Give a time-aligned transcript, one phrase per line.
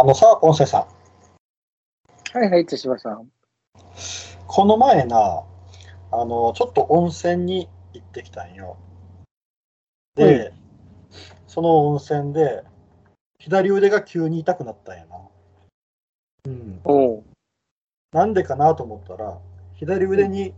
[0.00, 0.86] あのさ、音声さ
[2.34, 2.38] ん。
[2.38, 3.28] はいはい、手島さん。
[4.46, 5.42] この前な、
[6.12, 8.76] あの、ちょっと温泉に行ってきたんよ。
[10.14, 10.52] で、はい
[11.48, 12.62] その温泉で、
[13.40, 15.16] 左腕が急に痛くなったんやな。
[16.44, 17.24] うん。
[18.12, 19.40] なんでかなと思ったら、
[19.74, 20.54] 左腕に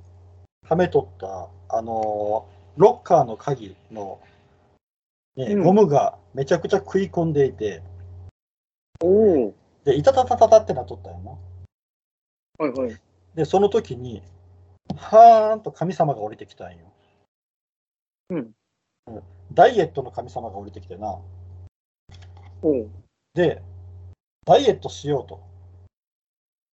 [0.68, 4.20] はめとった、あのーロッカーの鍵の、
[5.36, 7.82] ね、うんゴムがめちゃくちゃ食い込んでいて、
[9.02, 9.54] おう。
[9.84, 11.30] で、いたたたたたってなっとったんやな。
[12.58, 13.00] はいはい。
[13.34, 14.22] で、その時に、
[14.96, 16.92] はーんと神様が降りてきたんよ。
[18.30, 18.54] うん。
[19.52, 21.18] ダイエットの神様が降りてきてな。
[22.62, 22.90] おう。
[23.34, 23.62] で、
[24.44, 25.40] ダイエットしようと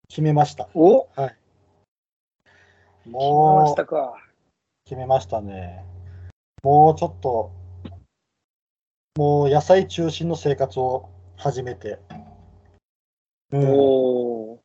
[0.09, 0.67] 決めました。
[0.73, 1.07] お？
[1.15, 1.21] 決
[3.05, 4.21] めまもうしたか。
[4.85, 5.85] 決めましたね。
[6.63, 7.51] もうちょっと、
[9.15, 11.99] もう野菜中心の生活を始めて、
[13.51, 14.59] うん。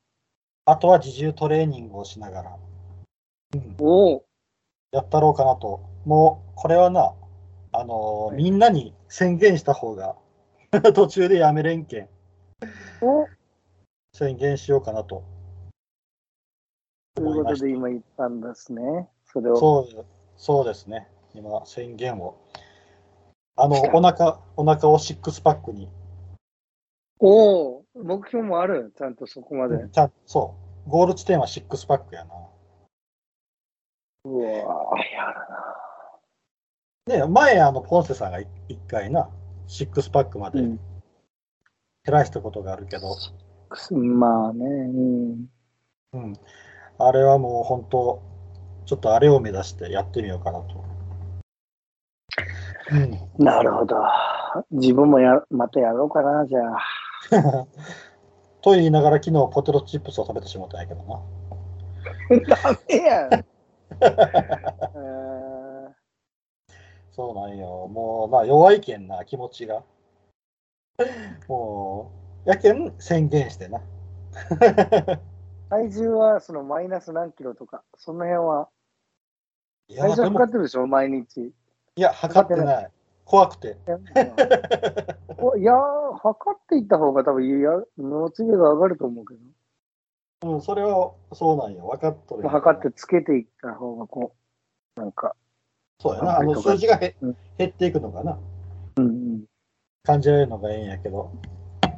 [0.65, 2.56] あとは自重トレーニングをしながら
[3.79, 4.25] おう。
[4.91, 5.81] やったろうかなと。
[6.05, 7.14] もうこれはな、
[7.73, 10.17] あのーはいみんなに宣言した方が
[10.95, 12.09] 途中でやめれんけん
[13.01, 13.27] お
[14.12, 15.23] 宣言しようかなと
[17.14, 19.09] ということで今言ったんですね。
[19.25, 19.57] それを。
[19.57, 21.09] そうそうですね。
[21.34, 22.36] 今、宣言を。
[23.57, 25.89] あの、お腹、お腹をシックスパックに、
[27.25, 27.84] おお。
[27.95, 28.92] 目標もある？
[28.98, 29.89] ちゃんとそこまで。
[29.89, 30.56] ちゃんそ
[30.87, 32.34] う、ゴール地点はシックスパックやな。
[34.25, 34.67] うわやる
[37.19, 37.23] な。
[37.25, 39.31] で、前、あの、ポンセさんがい一回な、
[39.69, 40.81] シックスパックまでうん。
[42.05, 43.14] 減らしたことがあるけど、
[43.97, 44.67] まあね。
[44.67, 45.47] うん。
[46.14, 46.34] うん。
[46.98, 48.20] あれはもう本当、
[48.84, 50.84] ちょっとあれを目指してやってみようかなと。
[52.91, 53.17] うん。
[53.45, 53.95] なるほど。
[54.73, 56.79] 自分もやまたやろうかな、じゃあ。
[58.62, 61.20] と言いながら昨日ポテトチップスを食べてしまったんやけどな。
[62.48, 63.35] ダメやん。
[63.35, 63.45] え
[64.01, 65.92] ー
[67.14, 67.89] そうなんよ。
[67.89, 69.83] もう、まあ、弱いけんな、気持ちが。
[71.47, 72.11] も
[72.47, 73.80] う、やけん宣言してな。
[75.68, 78.68] 体重はそのマイナス何キロとか、その辺は。
[79.89, 81.52] いや、体重測ってるでしょ、毎日。
[81.97, 82.91] いや、測ってない。
[83.25, 83.77] 怖くて。
[85.39, 89.35] おいやー、測っていった方が多分、やモチベが上がると思うけ
[90.43, 90.55] ど。
[90.55, 91.87] うん、それはそうなんよ。
[91.87, 94.35] 分かっとる測ってつけていった方が、こ
[94.97, 95.35] う、なんか、
[96.01, 96.39] そうやな。
[96.39, 98.39] あの数字がへうん減っていくのかな。
[98.97, 99.45] うんうん。
[100.03, 101.31] 感じられるのがええんやけど。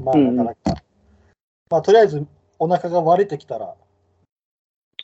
[0.01, 0.83] まあ、うんうんなかなか。
[1.71, 2.27] まあ、とりあえず、
[2.59, 3.75] お腹が割れてきたら、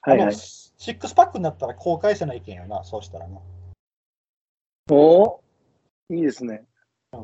[0.03, 0.35] はいはい。
[0.35, 3.39] シックスパックになったら公開せないけんよな、そうしたらな。
[4.91, 5.41] お
[6.11, 6.65] いいですね。
[6.65, 6.71] うん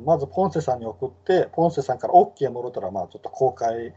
[0.05, 3.95] まず、ポンセさんに送って、ポンセさんから OK もろたら、まあ、ちょっと公開、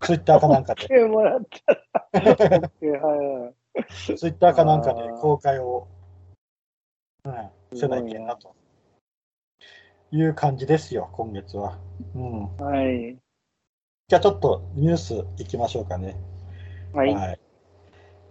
[0.00, 0.86] ツイッターかなんかで。
[0.90, 1.82] えもらったら。
[2.20, 4.16] はいはい。
[4.16, 5.88] ツイッターかなんかで公開を、
[7.24, 8.54] うん、せないけんなと
[10.12, 11.78] いう感じですよ、今月は。
[12.14, 13.18] うん、はい。
[14.06, 16.16] じゃあちょっとニュースいきましょうかね。
[16.92, 17.40] はい。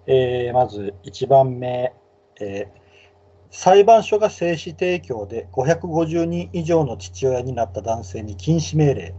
[0.07, 1.93] えーまず1番目、
[2.39, 2.86] えー
[3.49, 9.15] 裁判所が精子提供で550人以上の父親になった男性に禁止命令。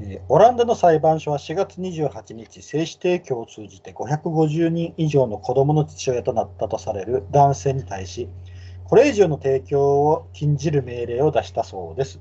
[0.00, 8.28] えーオランダの裁判所は4月28日、精子提供を通じて550人以上の子供の父親となったとされる男性に対し、
[8.84, 12.18] これ以上の提供を禁じる命令を出したそうです。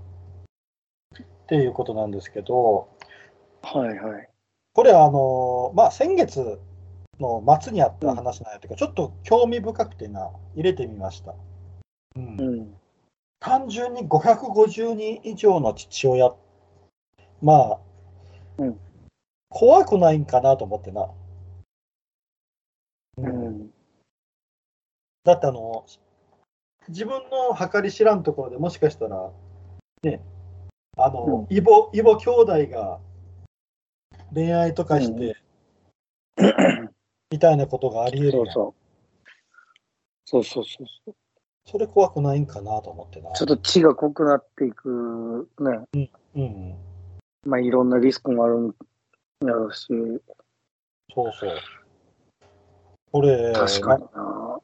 [1.15, 2.89] っていうことなんですけど、
[3.61, 4.29] はいはい。
[4.73, 6.59] これあのまあ先月
[7.19, 11.35] の末にあった話なんやけど、ちょっと興味深くてな、入れてみました。
[12.15, 12.75] うんうん。
[13.39, 16.33] 単純に550人以上の父親、
[17.41, 17.79] まあ、
[18.57, 18.79] うん
[19.49, 21.09] 怖くないんかなと思ってな。
[23.17, 23.69] ううんん。
[25.23, 25.85] だってあの、
[26.87, 29.31] 自分の計り知らんところでもしかしたら、
[30.03, 30.21] ね、
[30.97, 32.99] あの、異母、異母兄弟が
[34.33, 35.35] 恋愛とかして、
[37.31, 38.73] みたいなことがあり得るそうそう。
[40.25, 41.15] そうそうそうそう。
[41.65, 43.31] それ怖くないんかなと思ってな。
[43.33, 46.09] ちょっと血が濃くなっていくね。
[46.35, 46.75] うん。
[47.45, 48.75] まあいろんなリスクもあるん
[49.45, 49.87] やろうし、
[51.13, 51.55] そうそう。
[53.11, 54.59] これ、確かにな。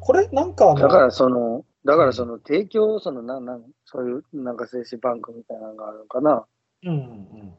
[0.00, 6.44] これなんかだからその、だからその提供、そのなんなん、そういうなんか精子バンクみたいなのがあるのかな。
[6.82, 7.52] うんうん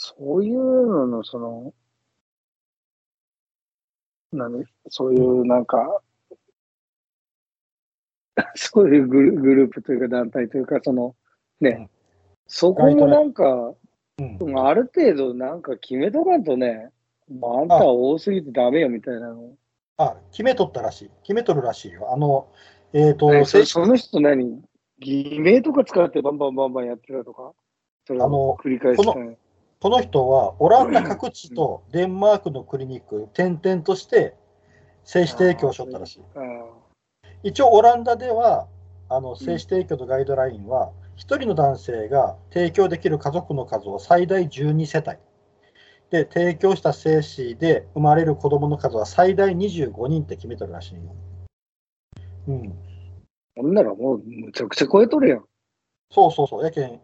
[0.00, 1.74] そういうののその、
[4.32, 6.00] 何そういうなんか、
[8.54, 11.14] そういうグルグループというか団体というか、その、
[11.60, 11.90] ね、うん
[12.48, 13.74] そこもなんか、
[14.18, 16.90] ある程度なんか決めとかんとね、
[17.30, 19.52] まあ、あんたは多すぎてダメよみたいなの。
[19.98, 21.10] あ、決めとったらしい。
[21.22, 22.12] 決めとるらしいよ。
[22.12, 22.48] あの、
[22.94, 24.62] えっ、と、えそ正その人何？
[24.98, 27.52] 偽名とか使ってバンバンバンバンやってたとか？
[28.06, 29.36] それを繰り返したね。
[29.80, 34.34] この人はオランダ各地とデンマークのクリニック転々として
[35.04, 36.22] 精子提供しとったらしい。
[36.34, 36.40] あ
[37.44, 38.66] 一応オランダでは
[39.08, 45.16] あの精子提供のガイドラインは、1人の男性が提供できる家族の数を最大12世帯
[46.10, 51.00] で提供した精子で生まれる子供の数は最大25人って決めてるらしいよ。
[52.48, 52.74] うん、
[53.56, 55.44] ほんならもうむちゃくちゃ超えとるやん。
[56.10, 56.64] そうそうそう。
[56.64, 57.00] やけん、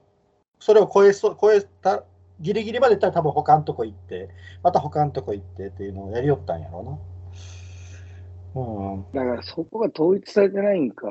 [0.58, 2.04] それを超えそ超えた、
[2.40, 4.28] ギリギリまでいったら多分他のとこ行って、
[4.62, 6.80] また他のとこ行ってっていうのをやりよったんやろ
[8.54, 8.62] うな。
[8.62, 9.04] うん。
[9.12, 11.06] だからそこが統一されてないんか。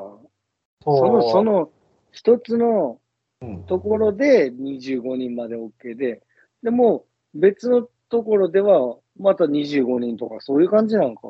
[0.83, 1.69] そその、その
[2.11, 2.99] 一つの
[3.43, 6.21] うん、ところで25人まで OK で、
[6.63, 11.21] でも別のところではまた25人とかそういう感じなんか。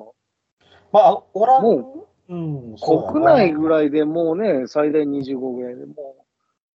[0.91, 5.95] まあオランもううやな国内ぐらいでもうね、最大25ぐらいでもう、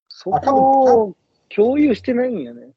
[0.08, 1.16] そあ多分こを
[1.54, 2.72] 共有してないんやね。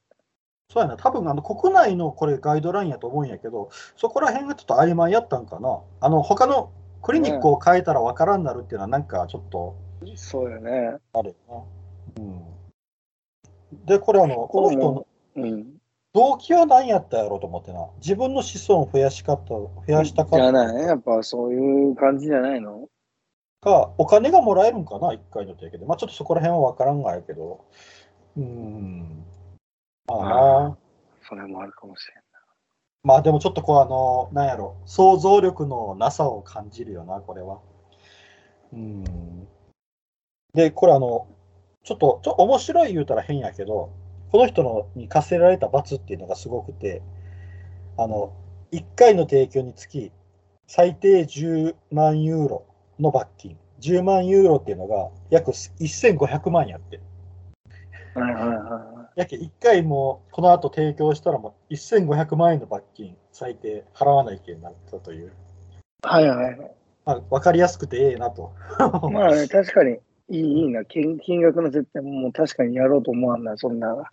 [0.71, 5.81] そうやな、多分あの国内のこれガイドラインやと思うんやけど、そこら辺がちょっと曖昧やったんかな。
[5.99, 6.71] あの、他の
[7.01, 9.75] クリニックを変えたらわからんなるっていうのはなんかちょっと
[10.15, 10.97] そうやね。
[11.11, 11.67] あるよ
[12.17, 12.23] な。
[12.23, 13.85] うん。
[13.85, 15.73] で、これあの、この人のうん。
[16.13, 17.87] 動機は何やったやろうと思ってな。
[17.97, 22.87] 自分の子孫を増やしかった、増やしたかったじゃないやっぱそういう感じじゃないの？
[23.61, 25.85] か、お金がもらえるんかな、1回の提供で。
[25.85, 27.65] まあちょっとそこら辺は分からんがやけど。
[28.37, 29.25] うん。
[30.19, 30.77] まあな。
[31.27, 32.21] それもあるかもしれん。
[33.03, 37.59] まあでもちょっとこう、あの、なんやろ、想像力のなさを感じるよな、これは。
[38.73, 39.47] うん。
[40.53, 41.27] で、これあの、
[41.83, 43.91] ちょっと、ちょ面白い言うたら変やけど、
[44.31, 47.01] この人のに課せられた罰っていうのがすごくて、
[47.97, 48.33] あの、
[48.71, 50.11] 1回の提供につき、
[50.67, 52.65] 最低10万ユーロ
[52.99, 53.57] の罰金。
[53.81, 56.99] 10万ユーロっていうのが約1500万やって。
[58.13, 65.31] はいはいはやけ1回もこの後提供したらもう1500万円の罰金最低払わないけんなったという、い。
[66.01, 66.75] はいはいはい。
[67.05, 68.53] まあ、分かりやすくてええなと。
[69.11, 69.97] まあね、確かに、
[70.29, 70.85] いいいいな。
[70.85, 74.11] 金金額の設定ももう確かにやろうと思わんな、そんな。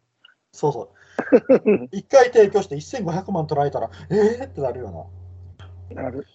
[0.53, 0.89] そうそう。
[1.93, 5.11] 1回提供して1500万取られたら、ええってなるよ
[5.91, 6.27] なる。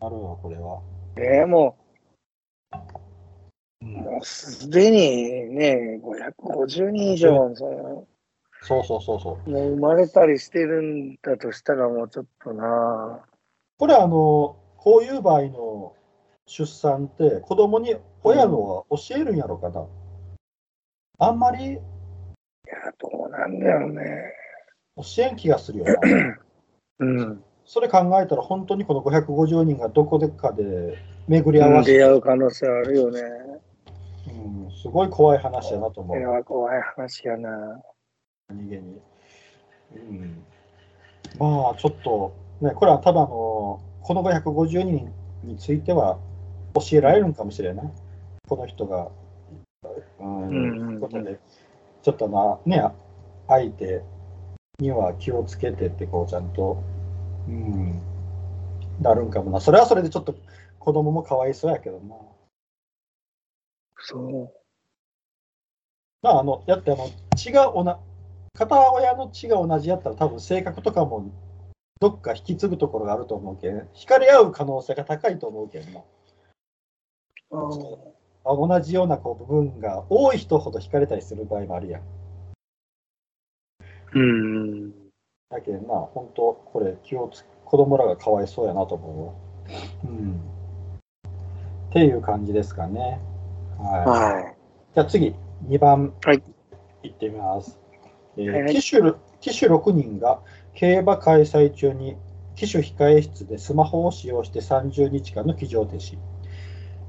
[0.00, 0.08] な。
[0.08, 0.80] なるわ、これは。
[1.16, 1.76] えー、も
[2.72, 2.82] うんう、
[3.84, 8.06] もうすでにね、550人以上、その
[8.62, 9.50] そうそうそうそう。
[9.50, 13.20] もう生まれたりしてるんだとしたら、もうちょっとな。
[13.78, 15.94] これあの、こういう場合の
[16.46, 19.86] 出産って子供に親のは教えるんやろかな。
[21.18, 21.80] あんまりいや、
[22.98, 24.32] どうなんだよね。
[24.96, 25.92] 教えん気がするよな。
[27.00, 27.44] うん。
[27.66, 30.98] それ考えたら本当にこの550人がどこでかで
[31.28, 33.20] 巡り合わせて出会う可能性あるよね。
[34.84, 36.16] うん、すごい怖い話やなと思。
[36.16, 37.80] いうや、怖い話やな。
[38.48, 39.00] 何気に。
[39.96, 40.44] うん、
[41.38, 43.80] まあ、ちょっと、ね、これはただの、こ
[44.14, 45.12] の550人
[45.44, 46.18] については
[46.74, 47.92] 教えられるんかもしれない。
[48.48, 49.08] この人が。
[50.20, 51.38] うん、うんうんうんことで、
[52.02, 52.82] ちょっとな、ね、
[53.48, 54.02] 相手
[54.78, 56.82] には気をつけてって、こう、ちゃんと、
[57.46, 58.00] うん、
[59.00, 59.60] なるんかもな。
[59.60, 60.34] それはそれでちょっと
[60.78, 62.16] 子供もかわいそうやけどな。
[63.98, 64.63] そう。
[66.24, 68.00] まあ、あの、やって、あの、血がおな、
[68.54, 71.30] 片親の血が同じやったら、多分性格とかも、
[72.00, 76.00] どっか引き継ぐところがあると思うけん、惹かれ合う可能性が高いと思うけんな。
[77.50, 82.02] あ同じようなこう部分が多い人ほど惹かれたりする場合もあるやん。
[84.14, 84.92] うん。
[85.50, 89.32] だけんな、本当、これ、気をつ、子供らがかわいそうやなと思うわ。
[90.04, 90.40] うん。
[91.90, 93.20] っていう感じですかね。
[93.78, 94.06] はい。
[94.06, 94.56] はい。
[94.94, 95.34] じゃあ次、
[95.68, 96.42] 2番、はい
[97.02, 97.78] いってみます。
[98.36, 99.00] えーはいはい騎手
[99.40, 100.40] 騎手6人が
[100.74, 102.16] 競馬開催中に
[102.54, 106.18] 騎手控え室でスマホを使用して30日間の騎乗停止。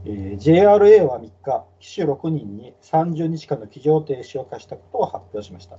[0.05, 5.77] えー JRA は3日、騎手6人に30日間の騎乗停止を課したことを発表しました。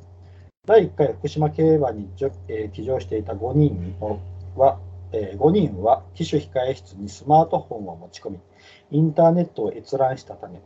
[0.67, 3.95] 第1回福島競馬にじょ、えー騎乗していた5人
[4.57, 4.79] は、
[5.13, 8.41] えー5人は騎手控え室にスマートフォンを持ち込み、
[8.91, 10.61] インターネットを閲覧したため、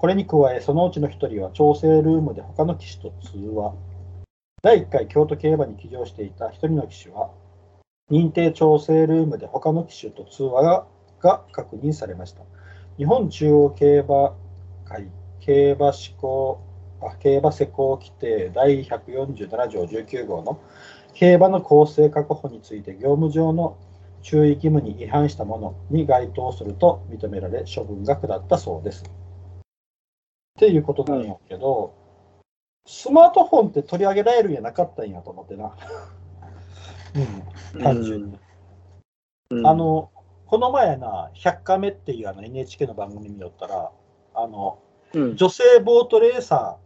[0.00, 3.74] これに加え、そのうちの1人は調整ルームで他の騎手と通話。
[4.62, 7.32] 第1回京都競馬に騎乗していた1人の騎手は、
[8.08, 10.86] 認定調整ルームで他の騎手と通話が
[11.20, 12.42] が確認されました。
[12.96, 14.36] 日本中央競馬
[14.84, 15.08] 会
[15.40, 16.60] 競馬志向
[17.02, 20.60] あ競馬施行規定第147条19号の
[21.12, 23.76] 競馬の公正確保について業務上の
[24.22, 29.02] 注意義務に違反したものに該当すると認められ処分が下ったそうです。
[30.58, 31.94] っていうことなんやけど、
[32.84, 35.76] スマートフォンって取り上げられるんやなかったんやと思ってな。
[37.74, 38.38] うん、単純に。
[39.50, 40.10] うんあ、の、
[40.46, 43.92] この前な、100カメっていうあの NHK の番組見よったら、
[44.34, 44.80] あの、
[45.14, 46.76] うん女性ボートレーサ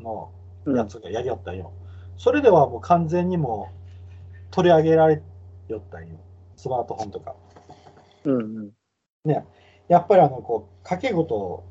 [0.00, 0.32] ーの
[0.66, 1.72] やつがやりよったんよ。
[2.16, 5.22] それではもう完全にもう取り上げられ
[5.68, 6.16] よったんよ。
[6.56, 7.34] スマートフォンとか。
[8.24, 8.70] うんうん。
[9.26, 9.44] ね。
[9.88, 11.64] やっぱりあの、こう、掛け事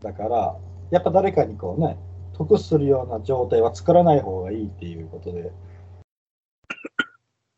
[0.00, 0.56] だから、
[0.90, 1.98] やっぱ誰かにこうね、
[2.34, 5.52] 得するような状態は作らない方がいいっていうことで。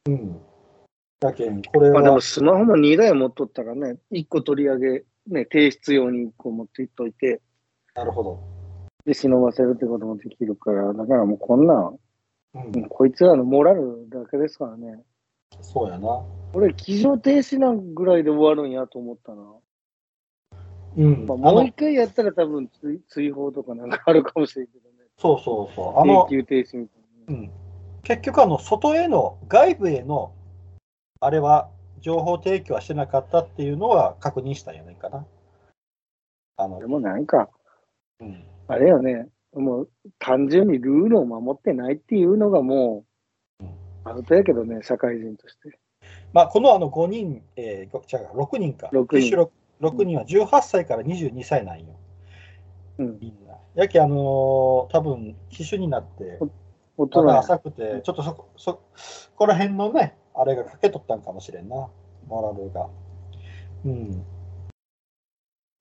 [0.06, 0.40] うん。
[1.20, 7.40] だけん、これはまあでも、スマホも2台持っとったらね、1個取り上げ、ね、提出用に1個持っていっといて、
[7.94, 8.40] なるほど。
[9.04, 11.98] で、忍ばせるってこともできるから、だからもうこんなん、
[12.54, 15.02] うんうんこいつらのモラルだけですからね。
[15.60, 16.24] そうやな。
[16.54, 19.42] 俺、騎乗停止なんぐらいで終わるんやと思ったな。
[20.98, 21.26] うん。
[21.26, 25.04] もう一回やったら多分追追放とかなんかあるかもしれんけどね。
[25.16, 26.00] そうそうそう。
[26.00, 27.48] あの永、久停止みたいなね。
[27.48, 27.50] うん、
[28.02, 30.32] 結局あの、外への、外部への、
[31.20, 35.26] あれは、情報提供はしてなかったっていうのは確認したんじゃないかな。
[36.56, 37.48] あので、もなんか、
[38.20, 43.04] うん、あれよね、もう単純にルールを守ってないっていうのがも
[43.60, 45.78] ううん、アウトやけどね、社会人として。
[46.32, 48.88] まあ、このあの5人、えー、ご違う6人か。
[48.92, 51.86] 六人騎手 6, 6人は18歳から22歳なんよ。
[52.98, 53.18] うん。
[53.20, 53.54] みんな。
[53.74, 54.18] やけ、あのー
[54.92, 56.52] 多分騎手になって、まだ
[56.96, 58.80] 大人や浅くて、ちょっとそこ、そ
[59.36, 61.88] こら辺のね、あれがかけとったんかもしれんな、
[62.26, 62.88] モラルが。
[63.84, 64.24] うん。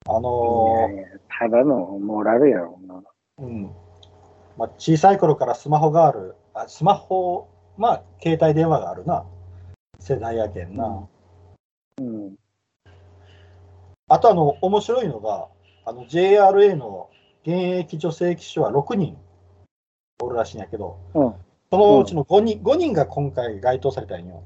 [0.06, 3.02] あのーいやいやただのモラルやろうな。
[3.38, 3.70] うん
[4.56, 9.24] まあ、小さい頃からスマホがある、あスマホ、まあ、携帯電話があるな、
[10.00, 11.08] 世代やけんな。
[11.98, 12.34] うん。
[14.08, 15.48] あと、あの、面白いのが、
[15.84, 17.10] あの、JRA の
[17.42, 19.16] 現役女性騎手は6人
[20.20, 21.34] おるらしいんやけど、うん。
[21.70, 24.42] そのうちの5人 ,5 人が今回該当されたんよ。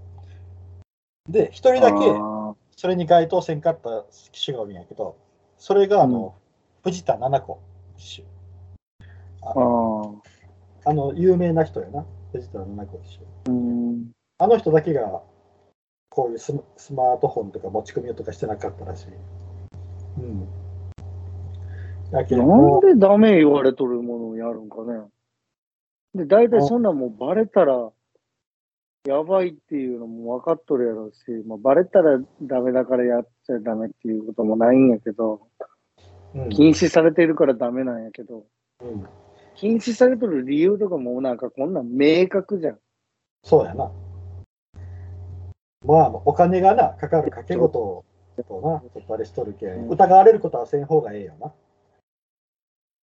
[1.29, 5.17] で、1人だけあそれに該当せんかった騎手がおるんやけど、
[5.57, 6.35] それがあの、
[6.83, 7.61] 藤田七子
[7.97, 8.23] 騎手。
[8.23, 8.27] ー
[9.43, 10.17] あー。
[10.85, 13.51] あの、有名な人やな、藤田七子騎手。
[13.51, 14.11] うん。
[14.39, 15.23] あの人だけが、
[16.11, 19.07] こういうスマスマートフォンとか持ち込みとかしてなかったらしい。
[20.19, 20.49] うん。
[22.11, 25.01] だけど、なんでダメ言われとるものをやるんかね。
[26.15, 27.91] で、大体そんなんもうバレたら、
[29.05, 35.41] やばいっていうのも分かっとるやろうし、まあ、バレたらダメだからやっちゃダメっていうこともないんやけど、
[36.35, 38.47] うん禁止されてるからダメなんやけど、
[38.81, 39.07] うん、
[39.55, 42.79] 禁止されとる理由とかもなんかこんなん明確じゃん。
[43.43, 43.91] そうやな。
[45.85, 48.05] まあ、お金がな、かかる掛け事
[48.43, 51.53] とな、ちょっとあれしとるけん、うん疑われることはせん方がええよな。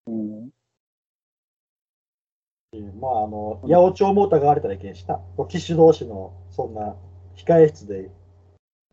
[0.07, 0.49] うん。
[2.99, 5.19] まあ、あの、八百長も疑われたらいけんしな。
[5.37, 6.95] こう騎手同士の、そんな、
[7.35, 8.11] 控え室で、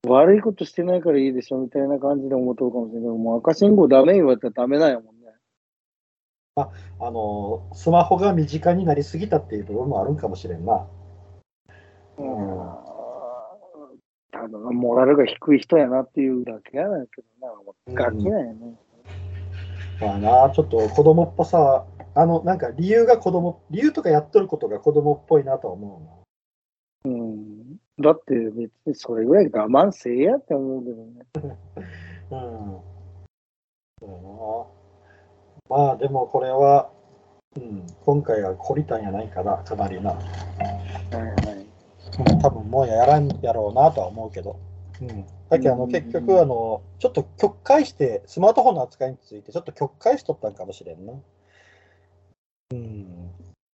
[0.07, 5.27] 悪いことしてないからいいでしょみたいな感じで思っとるかもしれんけど、もう赤信号ダメ言われたらダメなんやもんね。
[6.57, 10.87] あの、スマホが身近になりすぎたっていう部分もあるんかもしれんな。
[12.19, 12.86] うん。
[14.49, 18.03] ただ、モラルが低い人やなっていうだけやないけどな。
[18.05, 18.77] ガキなんやね。
[20.01, 21.85] まあな、ちょっと子供っぽさ、
[22.15, 26.25] あの、なんか理由が子供、理由とかやっとることが子供っぽいなとは思
[27.05, 27.77] うん。
[27.99, 31.57] だって別にそれぐらい我慢せえやって思うけどね。
[32.31, 32.39] うな。
[32.39, 32.81] うん。
[33.99, 34.11] そう
[35.71, 36.91] やなまあでもこれは、
[37.57, 40.11] うん、今回は懲りたんやないかな、かなりな。
[40.11, 41.56] はいはい。
[42.19, 44.59] うん、多分もうやらんやろうなとは思うけど。
[45.01, 45.27] うん。
[45.49, 51.13] だけどあのうん結局あの、ちょっと曲解して、スマートフォンの扱いについてちょっと曲解しとったんかもしれんな。
[52.73, 53.31] うん。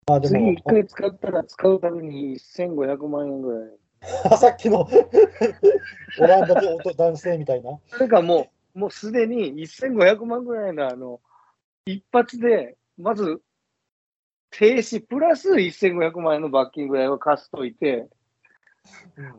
[0.07, 3.69] まあでも次一、回使ったら使うたびに1500万円ぐらい。
[4.37, 4.87] さっきの
[6.19, 7.79] オランダで男性みたいな。
[7.87, 11.21] それかもう、もうすでに1500万ぐらいのあの、
[11.85, 13.41] 一発で、まず、
[14.49, 18.09] 停止プラス1500万円の罰金ぐらいは貸しといて、うん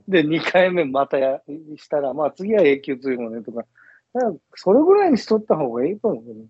[0.09, 1.41] で、2回目またや
[1.77, 3.69] したら、まあ次は永久追放ねとか、か
[4.55, 6.47] それぐらいにしとった方がいいと思うけどね。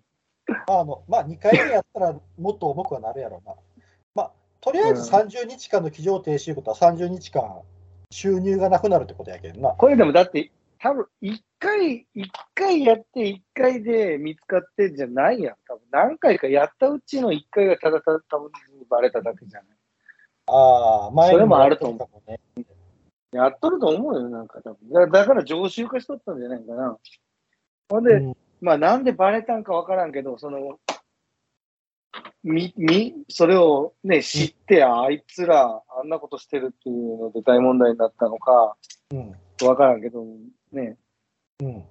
[0.67, 3.55] まあまあ、2回目やったらもっと重くはなるやろうな。
[4.13, 7.61] まあ、とりあえず30日間の騎乗停止いうことは30日間
[8.11, 9.69] 収入がなくなるってことやけんな。
[9.69, 15.55] これでもだって、多分一回、一回やって一回で見つかってんじゃないやん。
[15.65, 18.51] 多分何回かやったうちの一回がただただ多分
[18.89, 19.67] バレただけじゃない。
[20.47, 22.39] ああ、前それもあると思うね。
[23.33, 24.89] やっとると思うよ、なんか多分。
[24.89, 26.97] だだから常習化しとったんじゃないかな。
[27.89, 30.79] ほんで、うんまあなんでバレたんかわからんけど、その、
[32.43, 38.77] み、み、それをね、知って、あいつらあんなことしてるっていうので大問題になったのか、
[39.11, 39.35] うん。
[39.67, 40.23] わからんけど、
[40.71, 40.97] ね、
[41.59, 41.85] うん。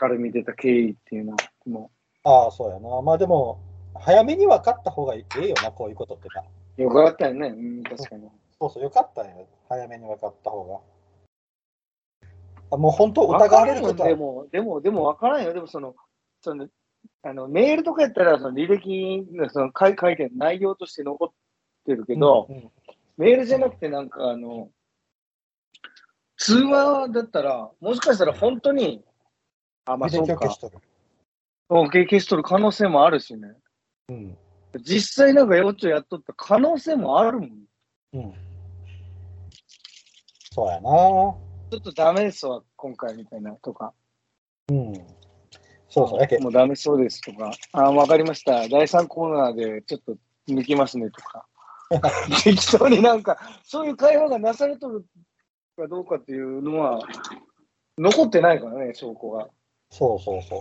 [0.00, 1.92] 明るみ出た経緯っていうのは、も
[2.24, 3.00] ああ、そうやな。
[3.00, 3.60] まあでも、
[3.94, 6.42] 早めに分かった方がいいよな、こういうことってな。
[6.78, 7.48] う、よかったよね。
[7.48, 8.28] うん、確かに。
[8.60, 9.48] そうそう、よかったよ。
[9.68, 12.28] 早めに分かった方が。
[12.70, 15.52] あもう本当、疑われることはでも、でも、でもわからんよ。
[15.52, 15.94] でも、その、
[16.40, 16.68] その、
[17.22, 21.28] あの、メールとかやったら、その履歴の、その、書い書いてる内容として残っ
[21.86, 22.70] てるけど、うんうん
[23.16, 24.70] メールじゃなくて、なんか、あの、
[26.36, 29.04] 通話だったら、もしかしたら本当に、
[29.84, 30.58] あ、まあ、履そうか歴を消し。
[30.58, 30.68] と
[32.36, 32.42] る。
[32.42, 33.54] 可能性もあるしね。
[34.08, 34.38] うん。
[34.82, 37.50] 実際なんか、幼稚やっとった可能性もあるもん。
[38.14, 38.34] うん。
[40.54, 40.82] そうやな。
[40.82, 41.36] ちょ
[41.78, 43.92] っとダメですわ、今回みたいなとか。
[44.68, 44.94] うん。
[45.88, 46.20] そうそう。
[46.20, 47.50] やけもうダメそうですとか。
[47.72, 48.68] あ、わかりました。
[48.68, 50.16] 第3コーナーでちょっと
[50.48, 51.44] 抜きますねとか。
[52.44, 55.04] 適当になんか、そういう会話がなされとる
[55.76, 57.00] かどうかっていうのは、
[57.98, 59.48] 残ってないからね、証拠が。
[59.90, 60.60] そうそうそう。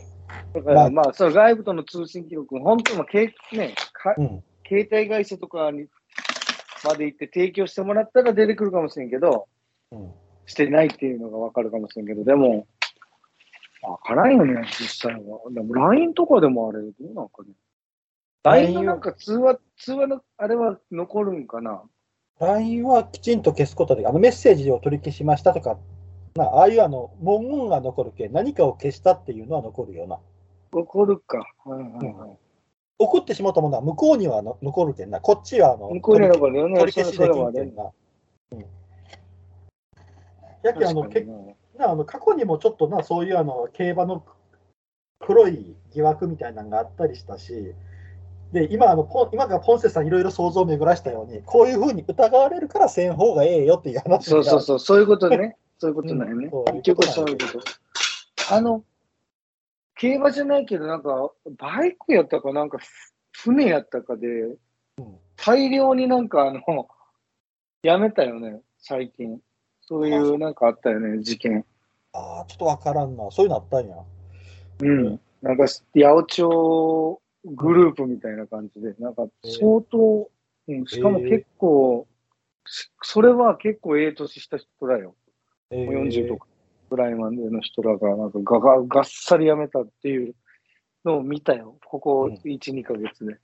[0.56, 4.44] だから、まあ、その外部との通信記録、本当の、けね、かうん。
[4.68, 5.88] 携帯会社とかに
[6.84, 9.53] まで行って提供してもらったら出てくるかもしれんけど、うん。
[10.46, 12.68] してないっていうのがわかるかもしれんけど、でも、
[13.82, 15.40] わからんよね、実際は。
[15.52, 17.54] でも LINE とかでもあれ、どうなんかね。
[18.44, 21.84] LINE のなんか通話、通話のあれは残るんかな
[22.40, 25.78] LINE はきちんと消すことで、あのメッセージを取り消しましたとか、
[26.36, 30.20] なああいうあの文言が残るけ、何かを消したっていうのは残るよな。
[30.74, 31.38] 残るか。
[31.66, 32.38] はいはいはい。
[33.00, 35.22] 送ってしまったものは向こうにはの残るけんな。
[35.22, 36.80] こっちはあの向こうには残るよね。
[36.80, 37.92] 取り消しできそれはねんけんな。
[38.52, 38.66] うん。
[40.64, 41.22] やけんあのけ
[41.78, 44.26] なあの過去にもちょっとな、そういうあの競馬の
[45.20, 47.74] 黒い疑惑みたいなのがあったりしたし、
[48.52, 54.30] で今あのポン、今がポンセさんいろいろ想像を巡らしたように、こういうふうに疑われるからせん方がええよっていう話う。
[54.30, 55.58] そうそうそう、そういうことね。
[55.80, 56.50] そういうことなんよね。
[56.52, 58.54] うん結局そういうこと。
[58.54, 58.84] あの、
[59.96, 62.78] 競馬じゃないけど、なんか、バイクやったか、なんか、
[63.32, 64.56] 船やったかで、
[65.36, 66.62] 大量になんか、あの、
[67.82, 69.40] やめたよね、最近。
[69.94, 71.64] そういう、なんかあったよね、事件。
[72.14, 73.30] ああ、ちょっとわからんな。
[73.30, 73.96] そういうのあったんや。
[74.82, 75.20] うん。
[75.44, 80.30] なんか、八百長グループみたいな感じで、なんか、相当、
[80.68, 82.08] うん、しかも結構、
[82.66, 85.16] しそれは結構ええ年した人だよ。
[85.70, 86.48] えー40とか
[86.90, 90.34] ぐらいまでの人らが、なんかがががっさり辞めたっていう
[91.06, 91.78] のを見たよ。
[91.86, 93.38] ここうん1、2ヶ月で。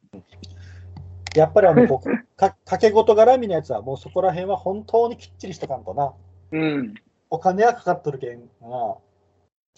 [1.35, 2.01] やっぱりあの、か
[2.37, 6.13] 掛け事絡みのやつは、もうそこら辺は本当にきっちりしとかんとな。
[6.51, 6.95] うん。
[7.29, 8.97] お金はかかっとるけんな。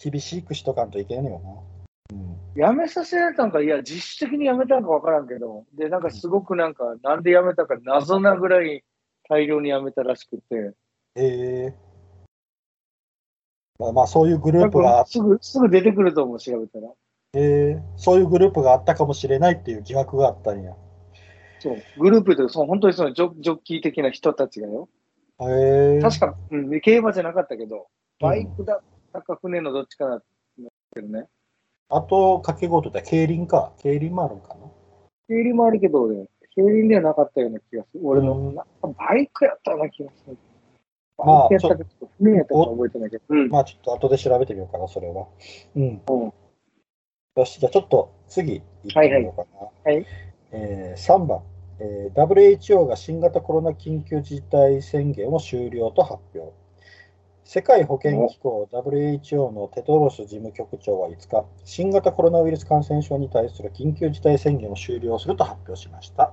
[0.02, 1.66] 厳しくしとかんといけんのよ
[2.10, 2.16] な。
[2.16, 2.36] うん。
[2.54, 8.84] 辞めさせられたんか、いや、実質的に辞めたんか分からんけど、で、なんかすごくなんか、なんで辞めたか謎なぐらい
[9.28, 10.74] 大量に辞めたらしくて、
[11.14, 11.74] ええ
[13.78, 16.88] まあ、まあ、そういうグループがか、すぐ、すぐ出てくると思う、調べたら。
[17.34, 20.74] ええそういうグループがあったかもしれないっていう疑惑があったんや。
[21.60, 21.76] そう。
[21.98, 24.88] グループで、そう本当にそのジョジョッキー的な人たちがよ。
[26.00, 27.86] 確か、うん、競馬じゃなかったけど、
[28.20, 28.80] バイクだっ
[29.12, 31.28] たか船のどっちかだったけどね。
[31.88, 33.72] あと、掛け事で競輪か。
[33.78, 34.54] 競輪もあるんかな。
[35.28, 38.00] 競輪もあるけど、俺、競輪ではなかったような気がする。
[38.02, 40.38] 俺の、うんなんかバイクやったような気がする。
[41.18, 43.24] まあちょっと船やったか覚えてないけど。
[43.28, 43.48] うん。
[43.50, 45.26] まあ、ちょっと後で調べてみようかな、それは。
[45.76, 46.02] うん。
[46.08, 46.32] うん
[47.34, 49.90] よし、じゃあちょっと次行ってみようかな。
[49.90, 50.06] はいはい
[50.52, 51.42] えー3番、
[51.84, 56.52] えー WHO が新型コロナ緊急事態宣言を終了と発表。
[57.44, 66.32] 世界保健機構 WHO のテドロス事務局長は5日、新型コロナウイルス感染症に対する緊急事態宣言を終了すると発表しました。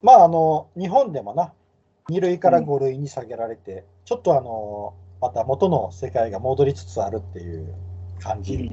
[0.00, 1.52] まあ、あの、日本でもな、
[2.08, 7.74] 2類から5類に下げられて、ちょっとあの、また元の世界が戻りつつあるっていう
[8.20, 8.70] 感じ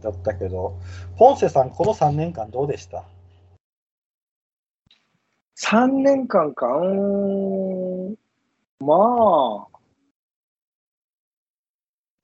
[0.00, 0.78] だったけど、
[1.16, 3.04] ポンセさん、この3年間どうでした？
[5.58, 8.14] 3年間か、うん、
[8.78, 9.66] まあ、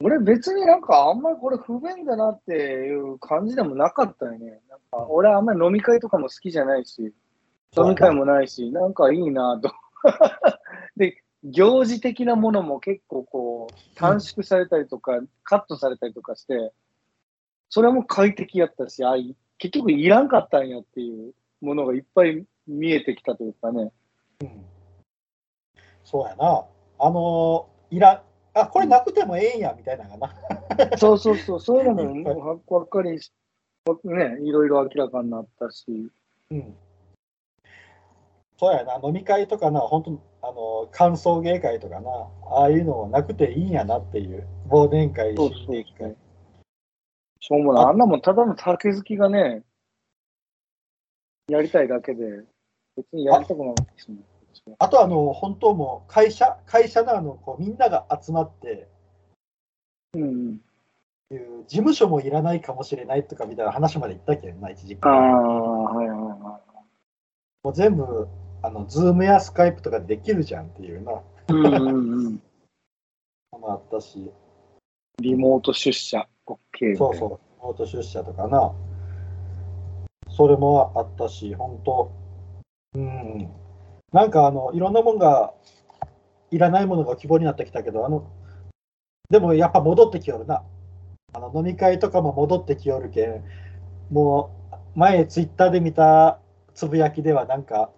[0.05, 4.61] 俺別になんかあんまりこれ不便だなっていう感じでもなかったよね。
[4.69, 7.15] なんか俺あんまり飲み会とかも好きじゃないし、
[7.77, 9.73] 飲み会もないし、なんかいいなと。
[10.97, 16.73] で、行事的なものも結構こう、短縮されたりとか、カットされたりとかして、
[17.71, 19.15] それも快適やったし、あ
[19.59, 23.93] 結局いらんかったんやっていうものがいっぱい見えてきたというかね。
[24.41, 24.65] うん。
[26.05, 26.67] そうやな。
[26.99, 28.23] あのーいらん、
[28.55, 30.97] あ、これなくてもええんや、みたいなのがな。
[30.97, 33.31] そうそうそう、そう いうのもわかりし、
[34.05, 36.11] ね、いろいろ明らかになったし。
[36.51, 36.75] うん。
[38.57, 39.01] そうやな。
[39.03, 42.11] 飲み会とかな、本当あの、歓送迎会とかな、
[42.47, 44.47] ああいうのなくていいんやなっていう。
[44.69, 46.17] 忘年会、そう新年会。
[47.41, 47.85] しょうもない。
[47.85, 49.63] ああんなもんただの酒好きがね、
[51.49, 52.45] やりたいだけで、
[52.97, 54.25] 別にやりたくないですもん。
[54.79, 58.89] あとあの、本当もう会社、会社のあの、こうみんなが集まって、
[60.15, 60.61] うん。
[61.31, 64.99] いう事務所もいらないかもしれないとかみたいな話まで言ったけんな、一時期。
[65.03, 66.61] ああ、はいはいは
[67.63, 68.29] もう全部、
[68.63, 71.17] あの、ズームやスカイプとかでできるじゃんっていうな、い。
[71.49, 72.43] うんうんうん。
[73.65, 74.31] あったし、
[75.19, 76.97] リモート出社 OK。
[76.97, 78.75] そうそう、オート出社とかな、
[80.33, 82.13] それもあったし、本当、
[82.95, 83.49] うん、
[84.13, 85.55] なんかあの、いろんなもんが、
[86.51, 88.31] いらないものが希望になってきたけど、あの、
[89.31, 90.63] でもやっぱ戻ってきよるな。
[91.35, 93.43] あの飲み会とかも戻ってきよるけん、
[94.11, 94.51] も
[94.95, 96.41] う前ツイッターで見た
[96.75, 97.91] つぶやきではなんか、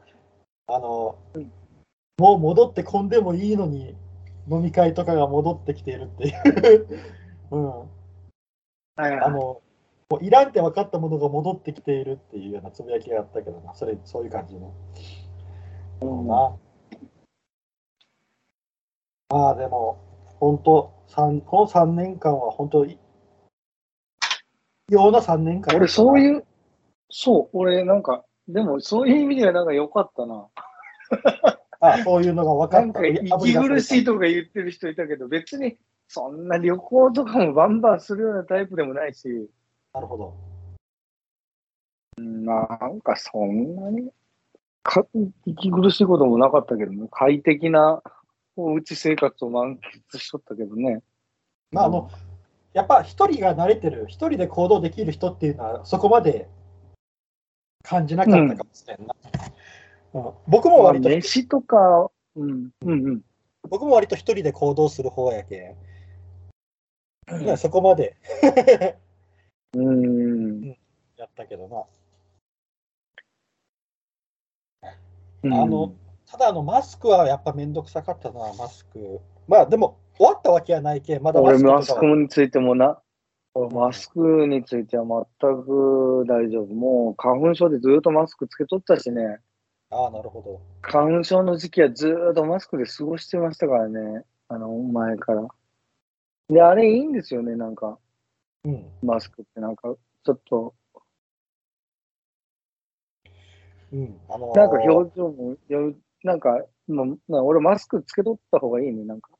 [0.68, 1.18] あの、
[2.16, 3.96] もう戻ってこんでもいいのに
[4.48, 6.88] 飲み会とかが戻ってきているっていう。
[7.50, 7.68] うん。
[8.96, 9.60] はいはいあの、
[10.10, 14.74] もういらんって分かったものが戻ってきているっていうようなつぶやきがあったけどな、それ、そういう感じの。
[16.02, 16.56] うんな。
[19.30, 19.98] まあでも、
[20.38, 22.98] 本当三この3年間は本当、い
[24.90, 25.76] ような3年間。
[25.76, 26.20] 俺、そうう。
[26.20, 26.44] いう、
[27.08, 30.48] そう、俺、なんか、でも、そういう意味ではなんか良かったな。
[31.80, 32.82] あそういうのが分かった。
[32.82, 39.50] なんか、息苦しいとか言ってる人いたけど、別に、そんな旅行とかもバンバンするようなタイプでもないし、
[39.94, 40.34] なるほど。
[42.16, 44.10] なんかそんなに
[44.82, 45.06] か
[45.46, 48.02] 息苦しいこともなかったけどね、快適な
[48.56, 49.78] おうち生活を満
[50.12, 51.00] 喫しとったけどね。
[51.70, 52.10] まあ、あの、
[52.72, 56.48] やっぱ一人が慣れてる、一人で行動できる人っていうのは、そこまで
[57.82, 59.14] 感じなかったかもしれんな。
[59.24, 59.34] うん
[60.46, 63.20] 僕もまあ、割と、飯とか、うん、うん、うん。
[63.68, 65.76] 僕も割と一人で行動する方やけ
[67.30, 67.42] ん。
[67.42, 68.16] いやそこまで
[69.74, 70.62] うん。
[71.16, 71.84] やったけどな。
[74.82, 75.94] あの、
[76.26, 77.72] ただあの、マスクはやっぱめん。
[77.72, 79.20] どくさかったな、マスク。
[79.46, 83.00] まあでも、終わったわけはないけ、まだマ俺、スクとかマスクについてもな、
[83.54, 86.74] 俺マスクについては全く大丈夫。
[86.74, 89.40] もう花粉症でずっとマスクつけとったしね、
[89.90, 90.60] ああ、なるほど。
[90.82, 95.46] 花粉症の時期はずっとマスクで過ごしてましたからね、あの、前から。
[96.48, 97.12] で、あれいいん。
[97.12, 97.74] ですよね、なん。
[97.74, 97.98] か、
[98.64, 98.86] うん。
[99.02, 100.74] マスクってなんか、ちょっと、
[103.92, 104.20] うん。
[104.28, 109.30] あのーなんか表情も、よなんか、もうな俺マスクつけとった方がいいね、なんか。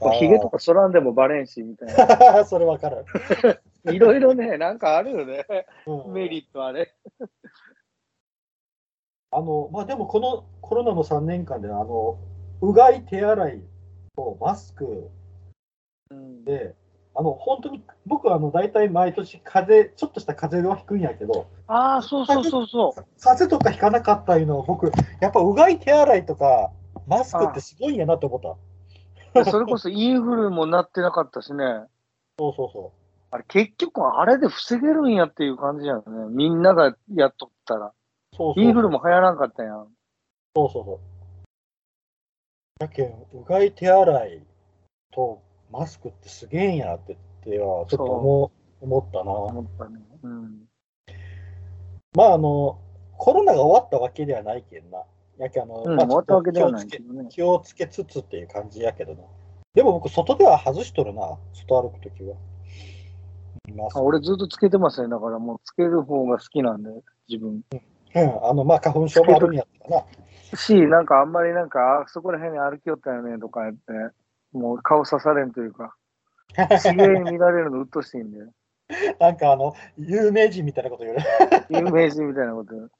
[0.00, 2.44] あーヒゲとかそらんでもバレんし、みたいな。
[2.46, 3.04] それわかる。
[3.92, 5.46] いろいろね、なんかあるよね、
[5.86, 6.94] うんメリットあれ。
[9.30, 12.18] あの、まあでもこのコロナの3年間で、あの、
[12.60, 13.62] うがい、手洗い
[14.16, 15.10] とマスク
[16.10, 16.74] うんで、
[17.18, 23.04] あの、本当に、僕はあの、大体毎年風邪、ちょっとした風邪はひくんやけど、ああ、そうそうそうそう。
[23.20, 26.70] 風邪とかひかなかったいうのを僕、やっぱうがい、手洗いとか、
[27.08, 28.40] マスクってすごいんやなと思っ
[29.34, 29.42] た。
[29.42, 31.64] でそれこそインフルもなってなかったしね。
[32.38, 32.92] そうそうそ
[33.32, 36.02] あれ結局あれで防げるんやっていう感じやね。
[36.30, 37.86] みんながやっとったら。
[37.86, 37.92] う。
[38.36, 39.88] そうそうインフルも流行らんかったやん。
[40.54, 40.98] そうそうそう。
[42.78, 44.42] だけん、うがい、手洗い
[45.12, 49.32] とマスクってすげえんやってっては、ちょっと思う思ったな。
[49.32, 50.00] 思ったね。
[50.22, 50.68] うん。
[52.14, 52.78] まあ、あの、
[53.16, 55.02] コロナが終わったわけではないけんな。
[55.38, 56.06] やけんあの、うん、まあ。
[56.06, 57.00] 気をつけ
[57.30, 59.22] 気をつけつつっていう感じやけどな。
[59.74, 62.36] でも僕、外では外しとるな、外歩くときは。
[63.94, 65.08] 俺ずっとつけてますね。
[65.08, 66.90] だからもうつける方が好きなんで、
[67.28, 67.62] 自分。
[67.72, 70.06] うん、あの、まあ、花粉症もあるんやったらな。
[70.56, 74.14] し、なんかあんまりなんか、あそこら辺に歩きよったよねとか言って、
[74.52, 75.94] もう顔刺されんというか、
[76.94, 78.38] 見られるのうっとしいんで、
[79.18, 81.24] なんかあの、有名人みたいなこと言うね。
[81.68, 82.74] 有名人みたいなこと。
[82.74, 82.90] うん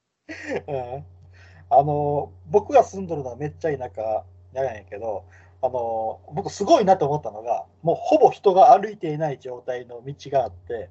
[1.71, 5.25] あの僕が住んどるのはめっちゃ田舎なんやけど
[5.61, 10.89] あの僕すごいなと思ったのがもうほぼ人が歩いていない状態の道があって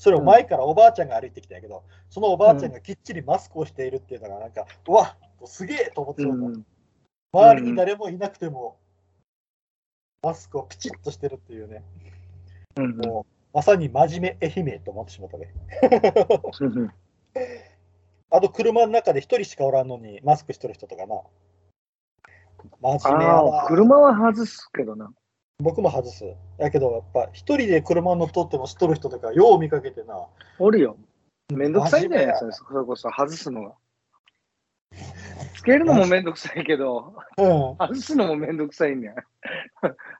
[0.00, 6.64] それを前からおばあちゃんが歩いてきたんやけど、そのおばあちゃんがきっちりマスクをしているっていうのがなんか、うわすげえと思ってた、うん。
[7.34, 8.78] 周りに誰もいなくても
[10.22, 11.82] マスクをピチッとしてるっていうね、
[12.76, 15.52] うんもうまさに真面目愛媛と思ってしまったね。
[16.60, 16.90] うん。
[18.30, 21.16] あと車の中で一人しかおらんのにマスクしてる人とかな。
[22.80, 23.64] 真面目や。
[23.66, 25.10] 車は外すけどな。
[25.58, 26.24] 僕も外す。
[26.58, 30.26] やけど、やっぱ一人で車乗っとってもしとる人とかよう見かけてな。
[30.58, 30.96] おるよ。
[31.52, 33.74] めんどくさいんだ真面目やよ、それそれこそ外すのが。
[35.54, 37.46] つけるのもめんどくさいけど、うん。
[37.78, 39.14] 外すのもめんどくさいんだよ。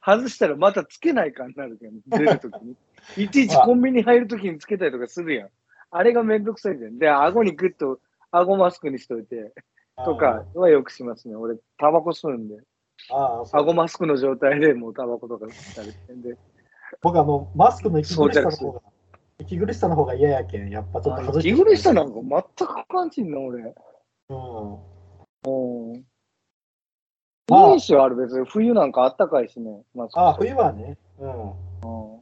[0.04, 2.76] 外したらまたつけないかになるけど、出るときに。
[3.16, 5.48] いちいちコンビニ入るときにつけたりとかするやん。
[5.90, 6.92] あれがめんどくさいんだよ。
[6.94, 7.98] で、顎にグッと、
[8.30, 9.52] 顎マスクにしといて、
[10.04, 11.36] とかはよくしますね。
[11.36, 12.56] 俺、タバコ吸うんで、
[13.10, 16.36] ああ、顎マスクの状態でもうタバコとか吸ったりしてんで。
[17.02, 18.82] 僕あの、マスクの息苦しさの方が、
[19.38, 21.48] 息苦しさの方が嫌やけん、やっぱちょっと外して。
[21.50, 23.62] 息苦しさなんか全く感じんな、俺。
[23.62, 24.78] うん。
[25.46, 25.96] う
[27.74, 28.46] いいしよ、あれ別に。
[28.46, 29.82] 冬なんかあったかいしね。
[29.94, 30.98] マスクああ、冬はね。
[31.18, 31.50] うん。
[31.50, 32.20] うん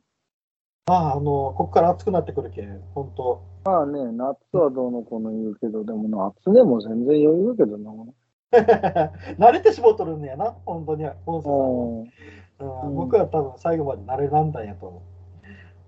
[0.87, 7.93] まあ、あの、ここから暑くなってくるけん、本当まあね、夏はどうのこうの言うけど、でも夏でも全然余裕だけどな。
[9.39, 11.59] 慣れてしもうとるんやな、本当に、本瀬さんは。
[11.59, 11.99] うん。
[12.01, 12.09] うんうん
[12.97, 15.03] 僕は多分最後まで慣れなんだんやと思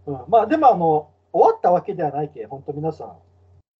[0.07, 0.13] う。
[0.13, 3.17] うん、まあでもあの終わったわけではないけ、本当皆さ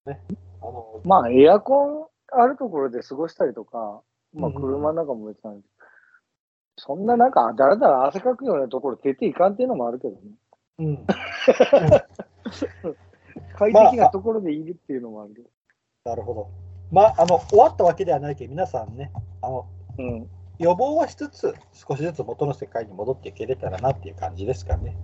[0.05, 0.19] ん、ね、
[0.61, 4.01] あのまあ、エアコンあるところで過ごしたりとか、
[4.33, 5.61] まあ、うん車の中も別に、
[6.77, 10.21] そんななんか、だらだら汗かくようなところ出ていかんっていうのもあるけどね。
[10.79, 11.05] うん、
[13.55, 15.49] 快適なところでいるっていうのもあるけど。
[16.05, 16.49] なるほど。
[16.91, 19.67] まああの終わったわけではないけ、皆さんね、あの
[19.99, 20.29] うん。
[20.57, 24.95] 予防はしつつ、少しずつ元の世界に戻っていけれたらなっていう感じですかね。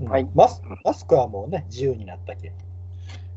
[0.00, 2.52] うんはいマスマスクはもうね、自由になったけ。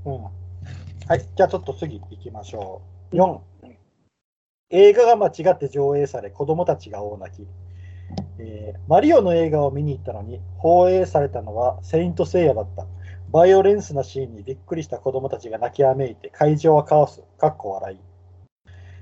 [0.06, 0.24] うん。
[0.24, 2.99] はい、じゃあちょっと次行きましょう。
[3.12, 3.40] 4、
[4.70, 7.48] 映画が間違って上映され、子供たちが大泣き。
[8.38, 12.86] えーマリオの映画を見に行ったのに、放映されたのはセイント・セイヤだった。
[13.32, 18.00] バイオレンスなシーンにびっくりした子供たちが泣きわめいて、会場はカオス、かっこ笑い。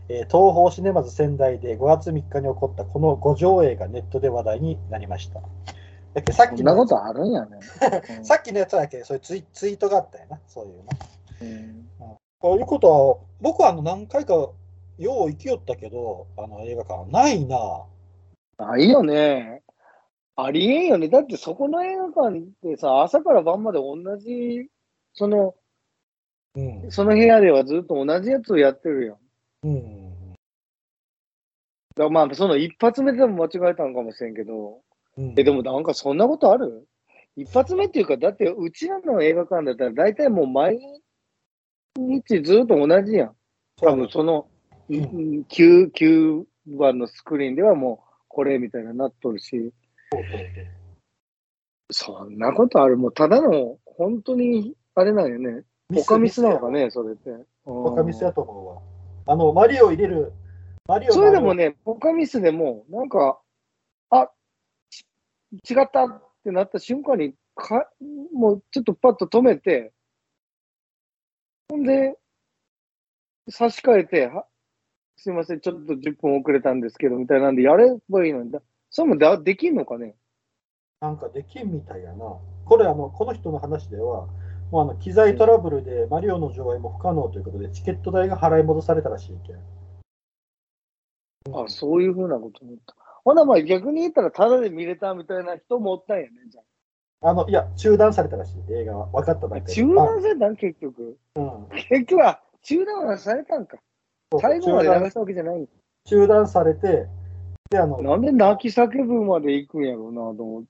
[0.10, 5.42] えー東宝シネマズ仙台で5月3日に起こったこの5上映がネットで話題になりました。
[5.42, 7.60] だっけさっきのことあるんやね。
[8.24, 10.94] さっきのやつだけ、そういうツイツイートがあったよな、そういうな。
[11.42, 11.88] うん
[12.40, 14.56] こういうことは、僕はあの何回かよ
[15.00, 17.86] う行きよったけど、あの映画館、ないな。
[18.58, 19.64] ないよね。
[20.36, 21.10] ありえんよね。
[21.10, 24.70] だってそこの映画館ってさ、朝から晩まで同じ、
[25.14, 25.56] その、
[26.56, 26.92] うん。
[26.92, 29.18] その部屋ではずっと同じやつをやってるやん。
[29.64, 30.34] うん。
[31.96, 34.82] だまあ、その一発目でも間違えたのかもしれんけど、
[35.18, 36.88] うん、え、でもなんかそんなことある？
[37.36, 40.80] 一発目っていうか、だってうちらの映画館だったら大体もう毎
[41.98, 43.36] 日ずっと同じやん。
[43.78, 44.48] 多分その、
[44.90, 46.44] う 9, 9
[46.78, 49.72] 番のスクリーンではもうこれみたいななっとるし、
[51.92, 55.64] そんなことあるもうただの、本当に、あれなんよね。
[55.92, 57.32] そうオカミスなのかね、それって。
[57.66, 58.82] オカミスうんやと思うわ。
[59.34, 60.34] あの、マリオ入れる、
[60.88, 63.40] マリオそれでもね、オカミスでも、なんか、
[64.10, 64.30] あ、
[64.90, 65.06] ち
[65.74, 67.90] 違ったってなった瞬間に、か
[68.34, 69.94] もうちょっとパッと止めて、
[71.70, 72.18] ほんで、
[73.50, 74.46] 差し替えて、は
[75.18, 80.16] すいません、ちょっと10分遅れたんですけど、みたいなんでやればいいのに、だそれもだできんのかね？
[81.02, 82.38] なんかできんみたいやな。
[82.66, 84.28] これ、あの、この人の話では、
[84.72, 89.58] もうあの機材トラブルでマリオの上映も不可能ということで、チケット代が払い戻されたらしいけん。
[91.54, 92.96] あ、そういうふうなこと思った。
[93.24, 96.64] ほな、まあ逆に言ったら、ただで見れたみたいな人もおったんやね、じゃあ
[97.22, 99.06] の、いや、中断されたらしい、映画は。
[99.08, 99.62] 分かっただあ。
[99.62, 99.74] けで。
[99.74, 101.18] 中断されたん結局。
[101.36, 101.68] あうん。
[101.70, 103.78] 結局は、中断はされたんか。
[104.42, 105.68] 最後まで流したわけじゃない
[106.06, 107.08] 中断されて、
[107.70, 110.68] で、あの、なんで泣き叫ぶまで行くんやろうなと思って。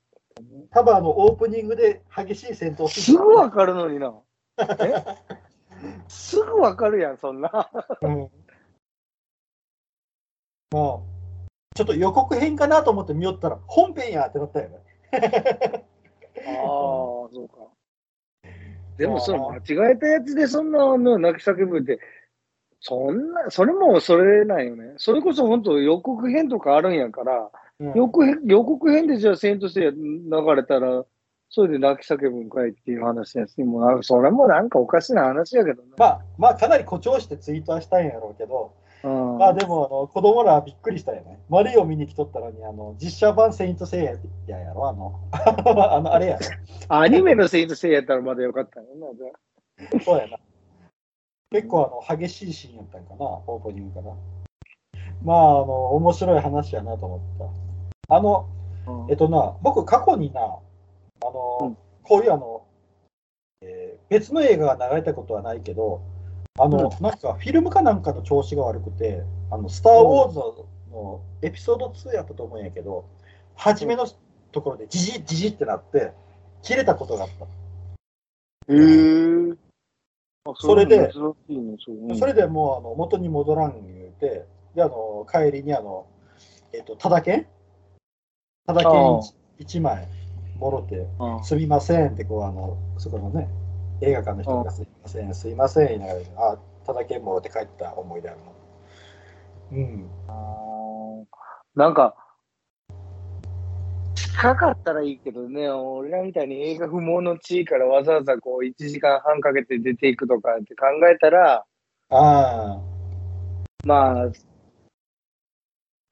[0.72, 4.14] 多分あの、オープニングで激しい戦闘すぐわかるのにな。
[4.60, 4.66] え？
[6.08, 7.70] すぐわかるやん、そんな。
[8.02, 8.30] うん
[10.70, 11.00] まあ、
[11.76, 14.78] ちょっと予告編かなと思って見よったら、本編やってなったよね。
[16.46, 17.56] ああ、そうか。
[18.98, 22.00] でも、その間違えたやつでそんなの泣き叫ぶって、
[22.80, 24.94] そんな、それもそれなんよね。
[24.98, 31.06] それこそ本当予告編とかあるんやから、うん予告編予告編でじゃあセイントセイヤ流れたら、
[31.50, 35.90] それで泣き叫ぶんかいっていう話やし、もうそれもなんかおかしな話やけどね。
[35.98, 41.40] まあ、まあ、かなり誇張してツイートはしたんやろうけど、うんまあでもあの子供らはびっくりしたよね。
[41.50, 44.12] マリオ見に来とったのに、あの実写版セイントセイヤ
[44.48, 46.46] ややろ、あの、 あのあれやろ。
[46.90, 50.02] アニメのセイントセイヤやったらまだよかったよな。
[50.04, 50.38] そうやな。
[51.52, 54.16] 結構あの激しいシーンやったんかな、オープニングかな。
[55.24, 57.20] まあ、あの、面白い話やなと思っ
[58.08, 58.16] た。
[58.16, 58.48] あの、
[58.88, 60.50] うんえっとな、僕、過去にな、あ
[61.26, 62.64] の、うんこういうあの、
[63.62, 66.02] えー別の映画が流れたことはないけど、
[66.60, 70.40] あの、うなんかフィルムかなんかの調子が悪くて、あの、スター・ウォーズ
[70.92, 73.06] のエピソード2やったと思うんやけど、
[73.56, 74.08] 初めの
[74.52, 76.14] ところでジジジジってなって、
[76.64, 77.46] 切れたことがあった。
[77.46, 77.48] へ
[78.70, 79.54] え。
[80.46, 86.08] あそれでそれでもうあの元に戻らん言うて、で、あの、帰りにあの、
[86.74, 87.48] えっと、ただけん？
[88.66, 89.22] ただけんああ
[89.60, 90.08] 1枚
[90.60, 93.48] もろて、あすみませんってこうあのそこのね
[94.02, 96.20] 映画館の人がすみませんすいません言いながら
[96.54, 98.56] あただけもろって帰った思い出あるの
[99.72, 100.68] うんあ
[101.78, 102.16] なんか、
[104.16, 111.66] 近かったらいいけどね、俺らみたいに映画不毛の地位からわざわざこう1時間半かけて出ていくとかって考えたら、
[112.10, 112.82] あ
[113.86, 114.32] まあ、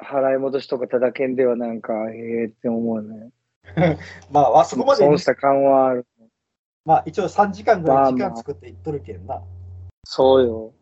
[0.03, 3.31] 払い戻しとかただけんではなんか、ええって思うね。
[3.75, 3.97] あ
[4.31, 6.05] まああそこまで損した感はある。
[6.85, 9.41] まあ一応3時間ぐらい時間作っていっとるけんな、
[10.03, 10.73] そうよ。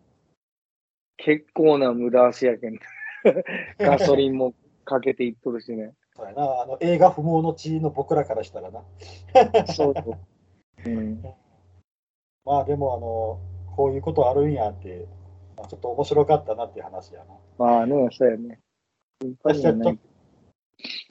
[1.17, 2.79] 結構な無駄足やけん。
[3.79, 5.93] ガソリンもかけていっとるしね。
[6.15, 8.83] そうやなあの映画不毛の地の僕らからしたらな
[9.73, 10.19] そうそう。
[10.85, 11.23] うん。
[12.45, 13.39] まあでもあの
[13.75, 15.07] こういうことあるんやって、
[15.55, 18.59] まあ、ちょっと面白かったなっていう話やなまあね、そうやね。
[19.21, 19.67] ちょっと、ち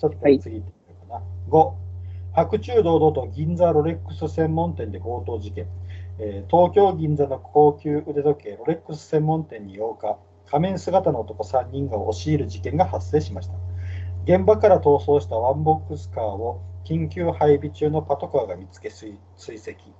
[0.05, 1.24] ょっとはい次行ってみようかな。
[1.48, 1.74] 5、
[2.35, 5.66] 白昼堂々と銀座ロレックス専門店で強盗事件。
[6.18, 13.55] えー東京銀座の高級腕時計ロレックス専門店に8日、仮面姿の男3人が押し入る事件が発生しました。
[14.25, 19.92] 現場から逃走したワンボックスカーを緊急配備中のパトカーが見つけ追追跡。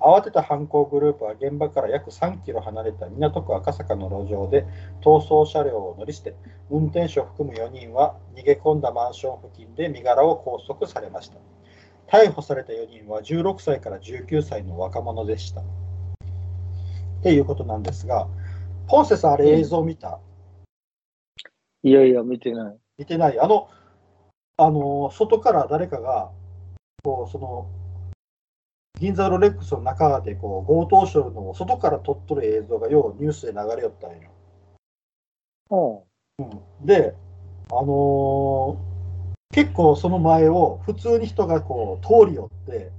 [0.00, 4.64] 慌てた犯行グループは現場から約3キロ離れた港区赤坂の路上で
[5.02, 6.34] 逃走車両を乗り捨て、
[6.70, 11.38] 運転手を含む4人は逃げ込んだマンション付近で身柄を拘束されました。
[12.06, 15.60] 逮捕された4人は16歳から19歳の若者でした。
[15.60, 15.64] っ
[17.22, 18.28] ていうことなんですが、
[18.86, 20.20] ポンセさん、あれ映像見た、
[21.82, 22.76] いやいや、見てない。
[22.98, 23.68] 見てないあの、
[24.56, 26.32] あの、外から誰かが、
[27.04, 27.70] こう、その、
[29.00, 34.30] 銀座ロレックスの中でこう強盗しよるのを外から撮っとる映像がようニュースで流れよったんよ。
[36.38, 36.86] うん。
[36.86, 37.14] で、
[37.70, 38.98] あのー
[39.50, 42.90] 結構その前を普通に人がこう通り寄って、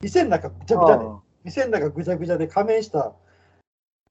[0.00, 1.04] 店の中ぐちゃぐちゃで、
[1.44, 3.14] 店の中ぐちゃぐちゃで仮面した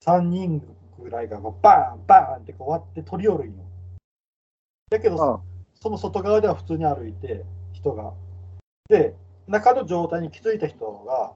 [0.06, 0.62] 3人
[0.98, 3.66] ぐらいがこうバーンバーンってこう割って取り寄るんよ。
[4.90, 5.42] だけど、あ
[5.80, 8.14] その外側では普通に歩いて、人が。
[8.88, 9.14] で、
[9.48, 11.34] 中の状態に気づいた人が、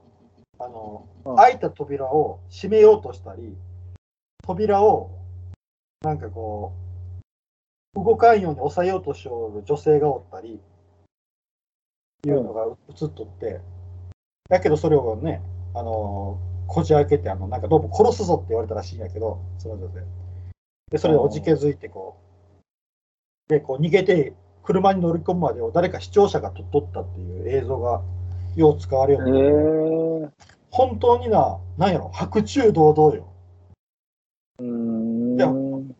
[0.63, 3.55] あの、うん開いた扉を閉めようとしたり、
[4.43, 5.11] 扉を、
[6.01, 6.73] なんかこ
[7.95, 10.59] う、動かんように押さえようとしよる女性がおったり、
[12.27, 13.61] いうのが映っとって、
[14.49, 15.41] だけどそれをね、
[15.73, 20.03] あの、こじ開けて、あの、なんかどうも殺すぞって言われたらしいんやけど、その女性。
[20.89, 22.17] で、それでおじけづいて、こ
[23.49, 28.01] う、で、こう逃げて、車に乗り込むまでを誰か視聴者が撮っとったっていう映像が
[28.55, 30.55] よう使われるへようになってえ。
[30.69, 33.27] 本当にな、なんやろ、白昼堂々よ。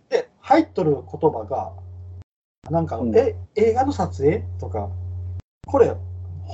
[0.09, 1.73] でで、入っとる言葉が、
[2.69, 4.43] なんか、うんえ、映画の撮影？
[4.59, 4.89] とか、
[5.65, 5.95] これ、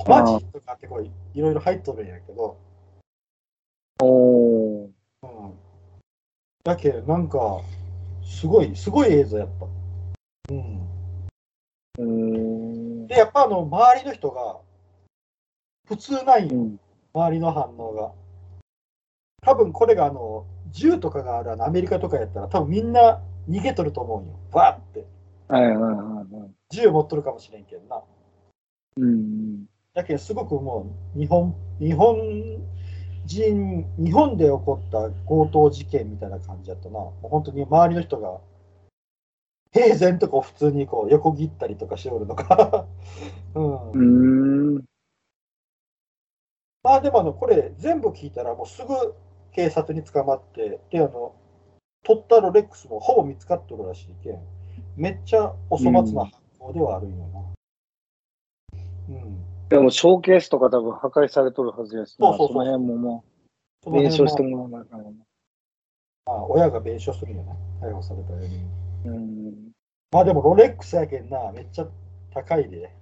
[0.06, 0.44] マジ？
[0.46, 2.56] とかってこういいろいろ入っとるんやけど、
[4.00, 4.88] おー
[5.22, 5.54] うん。
[6.64, 7.60] だけど、なんか、
[8.22, 9.66] すごい、すごい映像やった。
[10.54, 10.87] うん。
[13.08, 14.60] で、やっぱあの、周りの人が、
[15.86, 16.80] 普通ないんよ、うん。
[17.14, 18.12] 周りの反応が。
[19.40, 24.38] 多分これがあの、銃とかがあるあのアメリカとかやったら、多分みんな逃げとると思うんよ。
[24.52, 25.06] バーって。
[25.48, 26.50] はいはいはいはい。
[26.68, 28.02] 銃持っとるかもしれんけんな。
[28.98, 29.64] うん。
[29.94, 32.16] だけどすごくもう日本日本
[33.26, 38.38] 人日本で起こった強盗事件みたいな感じだったなもう本当に周りの人が
[39.72, 42.86] 平然とこう普通にこう横切ったりとかしておるのか、
[43.54, 44.76] うん。
[44.78, 44.84] ん。
[46.82, 49.14] まあでもあのこれ全部聞いたらもうすぐ
[49.52, 51.34] 警察に捕まってであの
[52.04, 54.38] 取ったロレックスもほぼ見つかっとるらしいけん。
[54.96, 57.40] めっちゃお粗末な犯行ではあるんよな。
[59.10, 59.68] うん。
[59.68, 62.54] でも、ショーケースとか多分破壊されとるはずやしな、そうそうそう。
[62.54, 63.24] その辺もも、
[63.82, 65.04] そうの弁償してもらわなあかな。
[66.28, 68.60] まあ、親が弁償するんよね逮捕されたように
[69.04, 69.72] うん。
[70.10, 71.86] まあでもロレックスやけんな、めっちゃ
[72.32, 72.94] 高いで。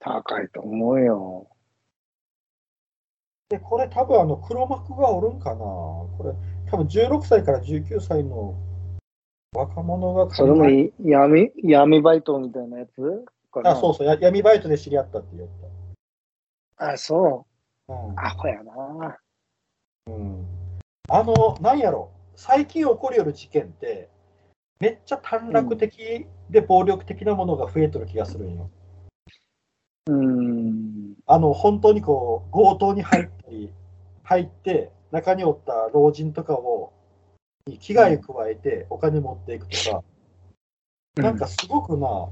[0.00, 1.46] 高いと思うよ。
[3.48, 5.58] で、これ多分あの黒幕がおるんかな。
[5.58, 6.32] これ
[6.70, 8.54] 多分16歳から19歳の
[9.54, 13.24] 若者がそれもい闇、闇バイトみたいなやつ？
[13.64, 15.48] あ、そうそう、や闇バイトで知り合ったって言っ
[16.76, 17.46] あ、そ
[17.88, 17.94] た。
[17.94, 18.14] うんう。
[18.16, 19.18] アホやな。
[20.06, 20.46] うん、
[21.08, 24.08] あの、なんやろ、最近起こりよる事件って、
[24.80, 28.70] めっちゃ短絡的で暴力的なものが増えてる気がするんよ。
[30.06, 31.14] うん。
[31.26, 33.70] あの、本当にこう、強盗に入ったり、
[34.24, 36.92] 入って、中におった老人とかを、
[37.66, 40.02] に危害加えてお金持っていくとか、
[41.16, 42.30] なんかすごくな、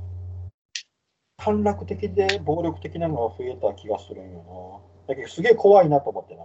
[1.37, 5.15] 短絡的で暴力的なのが増えた気がするんよな。
[5.15, 6.45] だけど、すげえ怖いなと思ってな。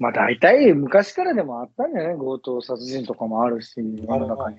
[0.00, 2.16] まあ大体昔からでもあったんじゃない？
[2.18, 4.56] 強盗殺人とかもあるし、世の中に。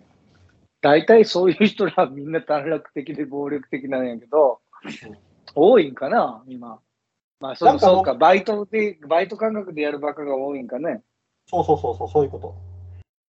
[0.82, 4.62] 大体そういう人らみんな短絡的で暴力的なんやけど、
[5.56, 6.80] 多いんかな、今。
[7.39, 11.02] まあそうそうか、バイトで、バイト感覚でやるバカが多いんかね。
[11.48, 12.56] そうそうそうそう、そういうこと。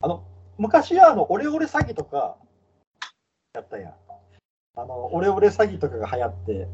[0.01, 0.25] あの、
[0.59, 2.37] 昔はあの、オレオレ詐欺とか、
[3.55, 3.95] やったやん。
[4.77, 6.69] あの、オレオレ詐欺とかが流行って、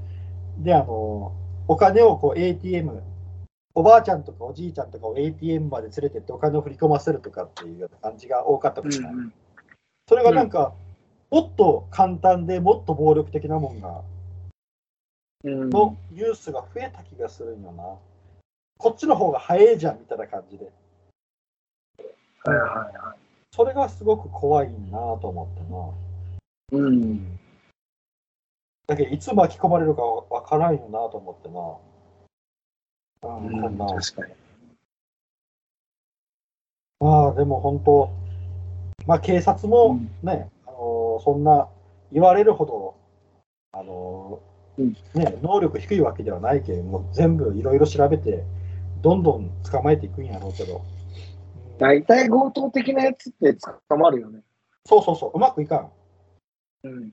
[0.59, 1.33] で、あの、
[1.69, 3.01] お金をこう ATM、
[3.81, 9.15] おばあちゃんとかおじいちゃんとかを ATM まで連れてってお金を振り込ませるとかっていうような感じが多かったかもしれない。
[10.07, 10.75] それがなんか、
[11.31, 14.03] もっと簡単でもっと暴力的なもんが、
[15.45, 15.71] うん。
[15.71, 17.83] のニュースが増えた気がするんよな。
[18.77, 20.71] こっちの方が早いじゃんみたいな感じで。
[22.45, 22.69] はいはい
[22.99, 23.17] は
[23.51, 25.49] それがすごく怖いなと思
[26.71, 26.79] ってな。
[26.79, 26.83] い。
[26.83, 27.39] うん。
[28.87, 31.90] だけど、いつ巻き込まれるかわからんよなと思ってな。
[33.23, 33.79] うん。
[33.79, 34.35] 確かに。
[37.01, 38.11] まあ、でも本当、
[39.07, 41.69] まあ、警察もね、あのーそんな
[42.13, 42.95] 言われるほど、
[43.73, 44.41] あの
[45.15, 48.43] ね、能力低いわけではないけど、もう全部いろいろ調べて、
[49.03, 50.83] どんどん捕まえていくんやろうけど。
[50.95, 51.01] うん
[51.81, 53.57] 大体強盗的なやつって
[53.89, 54.43] 捕まるよね。
[54.85, 55.91] そうそうそう、うまくいかん。
[56.85, 57.13] うん。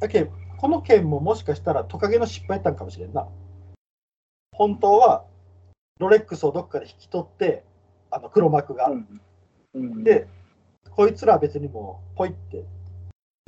[0.00, 3.28] だけどこの件ももしかしたらトカゲの失敗やったんかもしれんな。
[4.54, 5.24] 本当は
[5.98, 7.64] ロレックスをどっかで引き取って、
[8.10, 8.90] あの黒幕が。
[9.74, 10.04] うん。
[10.04, 10.28] で、
[10.90, 12.64] こいつらは別にもう、ポイって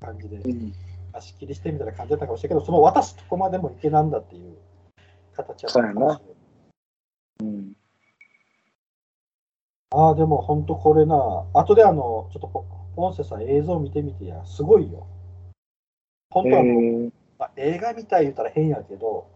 [0.00, 0.72] 感じでうん、
[1.12, 4.56] 足切りしてみたいな感じだったかもしれないけど、その渡すとこまでもいけなんだっていう
[5.34, 6.22] 形だったかもしれない。
[7.42, 7.72] うん。
[9.90, 12.64] ああ、でも本当これな、後であの、ちょっとポ
[12.96, 15.06] ポンセさん映像見てみてや、すごいよ。
[16.30, 19.35] 本当あの、えーまあ、映画みたい言ったら変やけど、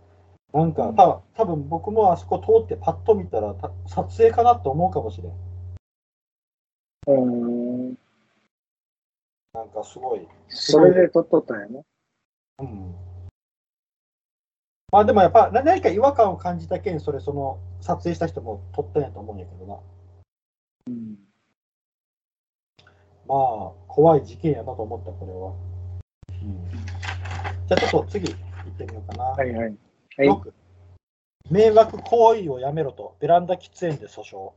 [0.52, 5.32] なんか、た多分僕もあそこ通ってパッと見たら、た撮影かなと思うかもしれん。
[7.06, 7.98] うん。
[9.52, 10.26] なんかすごい。
[10.48, 11.84] それで撮っとったんやね。
[12.58, 12.94] うん。
[14.92, 19.78] まあでもやっぱな何か違和感を感じたけん、それその撮影した人も撮ったんやと思うんやけどな。
[20.88, 21.16] うん。
[23.28, 25.70] まあ、怖い事件やなと思った、これは。
[26.42, 26.70] うん、
[27.68, 29.24] じゃあちょっと次行ってみようかな。
[29.24, 29.89] はいはい。
[30.20, 30.28] はい。
[30.28, 30.52] 6
[31.50, 34.52] 迷惑行為をやめろとベランダ喫煙で訴訟、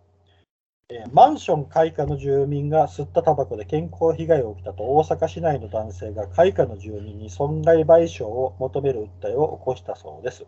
[0.90, 10.46] えーマンション開花の住民が吸ったタバコで健康被害を受けたと大阪市内の男性が開花の住民に損害賠償を求める訴えを起こしたそうです。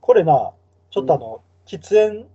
[0.00, 0.52] これな、
[0.90, 2.26] ちょっとあの、喫煙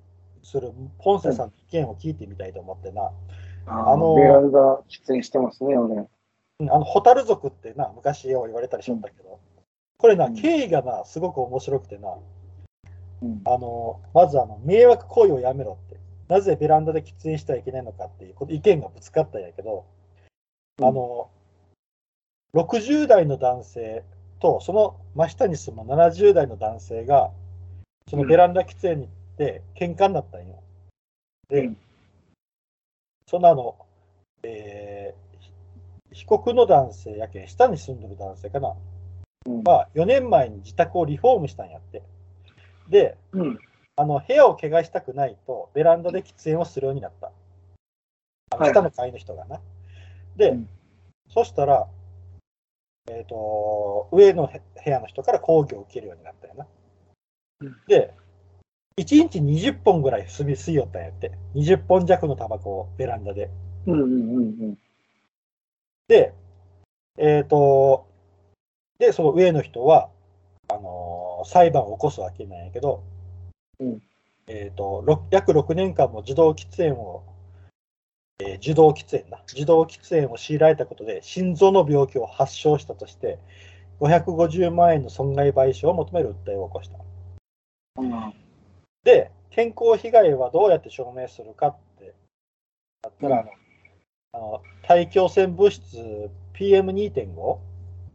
[0.42, 3.12] するポンセさんの意見を聞いてみたいと思ってな、
[3.68, 5.96] ああののベランダ出演してますね、俺。
[5.96, 9.40] うんあの、ホタル族ってな、昔よう言われたりしょったけど、
[10.06, 10.36] これな、うん。
[10.36, 12.16] 経緯がな、すごく面白くてな、
[13.24, 13.42] うん。
[13.44, 19.84] あのまずあの迷惑行為をやめろって、なぜベランダで喫煙してはいけないのかっていうこと意見がぶつかったんやけど、
[20.78, 20.86] うん。
[20.86, 21.32] あの
[22.54, 24.04] 60代の男性
[24.40, 27.32] とその真下に住む70代の男性が、
[28.08, 30.62] そのベランダ喫煙に行って喧嘩になったんよ。
[31.50, 31.78] で、うん。
[33.28, 33.76] そのあの、
[34.44, 35.26] えー
[36.12, 38.95] 被告の男性やけん、下に住んでる男性かな、うん
[39.46, 42.04] は4年前に自宅をリフォームしたんやって。
[42.90, 43.60] で、うん。
[43.96, 47.32] あの部屋を怪我したくないと、ベランダで喫煙をするようになった。
[48.52, 49.62] あのはい下の階の人がな。
[50.36, 50.70] で、うん
[51.28, 51.88] そしたら、
[53.10, 56.68] えっ、と、上のへ部屋の人から抗議を受けるようになったよな。
[57.62, 58.14] うんで、
[58.98, 61.32] 1日20本ぐらい吸いよったんやって。
[61.56, 63.50] 20本弱のタバコをベランダで。
[63.88, 64.78] うんうんうん
[66.08, 66.34] で、
[67.18, 68.08] えっ、と、
[69.00, 70.10] で、その上の人は、
[70.70, 73.04] あのー裁判を起こすわけなんやけど、
[73.80, 74.02] うん
[74.48, 77.24] えっ、と、ろ約6年間も受動喫煙を、
[78.40, 83.40] えー受動喫煙な、受動喫煙を強いられたことで、心臓の病気を発症したとして、
[84.00, 86.98] 550万円の損害賠償を求める訴えを起こした。
[88.02, 88.34] うん。
[89.04, 92.14] で、健康被害はどうやって証明するかって
[93.04, 93.52] なったら、あの
[94.34, 95.98] あの大気汚染物質
[96.54, 97.60] PM2.5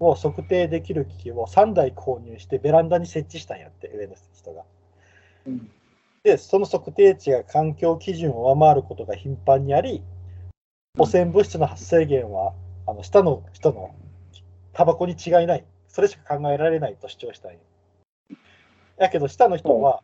[0.00, 4.64] を測定できる機器を3台購入してベランダに設置したんやって、上の人が。
[5.46, 5.70] うん
[6.22, 10.02] で、その測定値が環境基準を上回ることが頻繁にあり、
[10.98, 12.52] 汚染物質の発生源は、
[12.86, 13.94] あの下の人の
[14.72, 17.58] タバコに違いない、それしか考えられないと主張したんよ。
[18.98, 20.02] やけど、下の人は、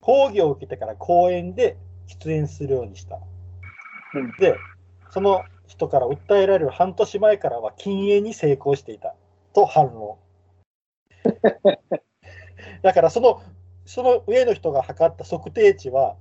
[0.00, 3.18] 講義を受けてから公園で喫煙するようにした。
[4.14, 4.56] うんで、
[5.10, 9.14] その人から訴えられる半年前からは禁煙に成功していた
[9.56, 10.18] と反論。
[12.82, 13.42] だからその、
[13.86, 16.16] その上の人が測った測定値は、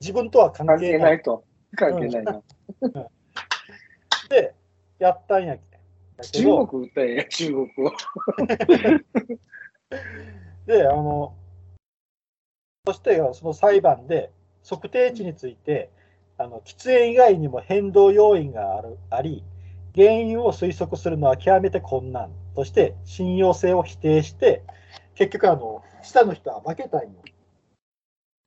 [0.00, 0.98] 自分とは関関係な。
[0.98, 1.44] 係ないいと。
[1.76, 2.42] 関係ないな。
[4.28, 4.54] で、
[4.98, 5.56] やったんや
[6.30, 7.68] 中ど、国歌えや、中国を。
[10.66, 11.34] で、あの、
[12.86, 14.30] そしてその裁判で
[14.68, 15.88] 測定値について、
[16.36, 19.42] あの喫煙以外にも変動要因があるあり、
[19.98, 24.62] 原因を推測するのは極めて困難として、信用性を否定して、
[25.16, 27.08] 結局あの、下の人は負けたんよ。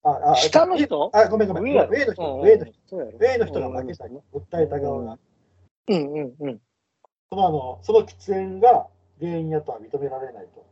[0.04, 1.12] ああ下の人？
[1.14, 1.64] あ、ごめんごめん。
[1.64, 2.74] 上の人、うん上の人、
[3.20, 4.24] 上の人が負けたんよ。
[4.34, 5.20] 訴えた側が。
[5.90, 6.62] うんうんうん。
[7.30, 8.88] そのあのその喫煙が
[9.20, 10.66] 原因やとは認められないと。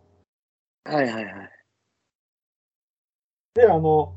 [0.86, 1.50] はいはいはい。
[3.54, 4.16] で、あの、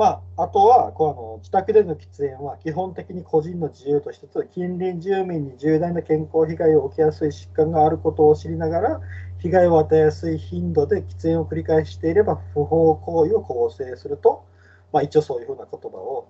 [0.00, 9.00] まあ、あとは、こうあの自宅での喫煙は基本的に個人の自由としつつ、近隣住民に重大な健康被害を受けやすい疾患があることを知りながら、
[9.40, 14.46] 被害を与えやすい頻度で喫煙を繰り返していれば、不法行為を構成すると、
[14.90, 16.28] まあ、一応そういうふうな言葉を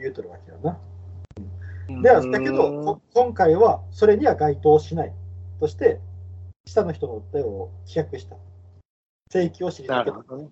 [0.00, 0.80] 言うとるわけよな。
[2.02, 5.12] では、だけど、こ今回はそれには該当しない
[5.60, 6.00] として、
[6.66, 8.34] 下の人の訴えを棄却した。
[9.30, 10.22] 請求を退けたなるほ。
[10.24, 10.48] どね。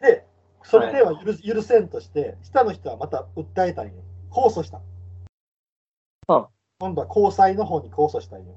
[0.00, 0.29] で、
[0.62, 3.92] それでは許,、許せんとして、下の人はまた訴えたんよ。
[4.30, 4.80] 控訴した。
[6.28, 6.46] うん
[6.78, 8.54] 今度は高裁の方に控訴したんよ。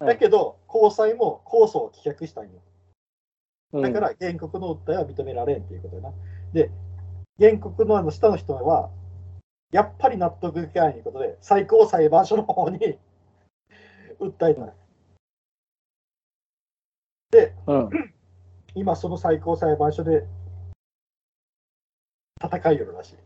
[0.00, 2.50] はいだけど、高裁も控訴を棄却したんよ。
[3.72, 6.12] うんだから、原告の訴えは認められんっていうことやな。
[6.52, 6.70] で、
[7.38, 8.90] 原告のあの下の人は、
[9.70, 12.78] やっぱり納得いかないということで、最高裁判所の方に
[14.18, 14.74] 訴えた。
[17.30, 17.90] で、うん。
[18.74, 20.26] 今その最高裁判所で
[22.42, 23.16] 戦いよるらしい。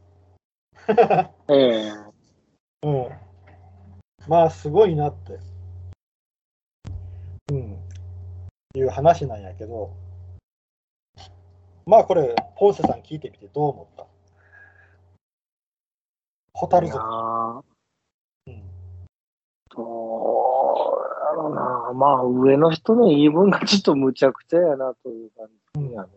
[1.48, 1.92] ええ
[2.82, 3.08] うん。
[4.28, 5.38] まあ、すごいなって。
[7.52, 7.78] うん。
[8.76, 9.94] いう話なんやけど、
[11.86, 14.06] まあ、これ、ポンセさん聞いてみてどう思った？
[16.54, 16.98] ホタル族。
[16.98, 17.62] ー
[18.46, 18.62] うん
[19.76, 19.84] どう
[21.26, 21.92] やろうな。
[21.94, 26.08] まあ、上の人の言い分がちょっとむちゃくちゃやなという感じやね。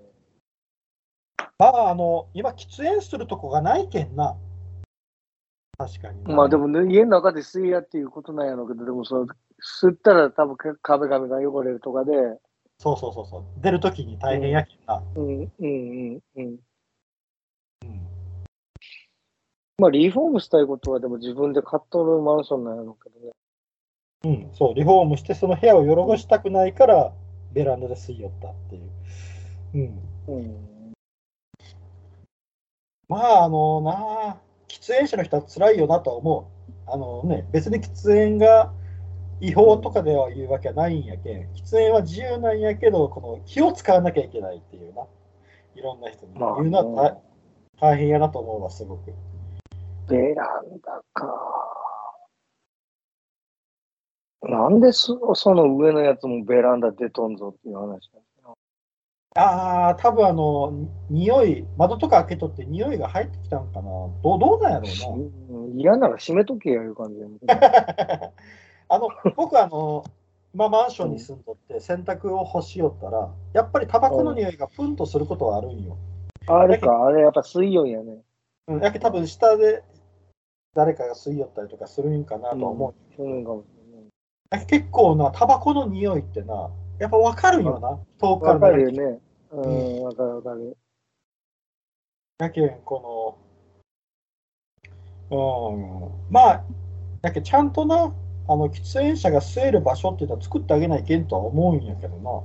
[1.60, 4.38] まあ、あの、今、喫煙するとこがないけんな。
[5.78, 6.36] 確かにな。
[6.36, 9.28] まあでもね、家の中で吸いやっていうことなんやろうけど、でもその、
[9.82, 12.14] 吸ったら多分壁紙が汚れるとかで、
[12.80, 13.44] そうそうそうそう。
[13.62, 15.02] 出るときに大変やけんな。
[15.16, 16.44] うん、うん、うん、うん。
[17.82, 18.08] うん。
[19.80, 23.32] まあ、リフォームしたいことはでも自分で買っとるマンションなんやろうけどね。
[24.26, 27.12] うん、そう、リフォームして、その部屋を汚したくないから、
[27.52, 28.92] ベランダで吸い寄ったっていう。
[29.74, 30.36] うん。
[30.36, 30.77] うん。
[33.08, 34.38] まあ、あのなあ、
[34.68, 36.52] 喫煙者の人は辛いよなとは思
[36.88, 36.92] う。
[36.92, 38.74] あのね、別に喫煙が
[39.40, 45.04] 違法とかでは言うわけはないんやけん、喫煙は自由なんやけど、この気を使わなきゃいけないっていうな。
[45.76, 49.14] いろんな人にまあ言うのは大大変やなと思うわ、すごく。
[50.10, 51.28] ベランダか。
[54.42, 58.10] なんでそその上のやつもベランダ出とんぞっていう話。
[59.38, 60.72] ああ、多分あの、
[61.10, 63.90] に匂い、窓とか開けとって匂いが入ってきたんかな。
[64.24, 65.18] どうどうなんやろう
[65.52, 65.62] な。
[65.62, 67.20] うん嫌なら閉めとけやいう感じ
[68.90, 70.04] あの僕あの、
[70.54, 75.98] 今マンションに住んどって洗濯を干しよったら、やっぱりタバコの匂いがプンとすることはあるんよ。
[76.48, 78.24] あれか、あれやっぱ水温やね。
[78.70, 79.84] うん、やけ多分下で
[80.74, 82.94] 誰かが吸い寄ったりとかするんかなとは思う。
[83.16, 83.66] そうなんかもし
[84.50, 89.20] やけ結構な、タバコの匂いってな、やっぱ分かるんよな、遠くから見るるよね。
[89.52, 90.78] うん、わかるわかる。
[92.40, 93.40] やけん、こ
[95.30, 95.38] の、
[96.30, 96.64] うん、まあ、
[97.24, 98.14] やけんちゃんとな、
[98.50, 102.42] あの喫煙者が吸える場所っていうのは作ってあげないけんとは思うんやけどな。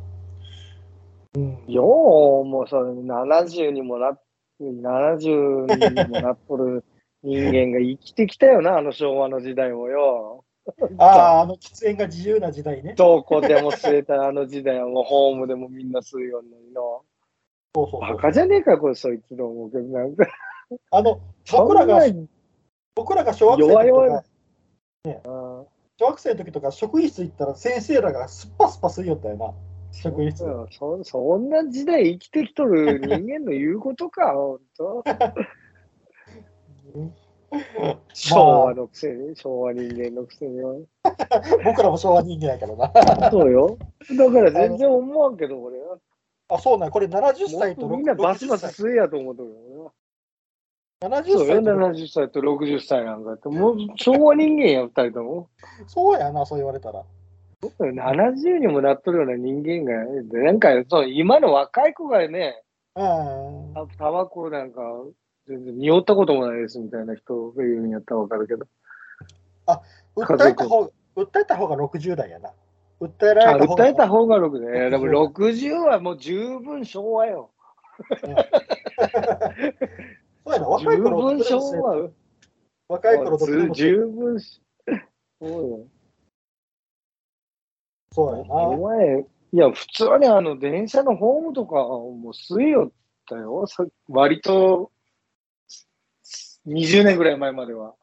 [1.35, 4.19] うん、よう、もうそれ70にもな、
[4.61, 6.85] 70にもなっとる
[7.23, 10.42] 人間が生きてきたよな、あの昭和の時代もよ。
[10.99, 12.95] ああ、あの喫煙が自由な時代ね。
[12.95, 17.03] どこでも吸えたあの時代はもうホームでもみんな吸うようになるの。
[17.75, 20.27] そうそうバカじゃねえか、これ、そいつの思うけど、なんか。
[20.91, 22.01] あの僕らが
[22.95, 24.25] 僕らが小学生の時とか弱々あ
[25.99, 29.53] 小小学生の時とか職員室行ったら先生らがスッパスパ吸いよったよな。
[29.93, 30.45] 職員室。
[30.71, 35.05] そそんな時代生きてきとる人間の言うことか、ほんと。
[38.13, 40.61] 昭和のくせに、昭和人間のくせに。
[41.65, 42.77] 僕らも昭和人間やから
[43.21, 43.31] な。
[43.31, 43.77] そうよ。
[44.17, 45.99] だから全然思わんけど、俺は。
[46.49, 49.93] あ、そうなん、これ70歳とみんなバスバス吸えやと思うとるよ、俺は。
[51.21, 55.49] 70そうよ、歳と70歳と60歳なんかって、もう昭和人間や、二人とも。
[55.87, 57.03] そうやな、そう言われたら。
[57.79, 62.61] 70にもなっとるような人間が、でなんかそう今の若い子がね、
[62.97, 63.01] う
[63.99, 64.81] タバコなんか
[65.47, 68.67] 全然匂ったこともないですみたいな人が言うんやったらわかるけど、
[70.17, 72.53] 訴えた方訴えた方が60代やな。
[73.01, 77.51] 訴えらあれた方が訴えた方が6で、でも60 60はもう十分昭和よ。
[80.45, 81.97] そうやな、若十い頃分昭和？
[81.97, 82.13] よ。
[82.89, 84.63] 若い頃とず十分し、
[85.41, 85.87] そうよ。
[88.13, 88.55] そうやな。
[88.55, 92.93] お前、いや、普通にあの電車のホームとかもう吸いよっ
[93.29, 93.67] たよ。
[93.67, 94.91] さ割と
[96.67, 97.95] 20年ぐらい前までは。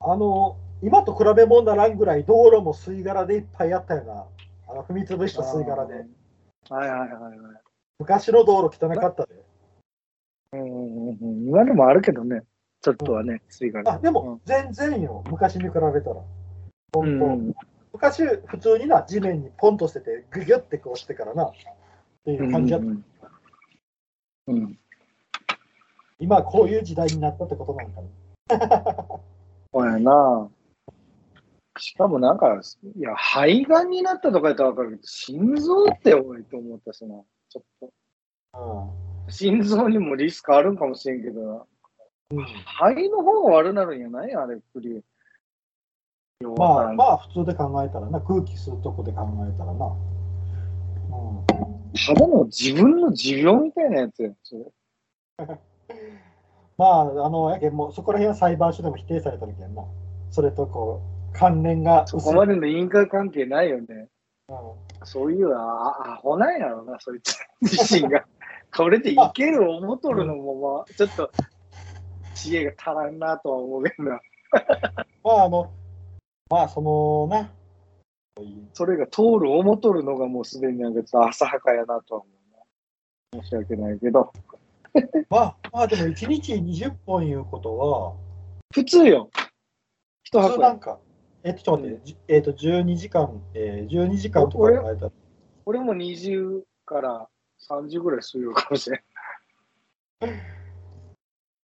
[0.00, 4.26] あの、今と比べ物ならんぐらい道路も吸い殻でいっぱいあったよな。
[4.68, 5.94] あの踏み潰した吸い殻で。
[5.94, 6.04] はい
[6.70, 7.38] はいはいはい。
[7.98, 9.34] 昔の道路汚かったで。
[10.52, 12.42] うんうんうん、今でもあるけどね、
[12.80, 13.92] ちょっとはね、吸い殻。
[13.92, 15.24] あ、でも全然よ。
[15.28, 15.90] 昔に比べたら。
[15.90, 16.24] う本
[16.92, 17.54] 当、ん、うん
[17.92, 21.46] 昔、普通にな、地面にポンと捨てて、グギュってこうしてからな。
[21.46, 21.52] っ
[22.24, 22.86] ていう感じだった。
[22.86, 23.04] うん
[24.48, 24.78] うん、
[26.18, 29.20] 今、こういう時代になったってことなんかな。
[29.72, 30.50] そうやな。
[31.78, 32.60] しかもなんか、
[32.96, 37.92] いや、肺がんになったとか言ったらわかるけど、心臓って多いと思ったしな、ちょっと。
[39.26, 39.32] うん。
[39.32, 41.54] 心臓にもリスクあるんかもしれんけどな。
[42.30, 44.34] うん肺の方が悪なるんやない？
[44.34, 45.02] あれ、クリ
[46.58, 49.86] まあまあ普通で考えたらな、空気吸うとこで考えたらな。
[49.86, 54.64] うん、ただの自分の持病みたいなやつやん、それ。
[56.76, 59.84] まあ、あの、やけんもうそこら辺は裁判所でも否定されたけんな。
[60.30, 62.06] それとこう、関連が。
[62.06, 63.86] そこまでの因果関係ないよね。
[63.90, 64.08] うん
[65.04, 68.24] そういうあアホなんやろな、そいつ自身が。
[68.74, 71.30] これでいける思っとるのも、まあ、ちょっと
[72.34, 74.20] 知恵が足らんなとは思うけどな。
[75.24, 75.70] まあ、あの、
[76.50, 77.50] まあ、そのな、
[78.72, 82.30] それが通る思っとるのがもうすでになんかちょっと浅はかやなとは思
[83.32, 83.42] うな。
[83.42, 84.32] 申し訳ないけど。
[85.30, 88.16] まあ、まあでも1日20本いうことは、
[88.72, 89.30] 普通よ。
[90.24, 90.98] 一普通なんか、
[91.42, 95.12] えっと、ちょっと待って、じえっと、12時間、えー、12時間とか考えたら、
[95.66, 97.28] 俺も20から
[97.68, 99.00] 30ぐらいするよかもしれん。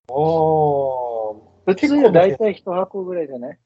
[0.08, 3.58] おー、普通よ、大体一箱ぐらいじゃない？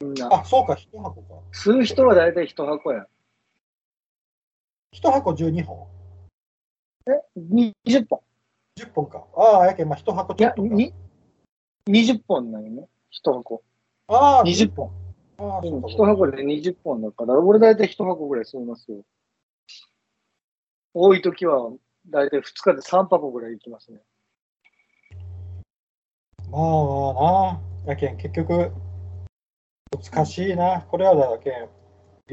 [0.00, 0.28] みんな。
[0.32, 1.34] あ、そうか、1箱か。
[1.52, 3.06] 吸う人は大体一箱や。
[4.92, 5.86] 1箱12本？
[7.06, 8.20] え ?20 本。
[8.78, 9.24] 10本か。
[9.36, 10.74] ああ、やけん、まあ、1箱いや、ちょっとか。
[10.76, 10.94] に
[11.88, 12.86] 20本なのね。
[13.10, 13.62] 一箱。
[14.06, 14.90] ああ、20本。
[15.38, 15.88] ああ、そうか。
[15.88, 19.02] 一箱で20本だから、俺大体一箱ぐらい吸いますよ。
[20.94, 21.70] 多い時は
[22.08, 24.00] 大体2日で3箱ぐらい行きますね。
[26.50, 27.92] まあまあな。
[27.92, 28.72] やけん、結局、
[30.12, 30.82] 難しいな。
[30.82, 31.68] これはだけん、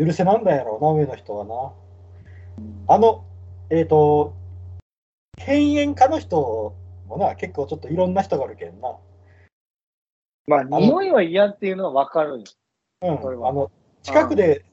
[0.05, 2.93] 許せなんだやろうな、上の人はな。
[2.93, 3.25] あの、
[3.69, 4.33] えっ、と、
[5.37, 6.75] 犬猿家の人
[7.07, 8.95] もな、結構ちょっといろんな人がおるけんな。
[10.47, 12.43] まあ、の匂いは嫌っていうのは分かるん。
[13.01, 13.71] うん、あの、
[14.03, 14.63] 近くで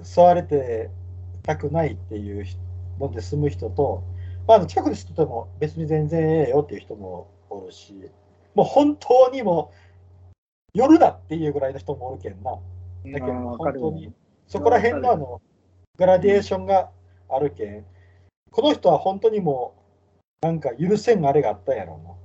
[0.00, 0.90] 吸われて
[1.42, 2.44] たくないっていう
[2.98, 4.02] ので住む人と、
[4.46, 7.94] まああの、近くで吸ってても別に全然ええよっていう人もおるし、
[8.54, 9.72] もう本当にも、
[10.74, 12.52] 夜だっていうぐらいの人もおるけんな。
[12.52, 14.12] だけど本当に
[14.46, 15.40] そこら辺のあの、
[15.96, 16.90] グラデーションが
[17.28, 17.86] あるけん、
[18.50, 19.81] この人は本当にもう、
[20.42, 22.18] なんか許せんあれがあったんやろ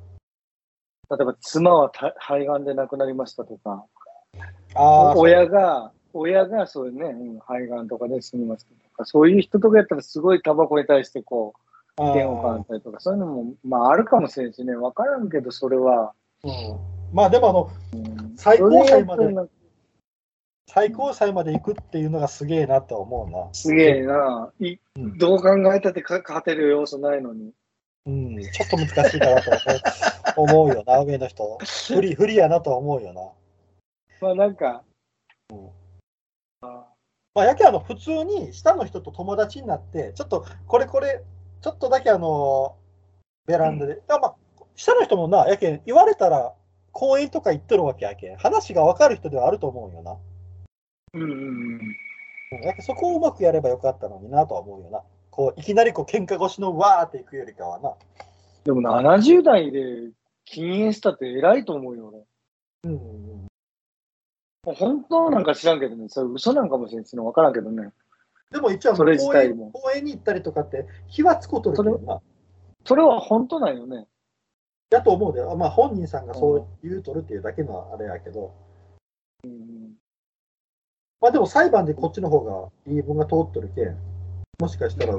[1.09, 3.85] 例えば、妻はた肺がんで亡くなりましたとか、
[4.33, 4.45] うな。
[4.73, 11.53] ああ、親が、親がそういうね、うん肺がんとかで死にましたとか、そういう人とかやったらすごいタバコに対してこ
[11.97, 16.13] う、嫌悪感あったりとか、そういうのも、まああるかもしれんしね、分からんけど、それは。
[16.43, 16.51] うん
[17.13, 19.49] まあでもあの、うん最高裁まで
[20.69, 23.53] 最高裁まで行くっていうのがすげえなとは思うな。
[23.53, 24.51] すげえな。
[24.59, 27.53] いうんどう考えたってか勝てる要素ないのに。
[28.07, 29.51] うん、ちょっと難しいかなと
[30.37, 31.57] 思うよな、上の人。
[31.93, 33.21] 不利、不利やなとは思うよな。
[34.21, 34.83] まあなんか、
[37.35, 41.21] まあ、やけあの、普通に下の人と友達になって、ちょっとこれこれ、
[41.61, 42.77] ちょっとだけあの、
[43.45, 44.01] ベランダで。
[44.07, 44.35] あまあ、
[44.75, 46.53] 下の人もな、やけん、言われたら
[46.93, 48.37] 公園とか行っとるわけやけん。
[48.37, 50.17] 話が分かる人ではあると思うよな。
[51.13, 51.37] うんうんうん。
[51.41, 51.79] うん
[52.63, 55.03] やっぱそこをうまくやればよかったのになとは思うよな。
[55.37, 57.93] こういきなりこう喧嘩越しのわーっていくよりかはな。
[58.65, 60.09] でも70代で
[60.45, 62.25] 禁煙したって偉いと思うよ、俺。
[62.85, 63.47] うん
[64.65, 67.91] うん、本当なんか知らんけどね、それ嘘なんかもしれんしの分からんけどね。
[68.51, 72.19] でも一応それ自公園体も公園に行ったりとかって火はつことるけどな。
[72.83, 74.07] それは本当なんよね。
[74.89, 78.55] だと思うで、まあ本人さんがそう言うとるっていうだけのあれやけど、
[79.43, 79.93] うん
[81.21, 83.97] まあでも裁判でこっちの方が言い分が通っとるけん、
[84.59, 85.13] もしかしたら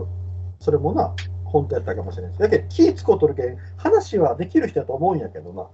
[0.61, 1.15] それもな、
[1.45, 5.69] 本当やったかもしれないだけど気つこうとるけん、話はできる人やと思うんやけどな。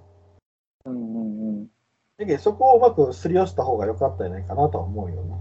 [0.84, 1.66] うんうんうん。
[2.18, 5.36] だけどそこをうまくすり寄せた方が良かったんじゃないかなとは思うよな。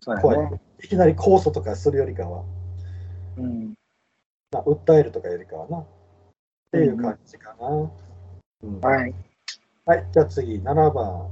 [0.00, 0.60] そうやね。
[0.82, 2.44] いきなり控訴とかするよりかは、
[3.36, 3.74] うん。
[4.52, 5.78] な訴えるとかよりかはな。
[5.78, 5.86] っ
[6.70, 7.68] ていう感じかな。
[7.68, 9.14] うんはい。
[9.84, 11.28] はい、じゃあ次、7番。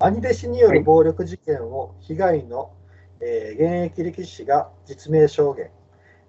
[0.00, 2.70] 兄弟子による暴力事件を被害の、
[3.20, 5.70] えー現役力士が実名証言。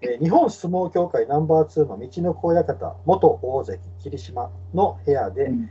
[0.02, 5.70] えー日本相撲協会ナンバー2の道の子親方、元大関霧島の部屋で、うん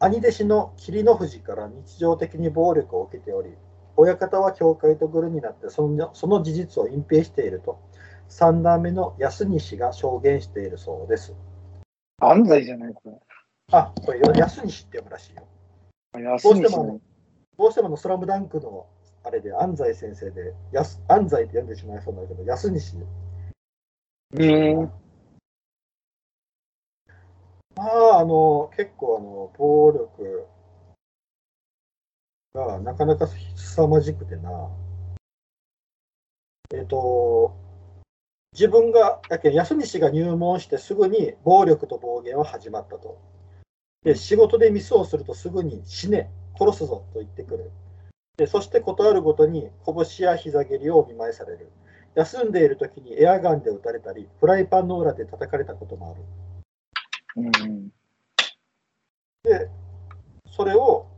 [0.00, 3.50] 兄弟子の霧の富士から日常的に暴力を受けており、
[3.96, 7.80] 親方は協会とグルになってそのその事実を隠蔽していると、
[8.28, 11.34] 3段目の安西が証言しているそうです。
[12.20, 13.20] 安西じゃない、こ
[13.72, 15.42] あ、これ、安西って読むらしいよ。
[16.14, 16.24] れ。
[16.24, 17.00] 安どうして西も
[17.58, 18.86] どうしてもあのスラムダンクの
[19.24, 22.96] あれで安西先生で、やす安西って読んでしまいそうなんだけど、安西。
[24.34, 24.46] う
[24.84, 24.92] ん。
[27.76, 30.46] まあ、あの、結構あの、暴力
[32.54, 34.70] がなかなか凄まじくてな。
[36.74, 37.56] えっ、と、
[38.52, 43.18] 自分が、やけん安西が入門してすぐに暴力と暴言は始まったと。
[44.02, 47.70] で、仕事でミスをするとすぐに死ね、殺すぞと言ってくる。
[48.38, 51.72] で、そして断るごとに拳や膝蹴りをお見舞いされる。
[52.14, 56.22] 休んでいる時にエアガンで撃たれたり、フライパンの裏で叩かれたこともある。
[57.36, 57.88] うん。
[59.42, 59.68] で、
[60.52, 61.08] それを、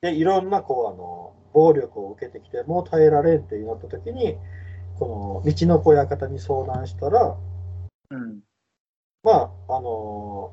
[0.00, 4.38] で、いろんな、こう、あの、暴力を受けてきて、もう耐えられんってなった時に、
[4.98, 7.36] この、道の子親方に相談したら、
[8.10, 8.40] うん。
[9.22, 10.52] まあ、あの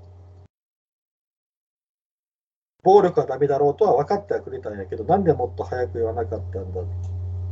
[2.85, 6.85] 暴力はダメだろうとは分かってはくれたんやけど、なんでもっと早く言わなかったんだっ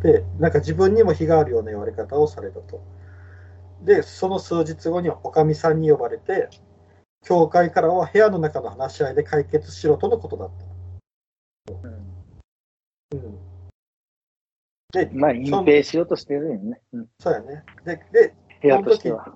[0.02, 2.84] て、なんか自分にも非があるような言われ方をされたと。
[3.82, 6.50] で、その数日後におかみさんに呼ばれて、
[7.24, 10.52] 教会からは部屋の中の話し合いで解決しろとのことだっ
[11.66, 11.74] た。
[13.18, 13.38] うん。
[14.92, 16.80] で、まあ、隠蔽しようとしてるよね。
[16.94, 17.08] うん。
[17.20, 17.64] そうやね。
[17.84, 19.34] で、で、部屋としては。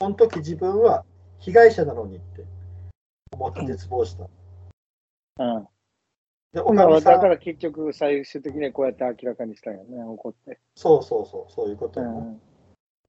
[0.00, 1.04] その時自分は
[1.40, 2.44] 被害者なのにって
[3.32, 4.24] 思って絶望した。
[4.24, 4.45] うん。
[6.52, 10.58] で、おまあ、かみさんだから結局、最終的にはこうやって明らかにしたよね、怒って。
[10.74, 12.20] そうそうそう、そういうことうやな。
[12.20, 12.40] ん。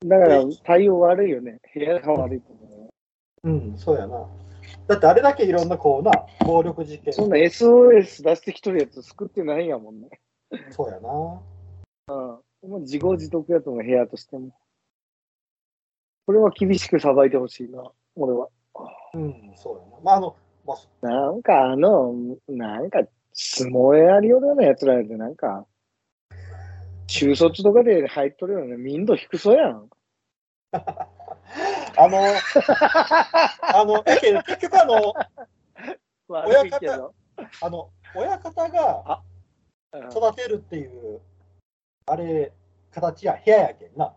[0.05, 1.59] だから、対応悪いよね。
[1.73, 2.89] 部屋が悪いと思
[3.43, 3.49] う。
[3.49, 4.27] うん、そうやな。
[4.87, 6.11] だってあれだけいろんなこうな、
[6.45, 10.09] 暴力事件、そんな SOS 出してきとるやつ救ってないんやもんね。
[10.71, 11.09] そうやな。
[11.09, 12.69] うん。
[12.69, 14.51] もう自業自得やと思う、部屋としても。
[16.25, 18.49] これは厳しく裁いてほしいな、俺は。
[19.13, 20.03] うん、そうやな。
[20.03, 20.46] まあ、あの、まあ、
[21.01, 22.13] なんかあの、
[22.47, 22.99] なんか
[23.33, 25.65] 相撲やりようなやつらでなんか、
[27.07, 28.75] 中卒とかで入っとるよね。
[28.77, 29.89] 民度低そうやん。
[30.73, 32.19] あの、
[33.61, 35.13] あの、だけど結局あの、
[36.27, 37.13] 悪いけど。
[37.61, 39.21] あの、親方が
[39.93, 41.21] うん育てるっていう、
[42.07, 42.51] あれ、
[42.91, 44.13] 形や部屋やけんな。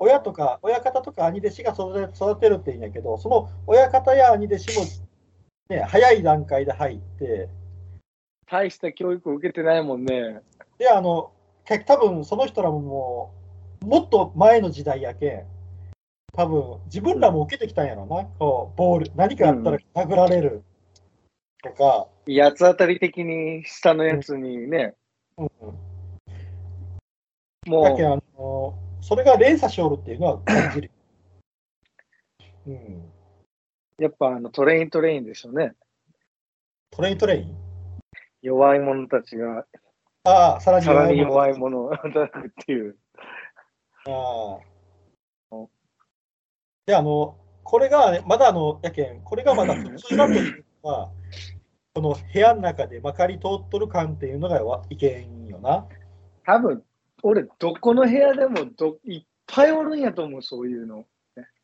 [0.00, 4.84] 親とか、親方とか兄弟子が育て育てるって言うんやけど、その親方や兄弟子も、
[5.68, 7.48] ね、早い段階で入って、
[8.50, 10.40] 大した教育を受けてないもんね。
[10.78, 11.32] で、あの、
[11.64, 13.34] け多分その人らもも
[13.82, 15.46] う、もっと前の時代やけん、
[16.32, 20.62] 多分自分らも受けてきたんやろな、こう、ボール、何かあったら殴られる。
[21.62, 24.94] とか、八つ当たり的に下のやつにね、
[25.36, 25.50] うん、
[27.66, 30.90] もだけんあの、それが連鎖しおるっていうのは感じる。
[32.66, 33.02] うん、う、
[33.98, 35.74] やっぱあの Train Train でしょうね。
[36.90, 37.56] Train Train？
[38.42, 39.64] 弱い者たちが
[40.24, 42.96] ああ、さらにさらにもの弱い者を 叩くっていう。
[44.06, 44.68] ああ。
[46.86, 51.10] で、あの、これが、ね、まだあの、やけん、これがまだ普通だというのは、
[51.94, 55.86] この部屋の中でまかり通っとる感っていうのがわいけんよな。
[56.44, 56.84] 多分、
[57.22, 61.04] 俺、どこの部屋でもどいっぱいおるんやと思う、そういうの。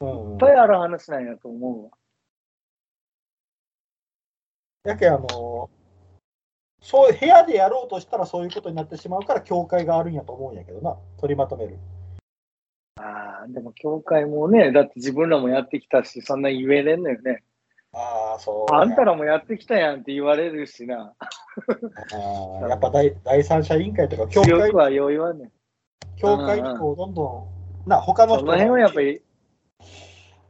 [0.00, 1.90] うんいっぱいある話なんやと思うわ。
[4.84, 5.70] やけん、あの、
[6.80, 11.78] そう部屋でやろうとしたらそういうことになってしまうから、教会があるんやと思うんやけどな、取りまとめる。
[12.96, 17.42] ああ、でも教会もね、だって自分らもやってきたし、そんな言えれんのよね。
[17.94, 21.14] ああ、そう、あんたらもやってきたやんって言われるしな。
[21.18, 25.52] あーやっぱ第第三者委員会とか、教会はよう言わんねん。
[26.16, 27.48] 教会にこうどんど
[27.86, 29.22] ん、な、他の人その辺はやっぱり、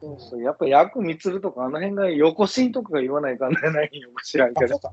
[0.05, 4.77] そうそうやっぱ薬みつるとか、あの辺が横心とかが言わないかんねないよ、知らんけど。
[4.77, 4.91] あそうか。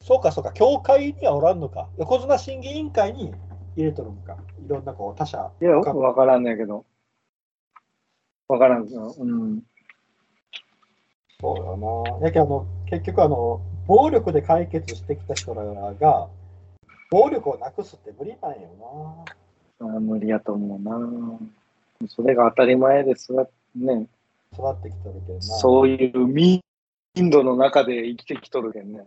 [0.00, 1.90] そうか、そうか、教会にはおらんのか。
[1.98, 3.34] 横綱審議委員会に
[3.76, 4.38] 入れとるのか。
[4.64, 5.50] いろんなこう他者。
[5.60, 6.86] いや、よくわからんねんけど。
[8.48, 9.14] わからんけど。
[9.18, 9.62] うん。
[11.40, 12.26] そうよな。
[12.26, 16.28] やけどあの、結局あの、暴力で解決してきた人らが、
[17.10, 19.24] 暴力をなくすって無理なんよ
[19.80, 20.98] あー無理やと思うな。
[22.08, 23.46] それが当たり前ですわ。
[23.78, 24.08] ね。
[24.58, 24.72] な。
[24.72, 25.40] 育ってきとるけどな。
[25.42, 26.62] そういう民
[27.30, 29.04] 度の中で生きてきとるけんね。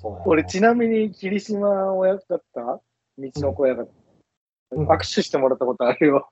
[0.00, 2.80] そうやな俺、ちなみに霧島親方、道
[3.18, 3.88] の子親方、うん
[4.70, 6.28] 握手してもらったことあるよ。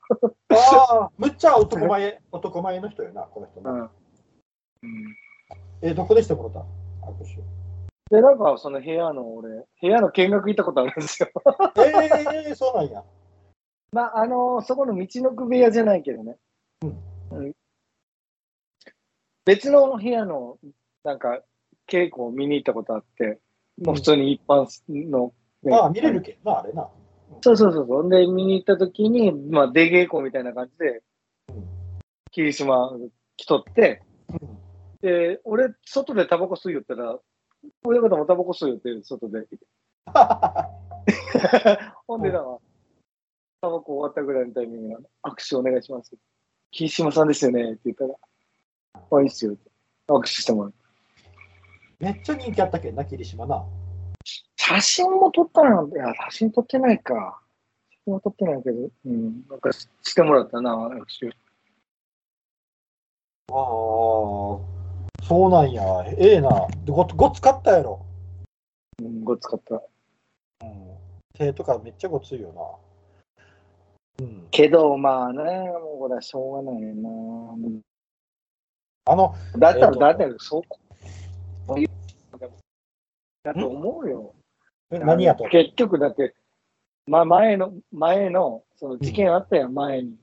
[0.51, 3.91] ああ、むっちゃ男前、男前の人よな、この人な。
[4.83, 5.17] うん。
[5.81, 6.61] え、どこでしてもらった？
[7.07, 7.37] 握手。
[8.15, 11.31] で、なんか、その部屋の、俺、部屋の見学行ったことあるんですよ。
[11.79, 13.03] ええそうなんや。
[13.97, 16.37] まあ、あのそこの道のく部屋じゃないけどね。
[16.83, 17.53] うん
[19.47, 20.59] 別の部屋の、
[21.05, 21.41] なんか、
[21.89, 23.39] 稽古を見に行ったことあって、
[23.81, 24.67] もう普通に一般
[25.09, 25.33] の、
[25.63, 26.91] ねまあ、見れるけんな、あれな。
[27.43, 28.11] そうそうそうそう。
[28.11, 31.03] で、見に行った時に、まあ、出稽古みたいな感じで、
[31.49, 31.65] うん
[32.33, 32.91] 霧島
[33.37, 34.59] 来とって、うん
[35.01, 37.17] で、俺、外でタバコ吸いよったら、
[37.85, 39.47] 親方もタバコ吸いよって、外で。
[42.09, 42.43] ほんでな、
[43.67, 46.13] タバコ終わったぐらいのタイミングなの握手お願いします。
[46.71, 48.15] 霧島さんですよねって言ったら、
[48.95, 49.71] あ、いいっすよって。
[50.09, 50.75] 握手してもらう。
[51.99, 52.93] めっちゃ人気あったけ？
[52.93, 53.65] んな、霧島な。
[54.55, 55.89] 写真も撮ったの？
[55.89, 57.41] いや、写真撮ってないか。
[57.91, 61.27] 写真も撮ってないけど、うん、なんかししてもらったな、握手。
[61.27, 61.33] あ
[63.51, 63.57] あ、
[65.27, 65.83] そうなんや。
[66.19, 66.69] ええな。
[66.87, 68.07] ごごつかったやろ。
[69.03, 69.75] うん、ごつかった。
[70.65, 70.97] うん。
[71.35, 72.86] 手とかめっちゃごついよな。
[74.19, 74.49] うん。
[74.51, 76.91] けど、まあね、もうこれはしょうがないよ
[79.05, 79.73] あの、な。
[79.73, 80.63] だったら、だったら、そう、
[81.67, 81.89] そういう、
[83.43, 84.35] だと思うよ。
[84.91, 85.45] え何やと？
[85.49, 86.35] 結局、だって、
[87.07, 90.17] まあ、前の、前の、その事件あったやん、前に。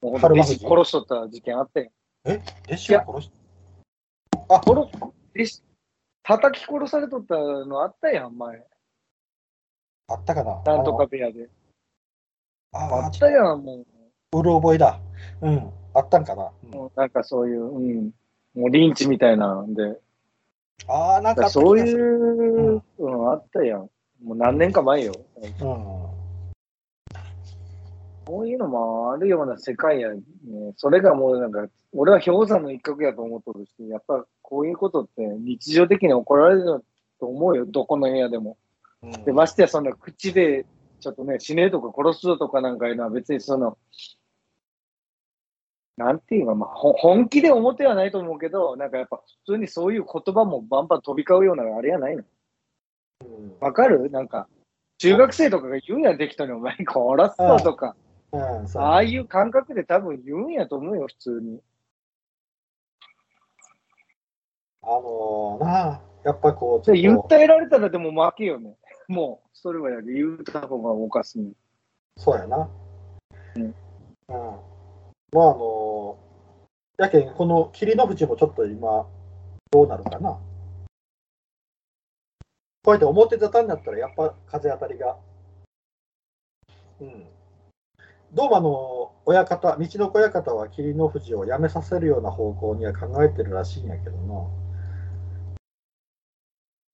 [0.00, 1.90] もう弟子殺しとった事件あったやん。
[2.26, 3.30] 弟子を殺し？
[4.48, 4.90] あ、殺、弟
[5.44, 5.62] 子、
[6.22, 8.66] 叩き殺されとったのあったやん、前。
[10.08, 10.62] あったかな？
[10.64, 11.48] なんとか部屋で。
[12.74, 13.04] あの。
[13.04, 13.84] あったやん、も
[14.32, 15.00] うる覚えだ。
[15.40, 15.70] うん。
[15.94, 16.50] あったんかな。
[16.72, 18.10] うんなんかそういう、うん。
[18.54, 20.00] もうリンチみたいなんで。
[20.88, 21.92] ああ、なんかそうい。
[21.92, 23.88] う、うん、あったやん。
[24.22, 25.12] もう何年か前よ。
[25.36, 25.54] うん。
[28.24, 30.20] こういうのもあるような世界やね。
[30.76, 36.84] それがもうなんか、俺は氷山の一角やと思っとるし、やっぱこういうことって日常的に起こられる
[37.20, 38.56] と思うよ、どこの部屋でも。
[39.02, 40.64] うんで、ましてやそんな口で、
[41.04, 43.76] ちょっとね、死ねとか殺すぞとかなんかいうのは別にその、
[45.98, 52.24] なんていうか、まあ、ほ本気で思ってはないと思うけど、なんかやっぱ普通にそういう言葉もバンバン飛び交うようなあれやないの？
[53.22, 54.10] うんわかる？
[54.10, 54.48] なんか、
[54.98, 57.94] 中学生とかが言うんや、適当にお前殺すぞとか。
[58.32, 61.60] うん、そうああいう感覚で多分言うんやと思うよ、普通に。
[64.82, 68.74] あのーなあ、やっぱこう、訴えられたらでも負けよね。
[69.08, 71.52] もう、それはやり言うた方がおかしい。
[72.16, 72.68] そうやな。
[73.56, 73.72] うんうん。
[74.28, 76.24] まあ、あのー
[76.96, 79.08] やけん、この霧の淵もちょっと今、
[79.72, 80.38] どうなるかな。
[82.84, 85.16] こうやって表沙汰になったら、やっぱ風当たりが。
[87.00, 87.26] うん。
[88.32, 94.48] どうもあの、親方、道の子親方は霧の富士をやめさせるような方向には考えてるらしいんやけどな。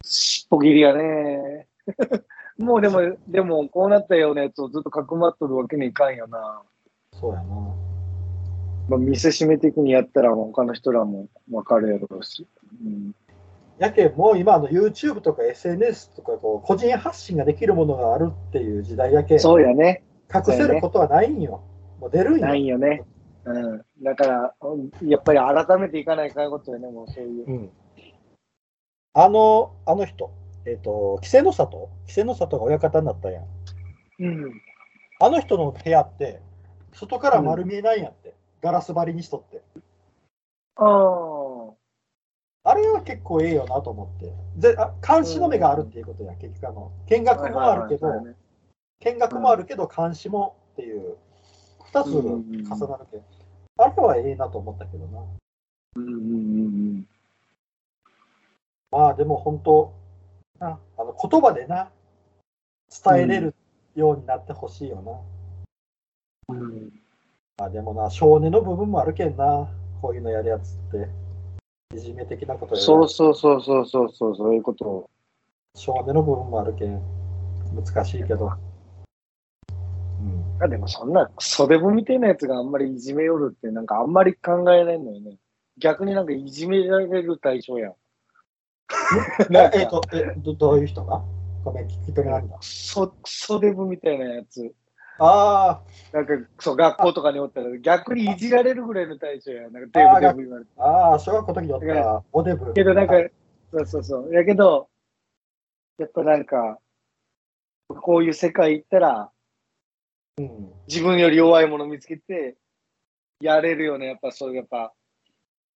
[0.03, 1.70] しっぽ切りやね。
[2.59, 6.63] もうでも、でも、こうなったようなやつをずっとかくまっとるわけにいかんよな。
[7.13, 7.45] そうやな。
[8.89, 12.47] まあ、見せしめ的にやったら、他の人らもわかるやろうし。
[12.85, 13.15] うん、
[13.79, 20.03] やけんもう今あの YouTube とか SNS とかこう個人発信ができるものがあるっていう時代やけんそうやね。
[20.33, 21.63] 隠せることはないんよ。
[21.99, 22.47] もう出るんよ。
[22.47, 23.03] ないよね。
[23.45, 23.83] うん。
[24.03, 24.55] だから、
[25.03, 27.47] やっぱり改めていかないかんことよね、もうそういう。
[27.47, 27.71] うん、
[29.15, 30.31] あの、あの人、
[30.67, 31.89] えっ、と、稀勢の里？
[32.03, 33.45] 稀勢の里が親方になったやん。
[34.21, 34.63] うん。
[35.21, 36.41] あの人の部屋って、
[36.93, 38.35] 外から丸見えないんやって。
[38.63, 39.63] ガラス張りにしとって。
[40.77, 42.71] ああ。
[42.71, 44.33] あれは結構ええよなと思って。
[44.59, 46.93] ぜあ監視の目があるっていうことや、結局あの。
[47.09, 48.09] 見学もあるけど、
[49.01, 51.17] 見学もあるけど監視もっていう、
[51.85, 53.25] 二つ重なるけど、
[53.79, 55.21] あれはええなと思ったけどな。
[55.97, 56.17] うんうんう
[56.99, 57.07] ん
[58.91, 60.00] まあでも本当、な
[60.61, 61.91] あの言葉でな、
[63.05, 63.55] 伝えれる
[63.95, 65.01] ようになってほしいよ
[66.49, 66.55] な。
[66.55, 66.93] うんうん。
[67.59, 69.69] まあでもな、少年の部分もあるけんな、
[70.03, 71.09] こういうのやるやつって。
[71.97, 75.11] いじめ的なことやるそうそうそうそうそうそう、そういうことを。
[75.75, 77.01] 少年の部分もあるけん、
[77.75, 78.53] 難しいけど。
[80.21, 85.39] うん、あでもそんな、袖部みたいなやつがあんまりいじめよるって、なんかあんまり考えないのよね。
[85.79, 87.95] 逆になんかいじめられる対象やん。
[89.51, 91.23] なんかえっ、とえど、どういう人が？
[91.65, 92.57] ごめん、聞き取れないんだ。
[92.61, 94.73] そ袖部みたいなやつ。
[95.19, 95.83] あ
[96.13, 99.73] なんか、そう、学校とかにおったら逆にいじられるぐらいの対象やん。
[99.73, 100.71] なんかデブデブ言われて。
[100.79, 102.73] あ、ああ、小学校の時におっだからたおデブ。
[102.73, 103.33] けどなんかはい、
[103.71, 104.35] そうそうそう。
[104.35, 104.89] やけど、
[105.99, 106.79] やっぱなんか、
[107.89, 109.31] こういう世界行ったら、
[110.39, 112.57] うん、自分より弱いもの見つけて、
[113.43, 114.07] やれるよね。
[114.07, 114.95] やっぱそういう、やっぱ、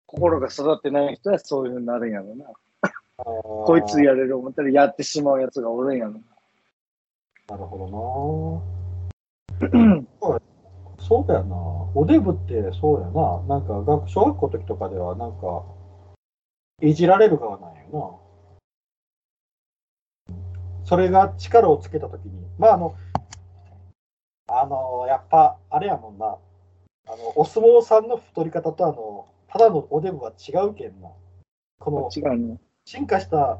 [0.06, 2.46] 心が育ってない人はそういうふうになるんやろな。
[3.16, 6.20] ここいつやれる思ったらやってしまうやつがおるんやろな。
[7.48, 8.64] なるほど
[9.60, 9.68] な。
[10.98, 11.56] そうだよな。
[11.94, 13.42] おデブってそうやな。
[13.46, 15.64] なんか学小学校の時とかではなんか、
[16.80, 18.20] いじられる側なんよ
[20.26, 20.34] な。
[20.84, 22.96] それが力をつけた時に、まああの、
[24.48, 26.38] あの、やっぱあれやもんな。
[27.06, 31.10] あの、お相撲さんの太り方とあの、ただのおデブは違うけんな。
[31.78, 32.58] この違うね。
[32.84, 33.58] 進化した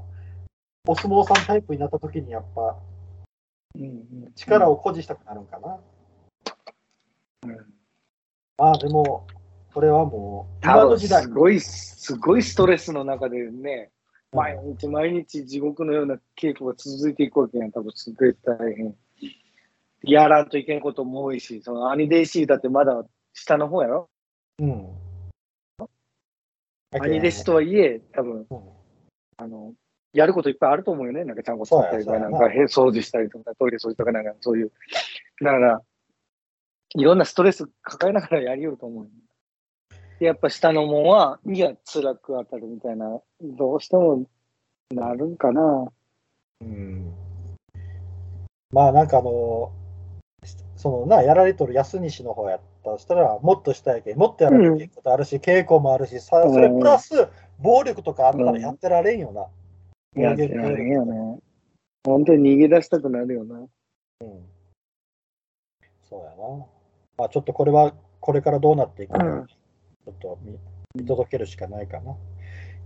[0.87, 2.77] お相撲さんタイプになった時にやっぱ
[4.35, 5.79] 力を誇示したくなるんかな。
[7.47, 7.75] うん
[8.57, 9.27] まあでも、
[9.73, 13.91] これはもう、今の時代す、ごい、すごいストレスの中でね、
[14.31, 17.73] 毎日毎日地獄のような稽古が続いていくわけやん。
[17.73, 18.95] 多分すごい大変。
[20.05, 24.09] やらんといけんことも多いし、そのアニデイシーだってまだ下の方やろ？
[24.61, 24.89] うん。
[26.93, 28.61] アニデシとはいえ、多分、うん
[29.37, 29.75] あの、
[30.13, 31.25] やることいっぱいあると思うよね。
[31.25, 34.73] なんかちゃんこ作ったりとか、なんかへ掃除したりとか、トイレ掃除とか、なんかそういう。
[35.43, 35.83] だから、
[36.97, 39.09] いろんなストレス抱えながらやりよると思う
[40.21, 44.25] やっぱ下のもんは、いや、辛く当たるみたいな、どうしても
[44.93, 45.89] なるんかな。
[46.61, 47.13] うん。
[48.71, 49.73] まあなんかあの、
[50.77, 57.29] そのな、やられとる安西の方やったとしたら、もっとしたやけん、もっとやられることあるし、稽古もあるし、さそれプラス、
[57.59, 60.23] 暴力とかあったらやってられんよな。
[60.23, 61.41] やってられんよね。
[62.05, 63.57] 本当に逃げ出したくなるよな。
[63.57, 63.69] うん。
[66.09, 66.67] そうやな。
[67.17, 70.59] まあちょっとこれは、これからどうなっていくか、うんちょっと見
[70.95, 72.15] 見届けるしかないかな。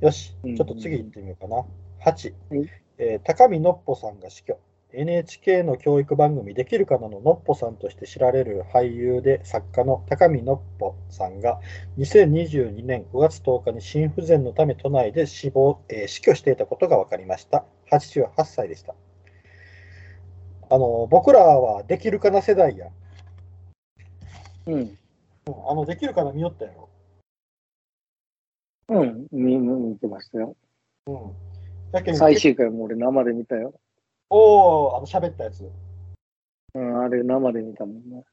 [0.00, 1.64] よし、うんちょっと次行ってみようかな。
[2.04, 4.58] 8、はいえー高見のっぽさんが死去。
[4.92, 11.60] NHK の教育番組できるかなののっぽさんとして知られる俳優で作家の高見のっぽさんが
[11.98, 17.66] 2022年5月10日に心不全のため都内で死亡、えー死去していたことが分かりました。
[17.90, 18.94] 88歳でした。
[20.70, 22.88] あの僕らはできるかな世代や。
[24.66, 24.74] うん。
[24.74, 24.98] うん
[25.66, 26.88] あのできるかな見よったやろ。
[28.88, 29.26] うん。
[29.32, 30.56] 見見てましたよ。
[31.06, 31.32] うん。
[31.92, 33.74] だけど最終回も俺生で見たよ。
[34.30, 35.70] おお、あの喋ったやつ。
[36.74, 38.24] うん、あれ生で見たもんね。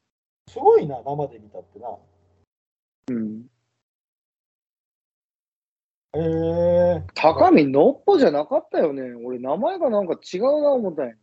[0.49, 1.97] すごいな、生で見たってな。
[3.09, 3.45] うん。
[6.13, 9.13] えー、高見のっぽじゃなかったよね。
[9.25, 11.13] 俺、名前がなんか違うな思ったんや。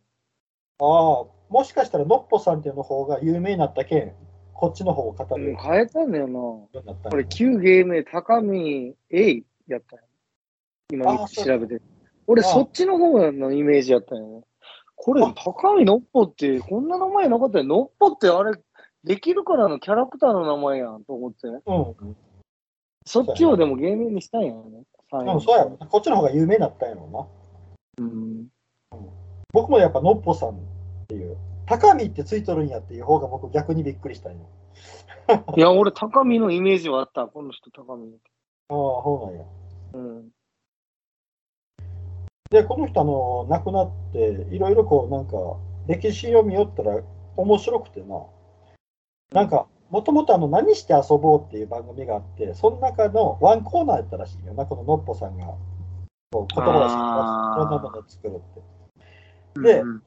[0.79, 4.13] ああ、もしかしたらのっぽさんっていうの方が有名になったけん、
[4.53, 6.27] こっちの方を語るようん、変えたんだよ
[6.73, 6.81] な。
[6.81, 10.05] なこれ、旧芸名、高見栄やったんや
[10.91, 11.81] 今調べて。
[12.27, 14.41] 俺、あそっちの方のイメージやったんやね。
[15.05, 17.65] これあ、高見のっぽって、こんな名前なかったよ。
[17.65, 18.53] のっぽってあれ、
[19.03, 21.47] できるからのキャラクターの名前やんと思って。
[21.49, 22.15] うん。
[23.05, 24.61] そっちをでも芸名にしたんやね。
[25.11, 25.71] うん、そうやろ。
[25.71, 27.07] こっちの方が有名になったんやろ
[27.99, 28.05] な。
[28.05, 28.47] うん。
[29.51, 30.53] 僕もやっぱのっぽさんっ
[31.09, 31.35] ていう、
[31.65, 34.47] 高見ってついとるんやっていう方が僕逆にびっくりしたんよ。
[35.57, 37.27] いや、俺、高見のイメージはあった。
[37.27, 38.07] この人、高見。
[38.07, 38.17] ああ、
[38.69, 39.45] そうなんや。
[39.95, 40.29] うん。
[42.53, 44.19] で、この人、あの、亡くなって、
[44.51, 45.35] いろいろこう、なんか、
[45.87, 47.01] 歴史を見よったら
[47.35, 48.27] 面白くてな。
[49.31, 55.47] なんか、もともとあの、何して遊ぼうっていう番組があって、その中のワンコーナーやったらしいよな、こののっぽさんが、
[56.31, 56.95] こう言葉を知っ
[57.41, 59.73] ていろんなものを作るって。
[59.75, 60.03] でうん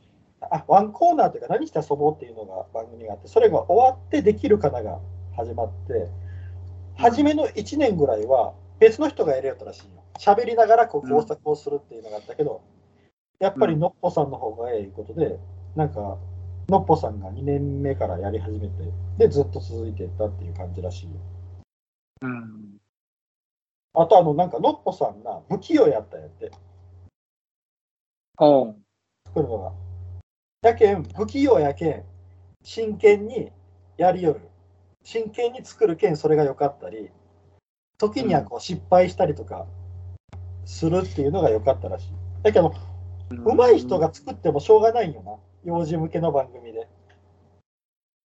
[0.49, 5.01] あ、ワンコーナーというか、何して遊ぼうっていうのが番組があって、それが終わってできるかなが
[5.36, 6.09] 始まって、
[6.97, 9.95] 初めの1年ぐらいは別の人がやりよったらしいよ。
[10.19, 12.62] 喋りながらこう工作をするっていうのがあったけど、
[13.39, 15.39] やっぱりのっぽさんの方がええいうことで、
[15.75, 16.19] なんか、
[16.69, 18.75] のっぽさんが2年目からやり始めて、
[19.19, 21.11] で、ずっと続いていったっていう感じらしいよ。
[22.23, 22.79] うん。
[23.95, 26.51] あと、あの、なんか、のっぽさんが不器用やったんやって、
[28.41, 28.83] うん。
[29.27, 29.73] 作るのが。
[30.62, 32.05] やけん、不器用やけん、
[32.62, 33.53] 真剣に
[33.97, 34.41] やりよる。
[35.05, 37.11] 真剣に作るけん、それが良かったり、
[37.99, 39.67] 時にはこう失敗したりとか
[40.67, 42.12] するっていうのが良かったらしい。
[42.43, 42.75] だけど、
[43.31, 45.37] 上手い人が作ってもしょうがないんよな。
[45.64, 46.89] 幼児向けの番組で。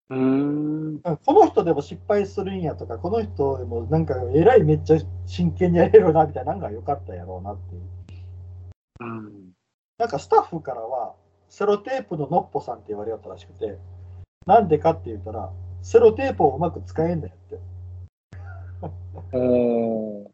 [0.10, 0.72] うーん。
[1.04, 7.82] うんこの人でも失敗するんやとか、この人でもなんかえらいめっちゃ真剣にやれるなみたいなのが良かったやろうなっていう。
[9.00, 9.52] うん。
[9.98, 11.16] なんかスタッフからは、
[11.48, 13.78] セロテープののっぽさんって言われよったらしくて、
[14.46, 17.60] なんでかって言ったら、セロテープをうまく使えんだよって。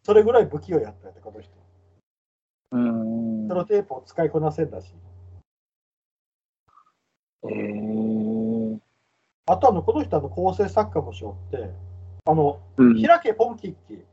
[0.03, 1.56] それぐらい不器用やったよって、この人。
[2.71, 3.53] うんセ。
[3.55, 4.93] ロテープを使いこなせんだし。
[7.43, 8.79] えー。
[9.45, 11.69] あとあの、この人あの構成作家もしよって、
[12.25, 13.01] あの、うん。
[13.01, 14.03] 開けポンキッキ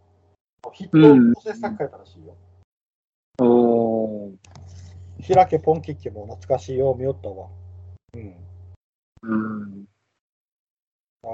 [0.64, 2.36] のヒット構成作家やったらしいよ。
[3.40, 5.34] おー。
[5.34, 7.48] 開けポンキッキも懐かしいよ、見よったわ。
[8.14, 8.36] うん。
[9.22, 9.84] うん。
[11.24, 11.26] あ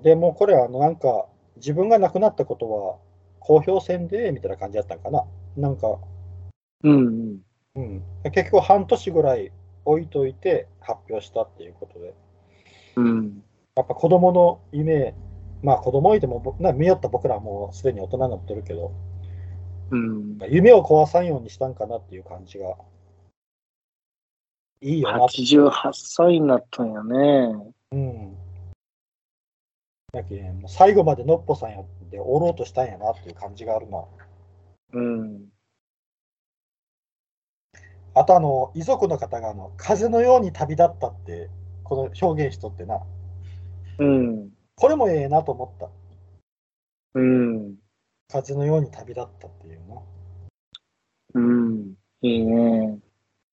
[0.00, 2.98] ーでもうこれあのなんか自分が亡くなったことは
[3.38, 5.24] 公表せんでみたいな感じだったんかな。
[5.56, 5.98] なんか、
[6.82, 7.40] うん。
[7.74, 8.02] うん、
[8.32, 9.52] 結局半年ぐらい
[9.84, 12.14] 置いといて発表したっていうことで、
[12.96, 13.42] うん。
[13.74, 15.14] やっぱ子供の夢、
[15.62, 18.92] まあ子供いても僕な見よった僕らはもうすでに大人になってるけど、
[19.90, 20.38] うん。
[20.48, 22.76] 夢を壊さんようにしたんかなっていう感じが。
[24.80, 25.42] いいよなって。
[25.42, 27.72] 88歳になったんやね。
[27.92, 28.36] うん。
[30.12, 34.04] だけんもう最後までのっぽさんやっておろうとしたんやなっていう感じがあるな。
[34.94, 35.55] うん。
[38.18, 41.50] あとあの、遺族の方があの風のように旅立ったって、
[41.84, 43.02] この表現しとってな、
[43.98, 44.48] うん。
[44.74, 45.90] これもええなと思った。
[47.14, 47.74] うん。
[48.32, 49.96] 風のように旅立ったっていうな。
[51.34, 51.94] うん。
[52.22, 52.98] いいね。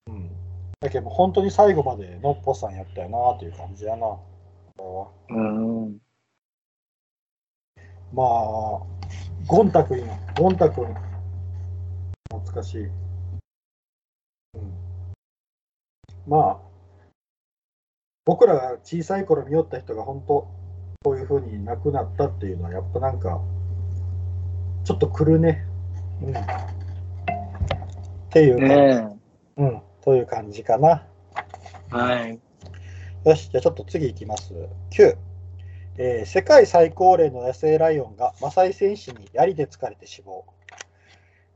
[0.07, 0.31] うん。
[0.79, 4.05] だけど本当に最後までのっぽさんやったよなっていう感じやな。
[4.07, 5.97] これはうん。
[8.13, 8.27] まあ、
[9.45, 10.17] ゴン太くんや。
[10.37, 10.93] ゴン太くん。
[12.31, 13.02] 懐かしい。
[14.53, 14.73] うん。
[16.27, 16.57] まあ、
[18.25, 20.47] 僕らが小さい頃見よった人が本当、
[21.03, 23.41] こういうふうに亡くなったっていうのは、やっぱなんか、
[24.85, 25.65] ちょっと来るね。
[26.21, 26.37] うん。
[26.37, 26.39] っ
[28.29, 29.19] ていう感じ、ね
[29.57, 29.81] うん。
[30.01, 31.05] という感じかな。
[31.91, 31.95] え。
[31.95, 32.39] はい。
[33.25, 34.53] よし、じゃあちょっと次いきます。
[34.91, 35.17] 9、
[35.97, 40.45] えー世界最高齢の野生ライオンがマサイ戦士に槍で突かれて死亡。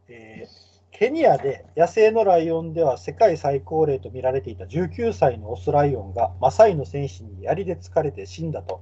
[0.09, 0.66] えー
[0.99, 8.81] ケニアで野生のライオンでは世界最高齢と見られていた19歳のオスライオンがマサイの戦士に槍で突かれて死んだと、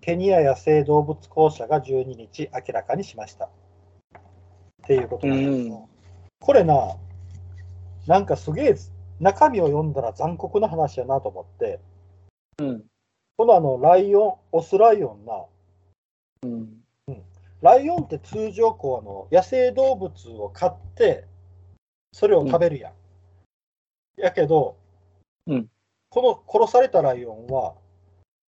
[0.00, 3.44] ケニア野生動物公社が12日明らかにしました。
[3.44, 3.48] っ
[4.86, 5.84] ていうことなんですけど、うん
[6.42, 6.96] これな、
[8.06, 8.76] なんかすげえ
[9.20, 11.78] 中身を読んだら残酷な話やなと思って、
[12.58, 12.84] うん。
[13.36, 15.44] このあのライオン、オスライオンな、
[16.44, 16.82] うん。
[17.60, 21.28] ライオンって通常こうあの野生動物を飼って、
[22.12, 22.92] それを食べるやん。
[24.20, 24.76] やけど、
[25.46, 25.68] うん
[26.10, 27.74] この殺されたライオンは、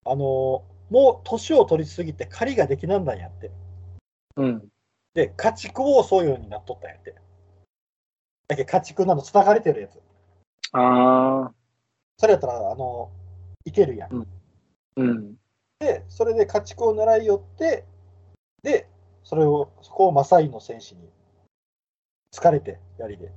[0.07, 3.51] あのもう年を取りすぎて狩りができなんだんやって。
[4.37, 4.69] うん。
[5.12, 7.15] で、家畜を襲うようになっとったんやって。
[8.49, 10.01] だけど家畜なの、繋がれてるやつ。
[10.73, 11.53] ああ。
[12.16, 13.11] それやったら、あの、
[13.65, 14.27] いけるやん。
[14.97, 15.35] うん。
[15.78, 17.85] で、それで家畜を狙い寄って、
[18.62, 18.89] で、
[19.23, 21.09] それを、そこをマサイの戦士に
[22.32, 23.31] 疲れて、槍で。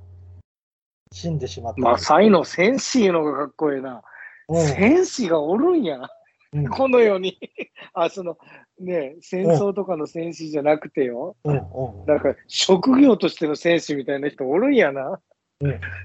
[1.14, 1.80] 死んでしまった。
[1.80, 4.02] マサイの戦士のがかっこいいな。
[4.48, 6.10] うん戦士がおるんや。
[6.52, 7.38] うんこの世に。
[7.94, 8.36] あ、その、
[8.80, 11.36] ね、戦争とかの戦士じゃなくてよ。
[11.44, 15.20] うんうんなんか、職業としての戦士みたいな人おるんやな。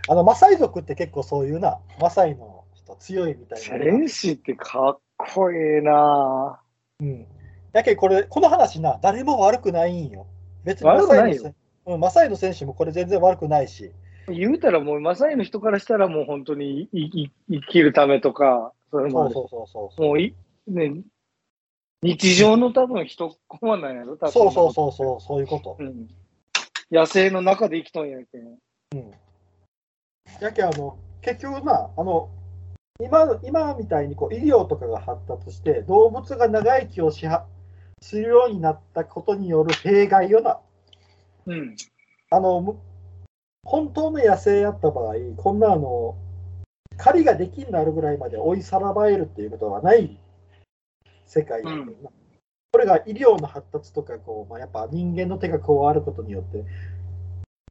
[0.07, 3.85] あの、マサイ族って結構そういうな、マサイの人強いみたいな。
[3.85, 6.61] 戦士ってかっこいいな。
[6.99, 7.27] うん。
[7.73, 10.27] やけんこれ、この話な、誰も悪くないんよ。
[10.63, 11.55] 別にマ悪くないよサイのせ
[11.93, 13.91] うん、マサイの選手もこれ全然悪くないし。
[14.29, 20.07] 言うたらもう、マサイの人からしたらもう本当にいい生きるためとか、それもそうそうそうそう。
[20.07, 20.35] もうい、
[20.67, 21.01] ね、
[22.01, 24.31] 日常の多分一コマなんやろ、多分。
[24.31, 25.77] そうそうそうそう、そういうこと。
[25.79, 26.07] うん。
[26.91, 28.57] 野生の中で生きとんやけん。
[30.41, 32.29] やけんあの、結局な、あの、
[33.01, 37.45] 今今みたいにこう医療とかが発達して、動物が長生きをしは
[38.01, 40.59] するようになったことによる弊害よな。
[41.45, 41.75] うん。
[42.29, 42.79] あのむ
[43.63, 46.15] 本当の野生やった場合、こんなあの、
[46.97, 50.19] 狩りができになるぐらいまで追いさらばえるっていうことはない
[51.25, 52.09] 世界だけどな、
[52.71, 56.65] これが医療の発達とかこう、まあ、やっぱ人間の手が加わることによって、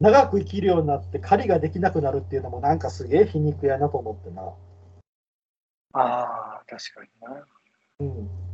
[0.01, 4.43] 長く生きるようになって狩りができなくなるっていうのもなんかすげえ皮肉やなと思ってな。
[5.95, 7.45] ああ、確かにな。
[8.01, 8.48] うん。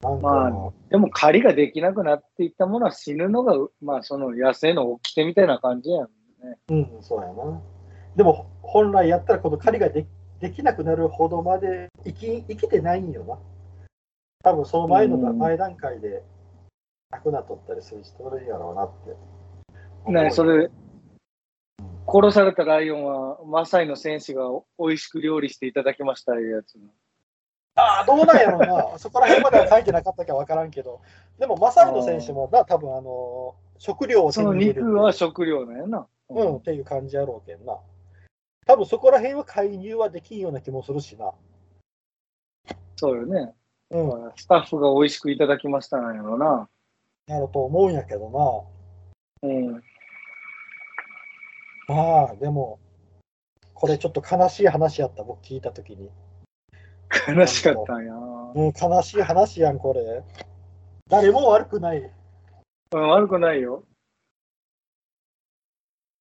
[0.00, 6.08] まあでも狩りができなくなっていったものは死ぬのが、まあその野生の掟みたいな感じやん。
[6.68, 7.60] うん、そうやな。
[8.14, 10.06] でも本来やったらこの狩りがで
[10.40, 13.38] できなくなるほどまで生き生きてないんよな。
[14.44, 16.22] 多分その前のだうん前段階で
[17.10, 20.12] 亡くなっとったりする人おるんやろうなって。
[20.12, 20.70] ねそれ、
[22.06, 24.44] 殺されたライオンは、マサイの戦士が
[24.78, 26.78] 美味しく料理していただきましたいうやつ。
[27.78, 28.60] ああ、どうなんやろう
[28.92, 28.98] な。
[28.98, 31.00] そこら辺までは書いてなかったかわからんけど、
[31.38, 36.06] でもマサイの選手もな、多分あの食料を手そのに入れる肉は食料なんやな。
[36.30, 37.78] うん、っていう感じやろうけんな。
[38.66, 41.32] 多分そこら辺は介入はできんような気もするしな。
[42.96, 43.54] そうよね。
[43.90, 46.68] うん、スタッフが美味しくいただきましたなんやろな。
[47.28, 48.66] やろうと思うんやけど
[49.42, 49.72] うん。
[49.72, 49.80] な。
[51.88, 51.94] ま
[52.32, 52.78] あ、でも、
[53.72, 56.10] これちょっと悲しい話やった、僕聞いたときに。
[57.28, 58.14] 悲しかったんや。
[58.14, 60.22] うん、悲しい話やん、これ。
[61.08, 61.98] 誰も悪くない。
[61.98, 63.84] うん、悪くないよ。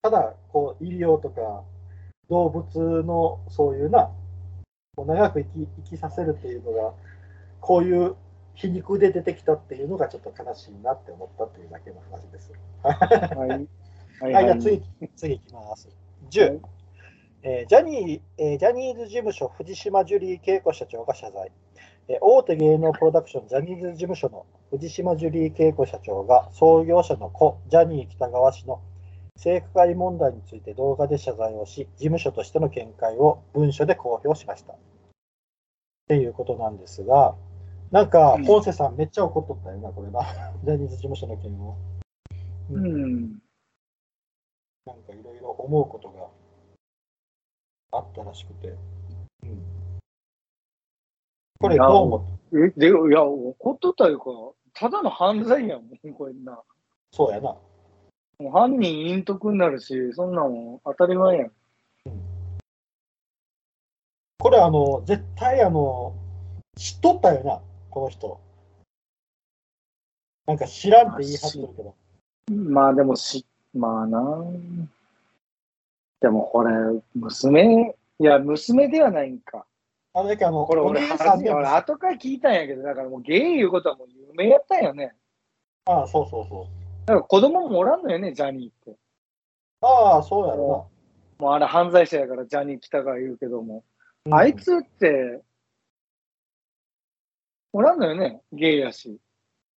[0.02, 1.64] ただ、こう、医療とか、
[2.30, 4.12] 動物のそういうな、
[4.96, 6.94] こう長く生き生きさせるっていうのが、
[7.62, 8.16] こういう
[8.56, 12.52] 皮肉で出てきたっていうのがちょっと悲しいなって思ったっていうだけの話です。
[12.84, 13.68] はい。
[14.20, 14.82] はいはい、じゃあ次、
[15.16, 15.88] 次いきます。
[16.32, 16.60] 10、
[17.50, 21.50] えージャニーえージャニーズ事務所藤島ジュリー景子社長が謝罪、
[22.10, 28.82] えー大手芸能プロダクションジャニーズ事務所の藤島ジュリー景子社長が創業者の子ジャニー喜多川氏の
[29.38, 34.74] 性加害問題について動画で謝罪をし事務所としての見解を文書で公表しました。
[34.74, 34.78] っ
[36.10, 37.34] ていうことなんですが
[37.92, 38.46] なんかうん。
[38.46, 40.22] ポンセさんめっちゃ怒っとったよなこれな。
[40.66, 41.78] ジャニーズ事務所の件を。
[42.72, 43.40] うん。
[44.86, 46.28] なんかいろいろ思うことが
[47.92, 48.76] あったらしくて。
[49.44, 49.64] うん、
[51.60, 54.26] これどう思うえ、で、いや、怒っとったいうか、
[54.74, 56.62] ただの犯罪やもん、これな。
[57.12, 57.56] そうやな。
[58.40, 61.52] もう犯人隠匿になるし、そんなんもん当たり前やん。
[64.40, 66.16] これあの、絶対あの、
[66.78, 67.60] 知っとったよな、
[67.90, 68.40] この人。
[70.46, 71.96] なんか知らんって言い張ってるけど。
[72.56, 74.20] まあでもし、まあな。
[76.20, 76.74] でもこれ、
[77.16, 79.66] 娘、いや、娘ではないんか。
[80.14, 85.16] あの、だけどあの、これ俺、俺後から聞いたんやけど、だからもうゲイいうことはもう有名やったんよね。
[85.86, 86.66] ああ、そうそうそう。
[87.06, 89.00] だから子供もおらんのよね、ジャニーって。
[89.82, 90.90] ああ、そうやろ
[91.38, 93.84] もうあれ犯罪者やからジャニー来たが言うけども。
[94.26, 94.38] な。
[94.38, 95.44] あいつって、
[97.72, 99.20] おらんのよね、ゲイやし。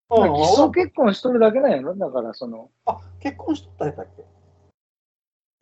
[0.09, 1.95] うん、うん偽装結婚しとるだけなんやろ？
[1.95, 4.25] だから、その、あ、結婚しとったやったっけ？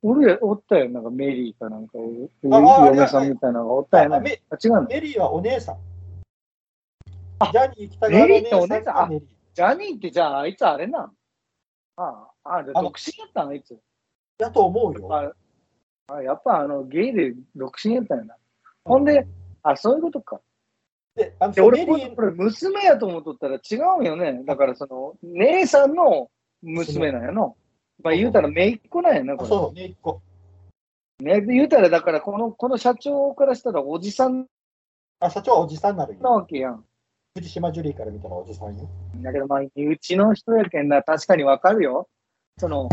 [0.03, 4.31] 俺、おったよ、なんかメリーかなんか、おああ嫁さんみたいなのがおったよあね。
[4.31, 4.83] メあ、違うの？
[4.83, 5.77] メリーはお姉さん。
[7.41, 9.29] あジャニー北川のメリーってお姉さんがメリー。
[9.55, 11.13] ジャニーってじゃあ、あいつあれなん？
[11.97, 13.77] ああ、あ、じゃあ独身やったんあいつ。
[14.39, 15.09] だと思うよ。
[15.13, 15.33] あ
[16.15, 18.37] あやっぱあの、ゲイで独身やったんやな。
[18.85, 19.27] ほんで、
[19.63, 20.41] あ、そういうことか。
[21.17, 24.43] で、あので俺、これ娘やと思っとったら違うんよね。
[24.47, 26.31] だからその、姉さんの
[26.63, 27.57] 娘なんやの。
[28.03, 29.47] まあ言うたら姪っ子なんやな、これ。
[29.47, 30.23] あそう、ね、一個。
[31.21, 34.47] ね、言うたらだからこの、この社長からしたらおじさん
[35.21, 36.37] あ、社長はおじさんになるなよ。
[36.37, 36.85] わけやん。
[37.35, 38.89] 藤島ジュリーから見たらおじさんよ。
[39.17, 42.09] だけどまあ、身内の人やけんな、確かにわかるよ。
[42.59, 42.89] その、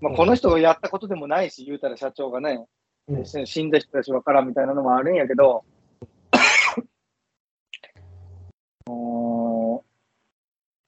[0.00, 2.66] まあ、この人がやったことでもないし、言うたら社長がね、
[3.08, 5.64] うん死んだ人たちわからんみたいなのもあるんやけど、
[8.86, 9.82] おー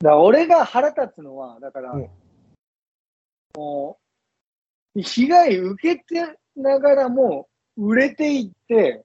[0.01, 2.11] だ俺が腹立つのは、だから、うん
[4.95, 9.05] 被害受けてながらも、売れていって、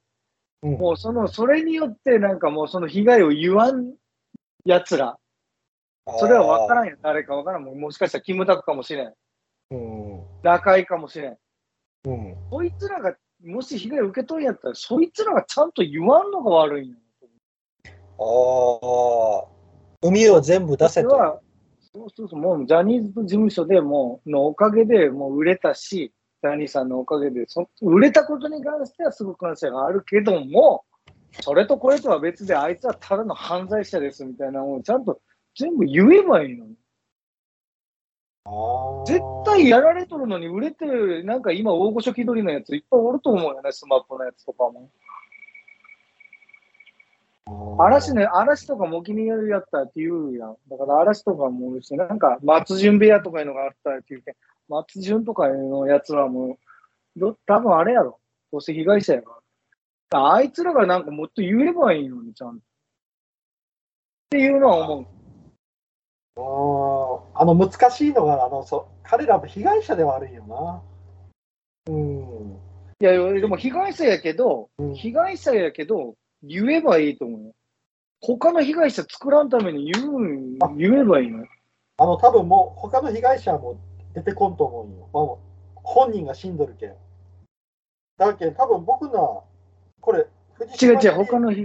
[0.63, 3.93] うんもうその、それによってなんかもうその被害を言わん
[4.65, 5.17] 奴ら、
[6.17, 6.97] それは分からんよ。
[7.01, 7.63] 誰か分からん。
[7.63, 9.13] もしかしたらキムタクかもしれん。
[9.71, 10.23] うん。
[10.41, 11.37] 中井かもしれん。
[12.05, 12.35] うん。
[12.49, 16.97] そいつらが、もし被害受けとんやったら、そいつらがちゃんと言わんのが悪いんよ。
[18.19, 20.07] ああ。
[20.07, 21.41] 海を全部出せと。
[21.97, 26.13] そ、うそうそう、もうジャニーズ事務所でもう、のおかげでもう売れたし、
[26.43, 30.85] ジャニーさんのおかげでそ、売れたことに関してはすごく感謝があるけども、
[31.41, 35.19] それとこれとは別で、あいつはただの犯罪者ですみたいなのをちゃんと
[35.57, 36.75] 全部言えばいいのに。
[39.05, 44.89] 絶対やられとるのに売れてる、なんか今大御所気取りのやついっぱいおると思うよね、スマップのやつとかも。
[47.79, 50.57] 嵐ね、嵐とかもお気に入りやったって言うやん。
[50.69, 54.33] だから嵐とかもおるし、なんか松潤部屋とかいうのがあったって言うけん、
[54.67, 56.57] 松潤とかいうのやつはも
[57.15, 58.19] う、ど多分あれやろ。
[58.51, 59.41] どうせ被害者やか
[60.09, 60.33] ら。
[60.33, 62.57] あいつらがなんかもっと言えばいいのに、ちゃんと。
[62.57, 62.61] っ
[64.29, 65.17] ていうのは思う。
[67.33, 70.81] あの難しいのがあのそう彼らも被害者ではあるんよな。
[71.87, 72.59] うん。
[72.99, 77.53] いや、でも被害者やけど、うん被害者やけど、言えばいいと思うよ。
[78.21, 81.45] 他の被害者作らんために言うんあ言えばいいの。
[81.99, 83.79] あの多分もう他の被害者も
[84.13, 85.09] 出てこんと思うんよ。
[85.13, 86.93] まあ、本人が死んどるけん。
[88.17, 89.43] だけん多分僕の
[90.01, 91.61] これ藤違う違う、島他の被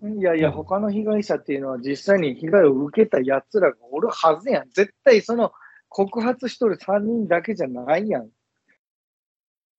[0.00, 4.70] いやいや、他の被害者っていうのは実際に被害を受けた奴らがおるはずやん。
[4.70, 5.52] 絶対その
[5.88, 8.28] 告発しとる3人だけじゃないやん。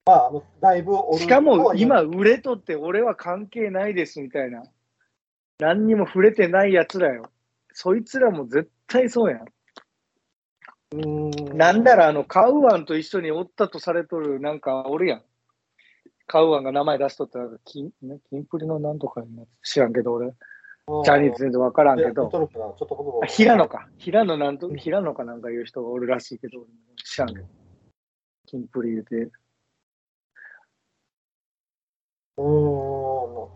[0.06, 4.62] まああのだいぶしかも今売れとって俺は関係ないですみたいな。
[5.58, 7.30] 何にも触れてない奴らよ。
[7.72, 9.44] そいつらも絶対そうやん。
[10.92, 15.22] うんなんだらあの、カウアンと一緒におったとされとるなんかおるやん。
[16.26, 22.30] カウアンが名前出しとったら、金ね金プリのなんとかにな知らんけど、俺、ジャニーズ全然わからんけど、
[23.28, 23.86] 平野か。
[23.98, 26.66] 平野なんと、平野かなんかいう人がおるらしいけど、
[27.04, 27.46] 知らんけど。
[28.46, 29.16] 金プリ言うて。
[29.16, 32.29] うーん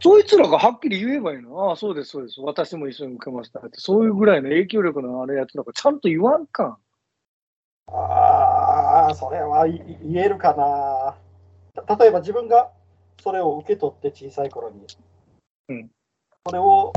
[0.00, 1.70] そいつらがはっきり言えばいいの？
[1.70, 2.40] ああ、そうです、そうです。
[2.40, 3.80] 私も一緒に受けましたって。
[3.80, 6.76] そういうぐらいの影響力のあるやつらがちゃんと言わんかん。
[7.88, 11.16] ああ、それはい言えるかな。
[11.86, 12.70] た例えば自分が
[13.22, 14.86] それを受け取って小さい頃に、
[15.68, 15.90] うん
[16.46, 16.92] それを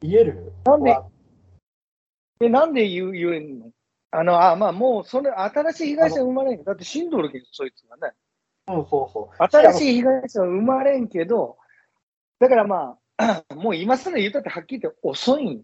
[0.00, 0.52] 言える？
[0.64, 0.90] なんで？
[0.90, 1.04] は
[2.40, 3.70] え、なんで言う言えんの？
[4.12, 6.62] あの、あ、まあもう、それ、新しい被害者生まれん。
[6.62, 8.14] だって死んどるけど、そいつがね。
[8.68, 9.48] うん、そうそう。
[9.50, 9.74] 新い。
[9.74, 11.56] しい被害者は生まれんけど、
[12.38, 15.62] だからまあ、 もう今更言ったってはっきり言って遅いん。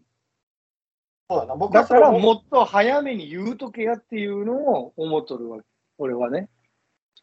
[1.29, 1.55] そうだな。
[1.55, 5.65] 僕はだからもっと早めに言うとけやっていうのを思っとるわけ。
[5.99, 6.49] 俺はね。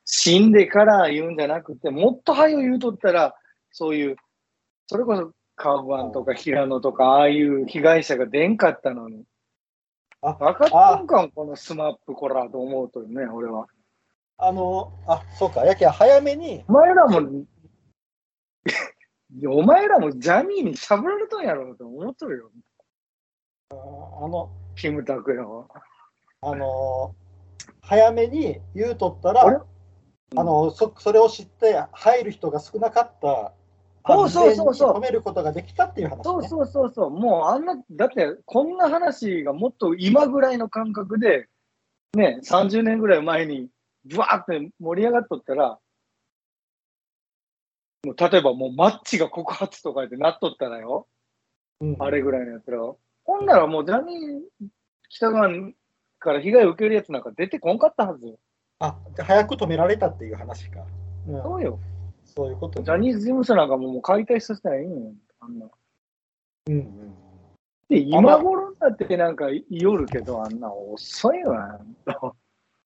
[0.06, 3.36] 死んでから言うんじゃなくて、もっと早く言うとったら、
[3.72, 4.16] そういう、
[4.88, 9.24] それこそカウアンとか平野とか、ああいう被害者が出んかったのに。
[10.22, 13.68] あ分かったんかん、このスマップこらと思うとるね、俺は。
[14.44, 15.64] あの、あ、そうか。
[15.66, 17.46] やけん早めに、お前らも、
[19.48, 22.52] お前らもジャニーにしゃぶられたんやろうと思っとるよ、
[23.70, 23.76] あ
[24.28, 25.68] の、キムタクやは。
[26.42, 27.14] あの、
[27.82, 29.64] 早めに言うとったら、
[30.36, 33.54] あの、そそれを知って入る人が少なかった。
[34.08, 36.24] そうそうそうそうめることができたっていう話、ね。
[36.24, 41.48] そうそうそうそう、もうあんな、だってこんな話がもっと今ぐらいの感覚で、
[42.16, 43.70] ね、30年ぐらい前に、
[44.06, 45.80] ぶわーって盛り上がっとったら、
[48.04, 51.08] もう例えばもうマッチが告発とかでなっとったらよ、
[51.80, 53.00] うんあれぐらいのやつらを。
[53.24, 54.68] ほんならもうジャニー
[55.10, 55.50] 北側
[56.20, 58.40] から被害を受けるやつなんか出てこんかったはずよ。
[58.80, 60.82] あ、じゃあ早く止められたっていう話か。
[61.28, 61.80] うん、そうよ。
[62.26, 65.14] そういうことねジャニーズ事務所なんかもうもう解体させたらいいんよ。
[65.40, 65.68] あんな。
[66.68, 67.14] うんうん。
[67.90, 71.80] で、今頃だってなんか言おるけど、あんな遅いわ。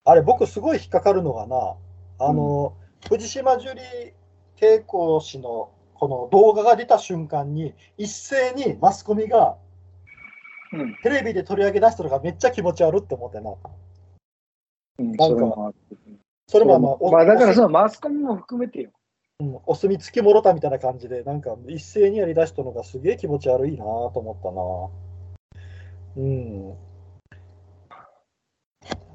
[0.05, 1.75] あれ、僕すごい引っかかるのがな、
[2.19, 2.73] あの、
[3.09, 4.13] 藤島ジュリー
[4.55, 9.57] 景子氏のこの動画が出た瞬間に、一斉にマスコミが
[10.75, 10.95] うん。
[11.03, 13.53] テレビで取り上げ出したのがめっちゃ気持ち悪って思ってな。
[14.99, 15.73] うん、なんか
[16.47, 18.91] それもまあ、おまあだからおそのマスコミも含めてよ。
[19.39, 24.91] うんお墨付きもろたみたいな感じで、なんか一斉にやりだしたのがすげえ気持ち悪いなと思
[26.15, 26.23] ったな。
[26.23, 26.73] うん。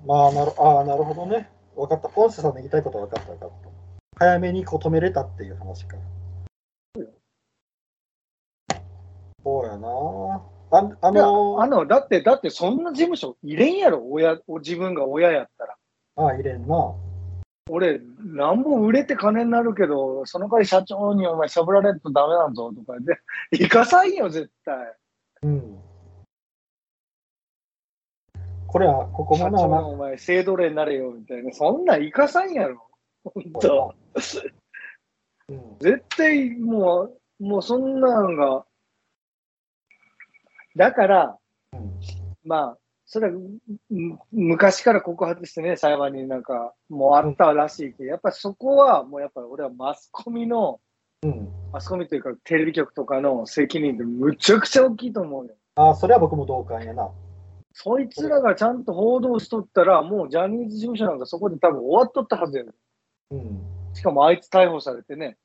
[0.06, 1.48] まあ、なるあーなるほどね。
[1.76, 2.08] 分かった。
[2.08, 3.70] ポンセさんの言いたいこと分かった分かった。
[4.18, 5.96] 早めにこう止めれたっていう話か。
[9.42, 9.88] そうやな
[10.72, 15.76] ああのあの、だって、だってそんな事務所入れんやろ、親、自分が親やったら。
[16.16, 16.94] ああ、入れんな。
[17.68, 23.18] 俺、なんぼ売れて金になるけど、その代わり社長にお前しゃぶられんとダメなんぞとかで、
[23.52, 24.76] 行かさんよ、絶対。
[25.42, 25.78] うん。
[28.70, 31.52] これは、ここ社もな、お前、性奴隷になれよ、みたいな。
[31.52, 32.86] そんなん行かさんやろ。
[33.24, 33.94] 本当。
[35.48, 37.10] うん、絶対も
[37.40, 38.64] う、もうそんなんが、
[40.76, 41.38] だから、
[41.72, 42.00] うん
[42.44, 43.32] まあ、それは
[43.90, 50.78] む昔から告発してね、裁判になんかもうあったらしいけど、やっぱそこはもうやっぱ俺はマスコミの、
[51.24, 51.48] うん。
[51.72, 55.54] マスコミというかテレビ局とかの責任ってむちゃくちゃ大きいと思うよ。
[55.74, 57.10] ああ、それは僕も同感やな。
[57.72, 62.70] そいつらがちゃんと報道しとったら、もうジャニーズ事務所なんかそこで多分終わっとったはずやね
[63.30, 63.60] うん。
[63.94, 65.36] しかもあいつ逮捕されてね、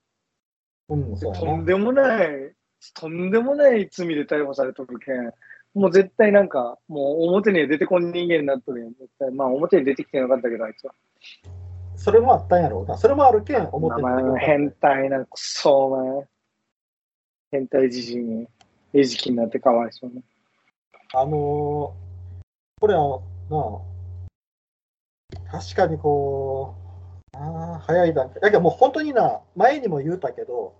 [0.89, 1.33] うん、そう。
[1.33, 2.53] とんでもない、
[2.93, 5.31] とんでもない罪で逮捕されとるけん、
[5.79, 8.93] もう絶対なんか、もう表には出てこん人間になっとるやん。
[8.93, 10.93] 絶対まあ表に出てきてなかったけど、あいつは。
[11.95, 12.97] それもあったんやろうな。
[12.97, 16.27] それもあるけん、表に出てこな変態な、くそお前。
[17.51, 18.47] 変態自身に、
[18.93, 20.21] 餌食になってかわいそうね。
[21.13, 22.04] あのー
[22.85, 23.57] これはな
[25.51, 26.75] あ、確かにこ
[27.33, 28.39] う、ああ、早い段階。
[28.39, 30.75] だけどもう本当にな、前にも言うたけど、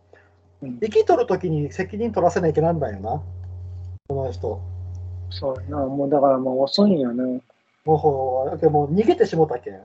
[0.62, 3.24] うん生きとるときに責任取らせないけなんだよな、
[4.08, 4.62] この人。
[5.32, 7.42] そうやな、もうだからもう遅いんよね。
[7.86, 9.82] もうだけどもう逃げてしもたけん。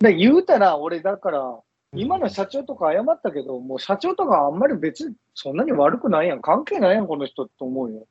[0.00, 1.58] で、言うたら、俺だから、
[1.94, 6.42] 今の社長とか謝ったけど、もう社長とかあんまり別にそんなに悪くないやん。
[6.42, 8.06] 関係ないやん、この人って思うよ。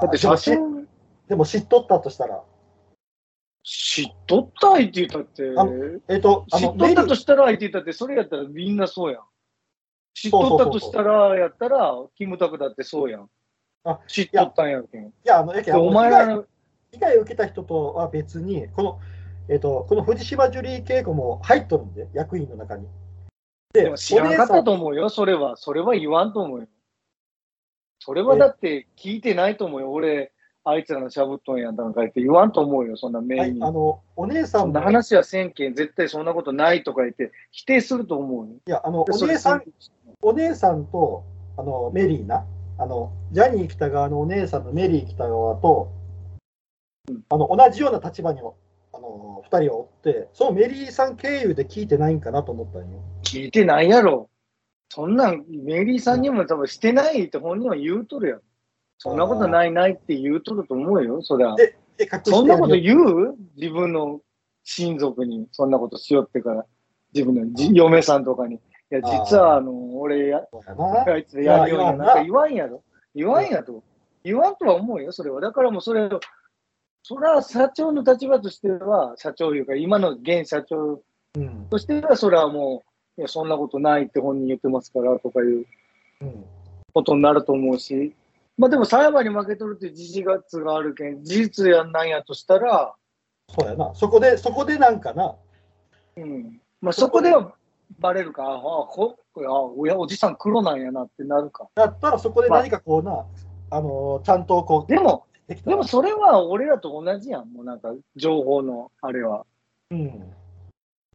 [0.00, 0.79] だって社長
[1.30, 2.42] でも、知っとったとしたら、
[3.62, 5.64] 知っとった相手言ったって、あ
[6.12, 9.22] えっ、と、あの、知っとったとしたら相手言ったって、それやったらみんなそうやん。
[10.12, 13.30] 知っとったとしたら、やったら、キムタクだってそうやん
[13.84, 14.00] あ。
[14.08, 15.06] 知っとったんやけん。
[15.06, 16.44] いや、あの、やけお前らの、
[16.90, 18.98] 被害を受けた人とは別に、この、
[19.48, 22.88] えっ、と、この藤島ジュリー景子も入っとるんで、役員の中に。
[23.72, 25.56] で、でも知らんかったと思うよ、それは。
[25.56, 26.66] それは言わんと思うよ。
[28.00, 29.92] それはだって聞いてないと思うよ。
[29.92, 30.32] 俺、
[30.64, 33.58] あいつらのしゃぶっとんやんとか言って言わんと思うよ、そんなは名に。
[33.60, 38.54] い、あの、お姉さそんんも、話はせんけん、絶対そんなことないとか言って、否定すると思うよ。
[38.66, 39.62] や、あの、お姉さん、
[40.22, 41.24] お姉さんと、
[41.56, 42.44] あの、メリーな、
[42.78, 45.92] あの、ジャニー北川のお姉さんのメリー北川と、
[47.30, 48.42] あの、同じような立場に、あ
[48.98, 53.02] の、二人をおって、そのメリーさん経由で聞いてないんかなと思ったんよ。
[53.22, 54.28] 聞いてないやろ。
[54.90, 58.40] そんなん、メリーさんにも多分してないって本人は言うとるやん。
[59.02, 61.56] そんなことないないって言うとると思うよ、そりゃ。
[62.22, 63.34] そんなことう言う？
[63.56, 64.20] 自分の
[64.62, 66.66] 親族に、そんなことしよってから、
[67.14, 68.56] 自分のじ嫁さんとかに。
[68.56, 68.60] い
[68.90, 70.42] や、実は、あの、俺や。
[71.06, 72.82] あいつやるよういやな、なんか言わんやろ。
[73.14, 73.82] 言わんやと。
[74.22, 75.40] 言わんとは思うよ、それは。
[75.40, 76.20] だからもうそれを、
[77.02, 81.00] それは社長の立場としては、社長いうか、今の現社長
[81.36, 81.68] うん。
[81.70, 82.82] としては、それはも
[83.16, 85.64] う、いや、そんなことないって本人言ってますからとかいう
[86.20, 86.44] うん。
[86.92, 88.14] ことになると思うし、
[88.60, 90.22] まあでも裁判に負けとるって事実
[90.62, 92.94] があるけん、事実やなんやとしたら、
[93.48, 93.94] そうやな。
[93.94, 95.34] そこで、そこでなんかな、
[96.18, 96.60] うん。
[96.82, 97.54] まあそこでは
[97.98, 101.70] バレるか、ああ、こあおやおじさん黒なんやなってなるか。
[101.74, 103.24] だったらそこで何かこうな、
[103.70, 109.46] あの、ちゃんとこう、でも、でもそれは俺らと同じやん、もうなんか情報のあれは。
[109.90, 110.34] うん。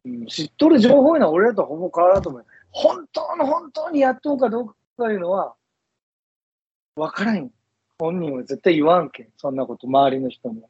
[0.04, 2.44] うん、知っとる情報いうのは俺らとほぼ変わらんと思う。
[2.72, 5.54] 本当の本当にやっとうかどうかいうのは、
[6.96, 7.50] わからんよ。
[7.98, 10.68] 本人は絶対言わんけん、そんなこと、周りの人も。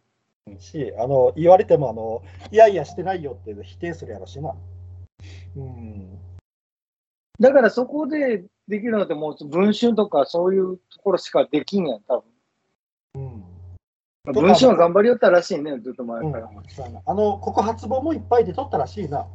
[0.58, 4.54] し、あの、言われても、あの、いやいやしてないよって否定するやろしな。
[5.56, 6.18] うん。
[7.40, 12.24] だからそこでできるのってもう文春とかそういうところしかできんやん、多
[13.14, 13.44] うん。
[14.24, 14.42] 分。
[14.42, 16.50] 文春は頑張りよったらしいね、ずっと前うんから。
[16.68, 19.26] そうやなあの、告発本もいっぱい出とったらしいな。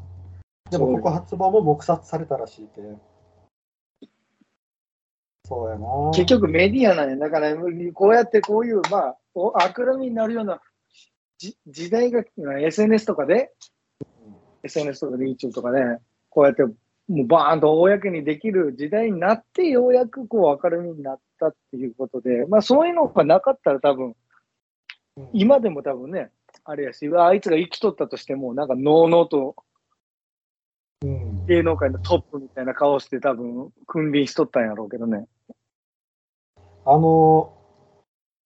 [0.69, 2.81] でも告発本も黙殺されたらしいけ。
[5.51, 5.85] そうやな。
[6.13, 7.17] 結局メディアなんや。
[7.17, 7.53] だから、
[7.93, 10.61] こうやってこういう、まあ、お悪みになるような
[11.37, 13.51] じ時代が、SNS とかで、
[14.63, 15.97] SNS とかで YouTube とかね、
[16.29, 16.73] こうやって、も
[17.23, 24.15] うバーンと公にできる時代になって、ようやくこう明るみになったっていうことで、まあそういうのがなかったら多分、うん
[25.33, 26.31] 今でも多分ね、
[26.63, 29.55] あれやし、あいつが生きとったとしても、なんか、のうのうと
[31.03, 31.45] うん。
[31.47, 35.27] 芸能界のトップみたいな顔して多分、君臨しとったんやろうけどね。
[36.85, 37.53] あの、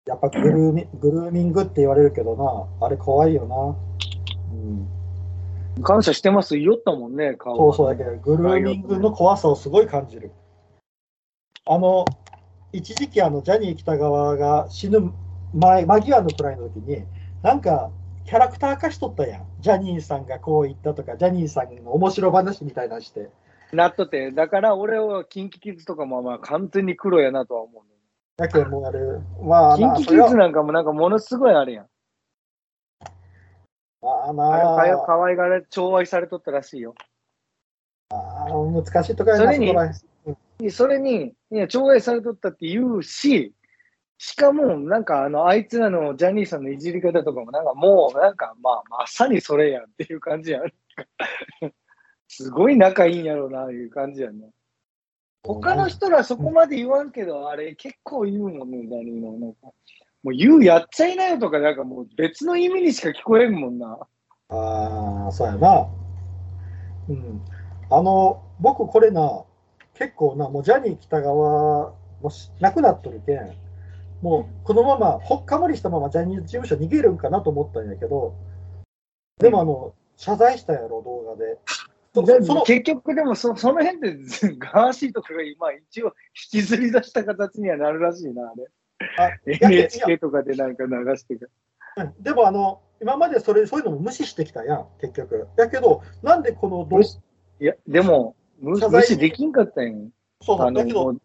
[0.05, 2.35] やっぱグルーミグルーミングって言われるけど
[2.79, 3.75] な、あれ怖いよな。
[5.77, 5.83] うん。
[5.83, 7.55] 感謝してます、言おったもんね、顔。
[7.57, 10.31] そうそうだけど、グルーミングの怖さをすごい感じる。
[11.65, 12.05] あの、
[12.71, 15.11] 一時期あのジャニー喜多川が死ぬ
[15.53, 17.03] 前、間際のくらいの時に、
[17.41, 17.89] なんか
[18.25, 19.45] キャラクター化しとったやん。
[19.59, 23.29] ジャニーさんがこう言ったとか、ジャニーさんの面白話みたいなのして。
[23.71, 27.83] なっとって、だから俺はキンキキッズとかもまあ完全に黒やなとは思う、
[28.37, 28.99] だけどもうあれ、
[29.41, 31.87] まあキンキキッズなんかもなんかものすごいあれやん。
[34.01, 36.95] まああれなかよ可愛がられ、寵愛されとったらしいよ。
[38.09, 39.91] あ難しいとこやな、それにそこら
[40.57, 43.53] でそれに、いや、寵愛されとったって言うし、
[44.17, 50.63] しかも、なんか、あの、あいつらのジャニーさんのいじり方とかも、なんかもう、なんか、まあ、まさにそれやんっていう感じやん。
[52.27, 54.49] すごい仲いいんやろうな、いう感じやんね。
[55.45, 59.31] 他の人らそこまで言わんけど、あれ結構言うもんね、ジャニーの。
[59.33, 59.57] なんか
[60.23, 63.99] もう言うやっちゃいなよとか、なんかもう別の意味にしか聞こえんもんな。
[64.49, 65.87] ああ、そうやな。
[67.09, 67.41] うん。
[67.91, 69.43] あの、僕これな、
[69.93, 73.55] 結構な、もうジャニー喜多川もしなくなっとるけん、
[74.21, 78.33] もうこのまま、ほっかむりしたままジャニーズ事務所逃げるんかなと思ったんやけど、
[79.39, 81.59] でもあの、謝罪したやろ、動画で。
[82.65, 84.17] 結局でもそその辺で
[84.57, 86.07] ガーシーとかが今一応
[86.51, 88.43] 引きずり出した形にはなるらしいな、
[89.17, 89.59] あれ。
[89.61, 91.47] NHK とかでなんか流してか
[91.97, 95.47] やうんでもあの、今までそれそういうのも無視してきたやん、結局。
[95.57, 97.19] やけど、なんでこの動無視
[97.59, 100.09] いや、でも、無無視できんかったんよ。
[100.41, 101.15] そうなんだけど、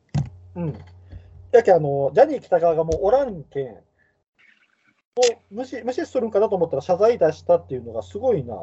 [0.57, 0.75] うん。
[1.53, 3.81] やけあの、ジャニー喜多川がもうおらんけん、も
[5.51, 8.55] う無視無視するんかなと思ったら謝罪出したっていうのがすごいな、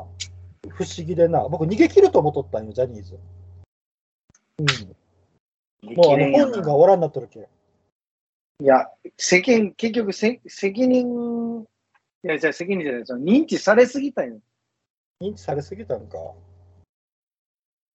[0.70, 3.20] 不思議でな、僕逃げ切ると思っとったんよ、ジャニーズ。
[4.60, 5.96] うん。
[5.96, 7.44] もうあの本人がおらんなっとるけん。
[7.44, 11.62] いや、世間、結局せ、責任、
[12.24, 14.40] いや、じゃあ責任じゃない、その認知されすぎたんよ。
[15.22, 16.18] 認知されすぎたんか。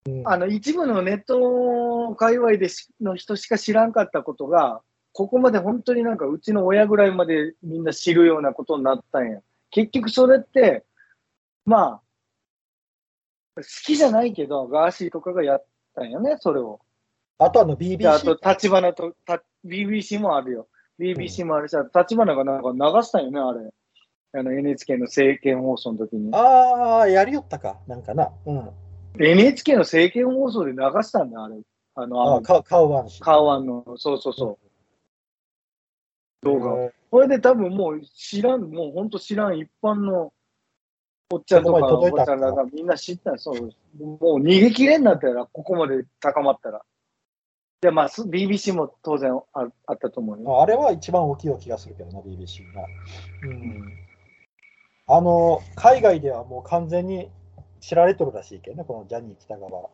[0.06, 4.82] うん、あの、一部のネット界隈でしの人しか知らんかったことが、
[5.12, 9.40] ここまで本当になんかうちの親ぐらいまでみんな知るようなことになったんや。
[9.70, 10.84] 結局それって、
[11.64, 12.01] まあ、
[13.56, 16.80] 好きじゃないけど、ガーシーとかがやったんよね、それを。
[17.38, 20.68] あとあので、あ BBC と、立花と、た BBC もあるよ。
[20.98, 23.72] BBC もあるし、立花がなんか流したんよね、あれ。
[24.34, 26.34] あの NHK の政見放送の時に。
[26.34, 28.30] ああ、やりよったか、なんかな。
[28.46, 28.70] うん。
[29.18, 31.56] NHK の政見放送で流したんだ、あれ。
[31.94, 33.20] あの、あのあか顔ワンし。
[33.20, 34.68] カーワンの、そうそうそう、
[36.42, 36.78] 動画を。
[36.84, 40.32] えこれで多分もう知らん、もう本当知らん一般の
[41.32, 43.70] おっちゃんとかおばちゃんらがみんな知ったそう。
[43.98, 46.82] もう逃げ切れんなったら、ここまで高まったら。
[47.80, 50.58] で、まあ、す BBC も当然ああったと思うよ。
[50.58, 52.84] ーあれは一番大きい気がするけどな、BBC が。
[53.44, 53.82] うん。
[55.08, 57.30] あの、海外ではもう完全に
[57.80, 59.90] 知られとるらしいけどね、このジャニー喜多川。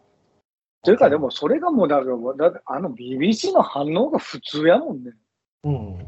[0.83, 5.13] というか、でもそれがもう、だから、だってあの BBC の反応が普通やもんね。
[5.63, 6.07] うん。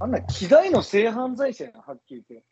[0.00, 2.46] あんな、希代の性犯罪者やな、はっきり言って。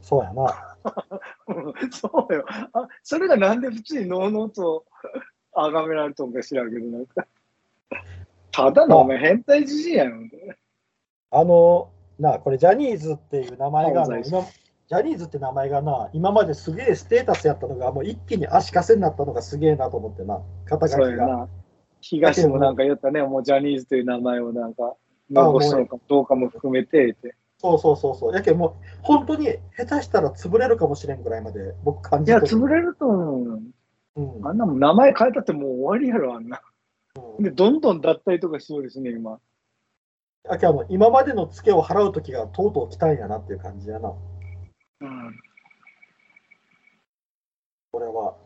[0.00, 0.76] そうやな。
[1.48, 1.52] う
[1.86, 2.88] んそうよあ。
[3.02, 4.84] それがなんで普通にのうのうと
[5.52, 7.26] 崇められとんか知らんけど、なんか。
[8.52, 10.30] ただのお前変態じじいやん。
[11.30, 21.48] あの、なあ、これジャニーズっていう名前がジャニーズって名前がな、今まですげえステータスやったのが、もう一気に足かせになったのがすげえなと思ってな、肩書きが。
[22.00, 24.94] 東もなんか言ったね、もうジャニーズという名前をなんか、
[25.30, 27.36] 残すのかどうかも含めてって。
[27.60, 28.34] そうそうそうそう。
[28.34, 28.72] やけんもう、
[29.02, 33.52] 本当に下手したら潰れるかもしれんぐらいまで僕感いや、潰れると思うよ。
[33.54, 36.60] うんあんなもん名前変えたってもう終わりやろ、あんな。
[37.16, 39.40] うんで、どんどん脱退とかしそうですね、今。
[40.48, 44.12] やけんあの今までのツケを払う時がとうとう来たんやなっていう感じやな、
[45.00, 45.40] うん。
[47.90, 48.36] これは。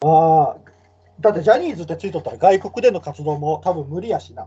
[0.00, 0.56] まあ、
[1.20, 4.46] だってジャニーズってついとったら外国での活動も多分無理やしな。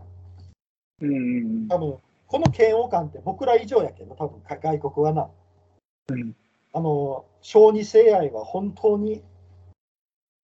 [1.00, 1.68] うん。
[1.68, 1.98] 多分
[2.32, 5.28] この嫌悪感って僕ら以上やけど、多分か外国はな。
[6.08, 6.34] うん
[6.72, 9.22] あの、小児性愛は本当に、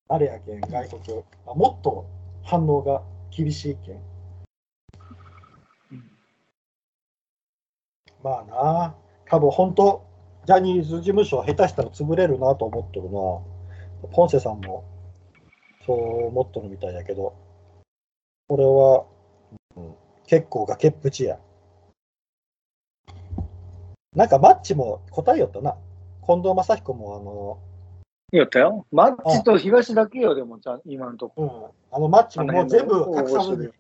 [0.09, 1.25] あれやけん、外国。
[1.47, 2.05] あもっと
[2.45, 3.03] 反応が
[3.35, 3.95] 厳しいけん。
[3.95, 3.99] う
[5.95, 6.11] ん
[8.23, 8.95] まあな、
[9.25, 10.07] 多分本当、
[10.45, 13.19] ジャニーズ事務所下手したら潰れるなと思っとるな。
[14.13, 14.85] ポンセさんも
[15.87, 17.35] そう思っとるみたいやけど、
[18.47, 19.07] これは、
[19.75, 19.95] うん
[20.27, 21.41] 結構崖っぷちや。
[24.15, 25.77] なんかマッチも答えよったな。
[26.27, 28.87] 近藤正彦もあの、やったよ。
[28.93, 31.73] マッチと東だけよ、でも、じゃあ今のとこ。
[31.91, 33.73] うん、あのマッチももう全部隠さずに、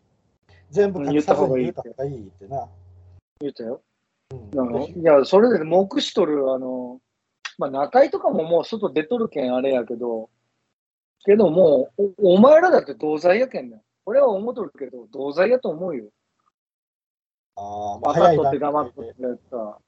[0.70, 2.68] 全部隠さずに言うた方がいいってな。
[3.40, 3.82] 言ったよ。
[4.30, 4.36] う
[4.72, 7.00] んいや、それで目視取る、あの、
[7.56, 10.30] まあ、中井とかももう外出とるけんあれやけど、
[11.24, 13.82] けどもう、おお前らだって同罪やけんねん。
[14.06, 16.06] 俺は思っとるけど、同罪やと思うよ。
[17.56, 19.78] あーまあ分かっとって段黙っとってやつさ。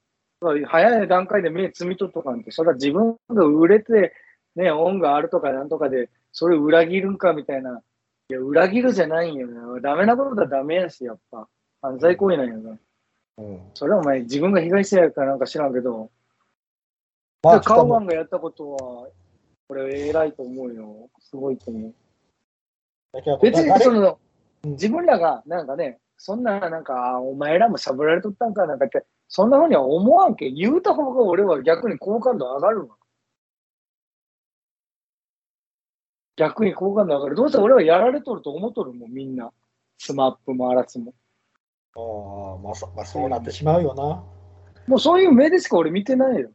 [0.41, 4.13] 早い段階で目つみとっとかんて、それは自分が売れて、
[4.55, 7.81] ね、恩があるとかなんとかで、それ裏切るんかみたいな。
[8.29, 9.79] いや、裏切るじゃないんよな。
[9.81, 11.47] ダメなことだダメやし、やっぱ。
[11.81, 12.71] 犯罪行為なんよな。
[13.37, 16.09] うんそれはお前、自分が被害者やからなんか知らんけど、
[17.43, 18.77] まあ、カウマンがやったことは、
[19.67, 21.09] これ偉いと思うよ。
[21.19, 21.93] すごいと思う。
[23.41, 24.19] 別に誰その、
[24.63, 29.03] うん自分らがなんかね、そんななんか、あお前らもしゃぶられとったんかなんかって、
[29.33, 30.51] そんなふうには思わんけ。
[30.51, 32.97] 言うた方が俺は逆に好感度上がるわ。
[36.35, 37.35] 逆に好感度上がる。
[37.35, 39.51] どうせ俺はやられとると思っとるもん、みんな。
[39.99, 41.13] SMAP も嵐も。
[41.95, 44.21] あーまあそまあ、そうなってしまうよな。
[44.85, 46.49] もうそういう目でしか俺見てないよ。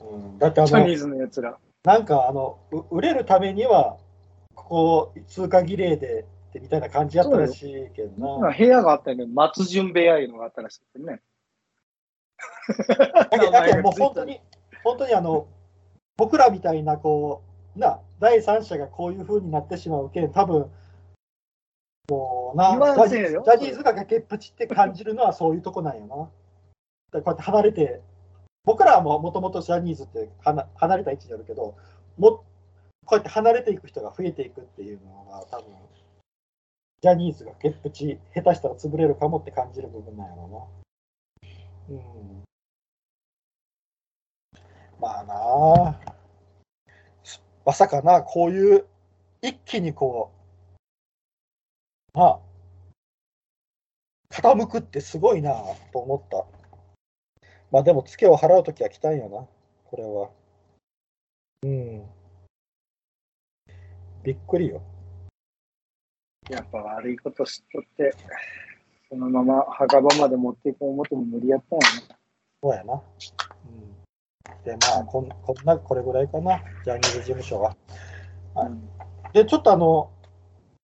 [0.00, 1.56] うん、だってあのジャニーズのやつら。
[1.84, 3.98] なんかあの、う売れるためには、
[4.56, 9.26] ここ通過儀礼でみたいな感じやったらしいけどな部屋があったよね。
[9.32, 11.18] 松潤部屋いうのがあったらしいけどだ
[12.66, 14.40] けどもう本当に、
[14.82, 15.46] 本当にあの、
[16.16, 17.42] 僕らみたいな、こ
[17.76, 20.70] う、な、第三者がこういう風になってしまうけん、多分
[22.08, 26.14] もうな、ジャニーズが崖っぷちって感じるのはそういうとこなんよな。
[26.16, 26.30] こ
[27.12, 28.02] うやって離れて、
[28.64, 31.76] 僕らはもともとジャニーズって離離れた位置にあるけど、
[32.18, 32.44] も
[33.06, 35.66] こうやって離れていく人が増えていくっていうのが、多分
[37.00, 40.70] ジャニーズが崖っぷち、下手したら潰れるかもって感じる部分なんやろ
[41.88, 41.96] な。
[41.96, 42.42] うん。
[45.04, 45.34] まあな
[45.90, 46.00] あ、
[47.66, 48.86] まさかな、こういう
[49.42, 50.32] 一気にこ
[52.14, 52.40] う、まあ、
[54.30, 55.52] 傾くってすごいな
[55.92, 56.46] と思った。
[57.70, 59.46] まあでも、ツケを払うときは来たんよな、
[59.84, 60.30] これは。
[61.64, 62.06] うん。
[64.22, 64.80] びっくりよ。
[66.48, 68.14] やっぱ悪いことしとって、
[69.10, 72.16] そのまま墓場まで持っていこう思っても無理やったんやね。
[72.62, 73.02] そうやな。
[74.72, 77.76] まあ、こんこんな、これぐらいかな、ジャニーズ事務所は。
[78.54, 78.88] はいうん
[79.34, 80.12] で、ちょっとあの、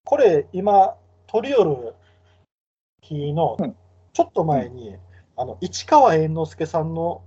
[0.05, 0.97] これ、今、
[1.29, 1.95] 取り寄る
[3.01, 3.77] 日のうん、
[4.13, 4.97] ちょっと前に、
[5.37, 7.23] あの市川猿之助さんの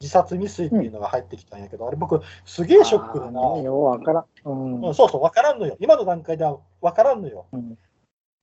[0.00, 4.24] 自殺未遂っていうのが入ってきたんやけど、あれ、僕、すげえショックでな、ようわからん。
[4.44, 5.76] うんうん、そうそう、分からんのよ。
[5.80, 7.46] 今の段階では分からんのよ。
[7.52, 7.78] うん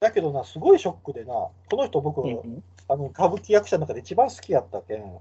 [0.01, 5.17] だけどな、すごいショックでな、この人、僕、うんあの歌舞伎役者の中で一番好きやったけん。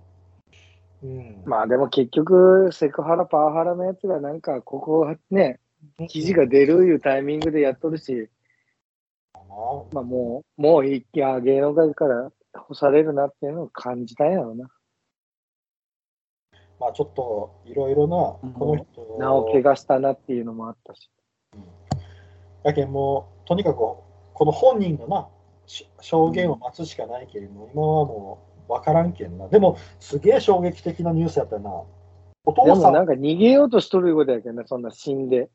[1.04, 5.60] うん、まあでも結局、セクハラ、パワハラのやつがなんか、ここね、
[6.08, 8.30] 記事が出るいうタイミングでやっとるし、
[9.92, 14.70] まあもう、もういや、芸能界から干されるなっていうのを感じたんやろうな。
[16.80, 21.10] まあちょっといろいろな、この人、名を怪我したなっていうのもあったし。
[22.62, 24.06] だけんもう、とにかくこ
[24.40, 25.28] の本人のな、
[25.66, 29.48] し証言を待つしかないけれども、今はもう分からんけんな。
[29.48, 31.70] でも、すげえ衝撃的なニュースやったな。
[32.46, 35.50] おで父さん、もなんか逃げようとしとることやけどね、そんな死んで。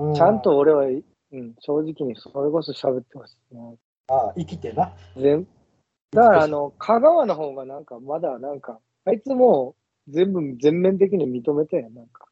[0.00, 3.72] うちゃんと俺は、うん、正直にそれこそ喋ってほしいな。
[4.08, 4.92] あ生きてな。
[5.16, 5.46] 全
[6.10, 9.74] だからあの、香川の方がなんか、まだなんか、あいつも
[10.08, 12.26] う全部全面的に認めたやん、なんか。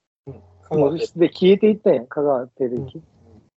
[0.70, 3.02] もうで消えていったやん、香川照之。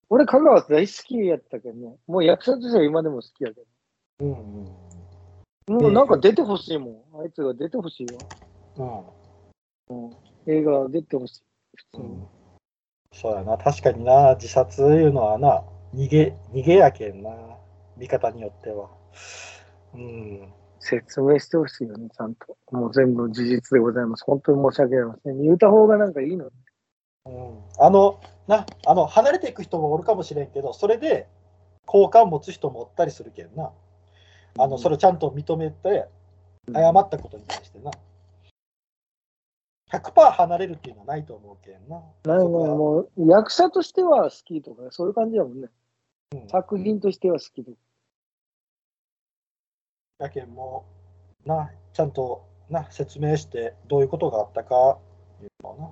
[0.09, 1.95] 俺、香川大好きやったけどね。
[2.07, 3.61] もう役者としては今でも好きやけ
[4.19, 4.71] うんうんど。
[5.67, 7.21] もうなんか出てほしいもん。
[7.21, 8.19] あいつが出てほしいよ。
[9.89, 10.11] うん
[10.47, 11.43] 映画出てほしい。
[11.75, 12.07] 普通に。
[12.07, 12.27] うん
[13.15, 15.63] そうやな、確かにな、自殺いうのはな、
[15.93, 17.31] 逃げ、逃げやけんな、
[17.95, 18.89] 見方によっては。
[19.93, 20.53] うん。
[20.79, 22.57] 説明してほしいよね、ちゃんと。
[22.71, 24.25] もう全部事実でございます。
[24.25, 25.41] 本当に申し訳ありません。
[25.41, 26.51] 言うた方がなんかいいのに。
[27.27, 31.29] うん、あの、な、あの、離れていく人もおるかもしれんけど、それで
[31.85, 33.71] 好感持つ人もおったりするけんな。
[34.57, 36.07] あの、それをちゃんと認めて、
[36.73, 37.91] 謝ったことに対してな。
[39.91, 42.01] 100%離れるっていうのはないと思うけんな。
[42.23, 45.69] なんかそこはもう、役者としては好きとか、そういう感じやもんね。
[46.33, 47.77] うん作品としては好きとか。
[50.19, 50.85] やけんも
[51.45, 54.97] う、な、ちゃんとな、説明して、どういうことがあったか、
[55.41, 55.91] いうのをな。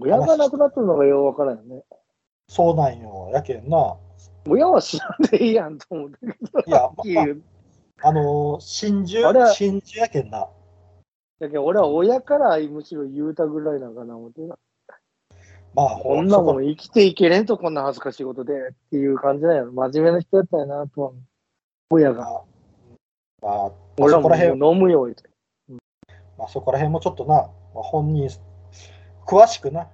[0.00, 1.84] 親が亡くなってるのがようわからんよね。
[2.48, 3.30] そうなんよ。
[3.32, 3.96] やけんな、
[4.48, 6.60] 親は知らんでいいやんと思ってけど。
[6.66, 7.42] いやはっきり言う
[8.04, 9.28] あのー、真珠？
[9.28, 10.48] あれ、真珠やけんな。
[11.38, 14.56] だけど俺は親からむしろ言うたぐらいなんかな思ってな。
[15.74, 18.56] まあ、こんなもそん生きていけれんと、こんな恥ずかしいことでっ
[18.90, 19.72] ていう感じなんやろ。
[19.72, 21.12] 真面目な人やったんやなとは。
[21.90, 22.24] 親が。
[22.24, 22.46] こ
[23.40, 25.24] まあ、まあ、俺ら辺、う飲むよ、言うて
[26.36, 27.34] まあ、そこら辺もちょっとな、
[27.74, 28.28] まあ、本人、
[29.26, 29.88] 詳しくな、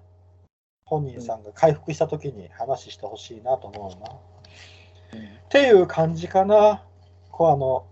[0.85, 4.15] 本人さんが回復したときに話してほしいなと思うな。
[5.19, 6.83] っていう感じかな。
[7.31, 7.87] こうあの、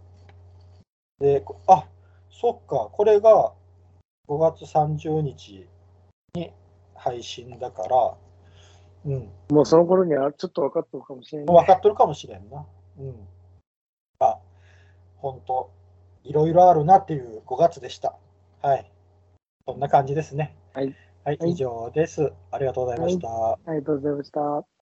[1.21, 1.87] で、こあ、
[2.31, 3.53] そっか、これが
[4.29, 5.67] 5月30日
[6.35, 6.53] に
[6.95, 8.15] 配信だから、
[9.07, 11.47] うん、もうその頃にはちょっと分かったのかもしれない。
[11.47, 12.67] 分かっとるかもしれんな。
[12.99, 13.15] うん。
[14.19, 14.39] あ、
[15.17, 15.71] 本当
[16.25, 18.17] いろいろあるなっていう5月でした。
[18.61, 18.91] はい。
[19.67, 20.57] そんな感じですね。
[20.75, 20.95] はい。
[21.25, 22.33] はい、はい以上です。
[22.51, 23.29] ありがとうございました。
[23.53, 24.76] ありがとうございました。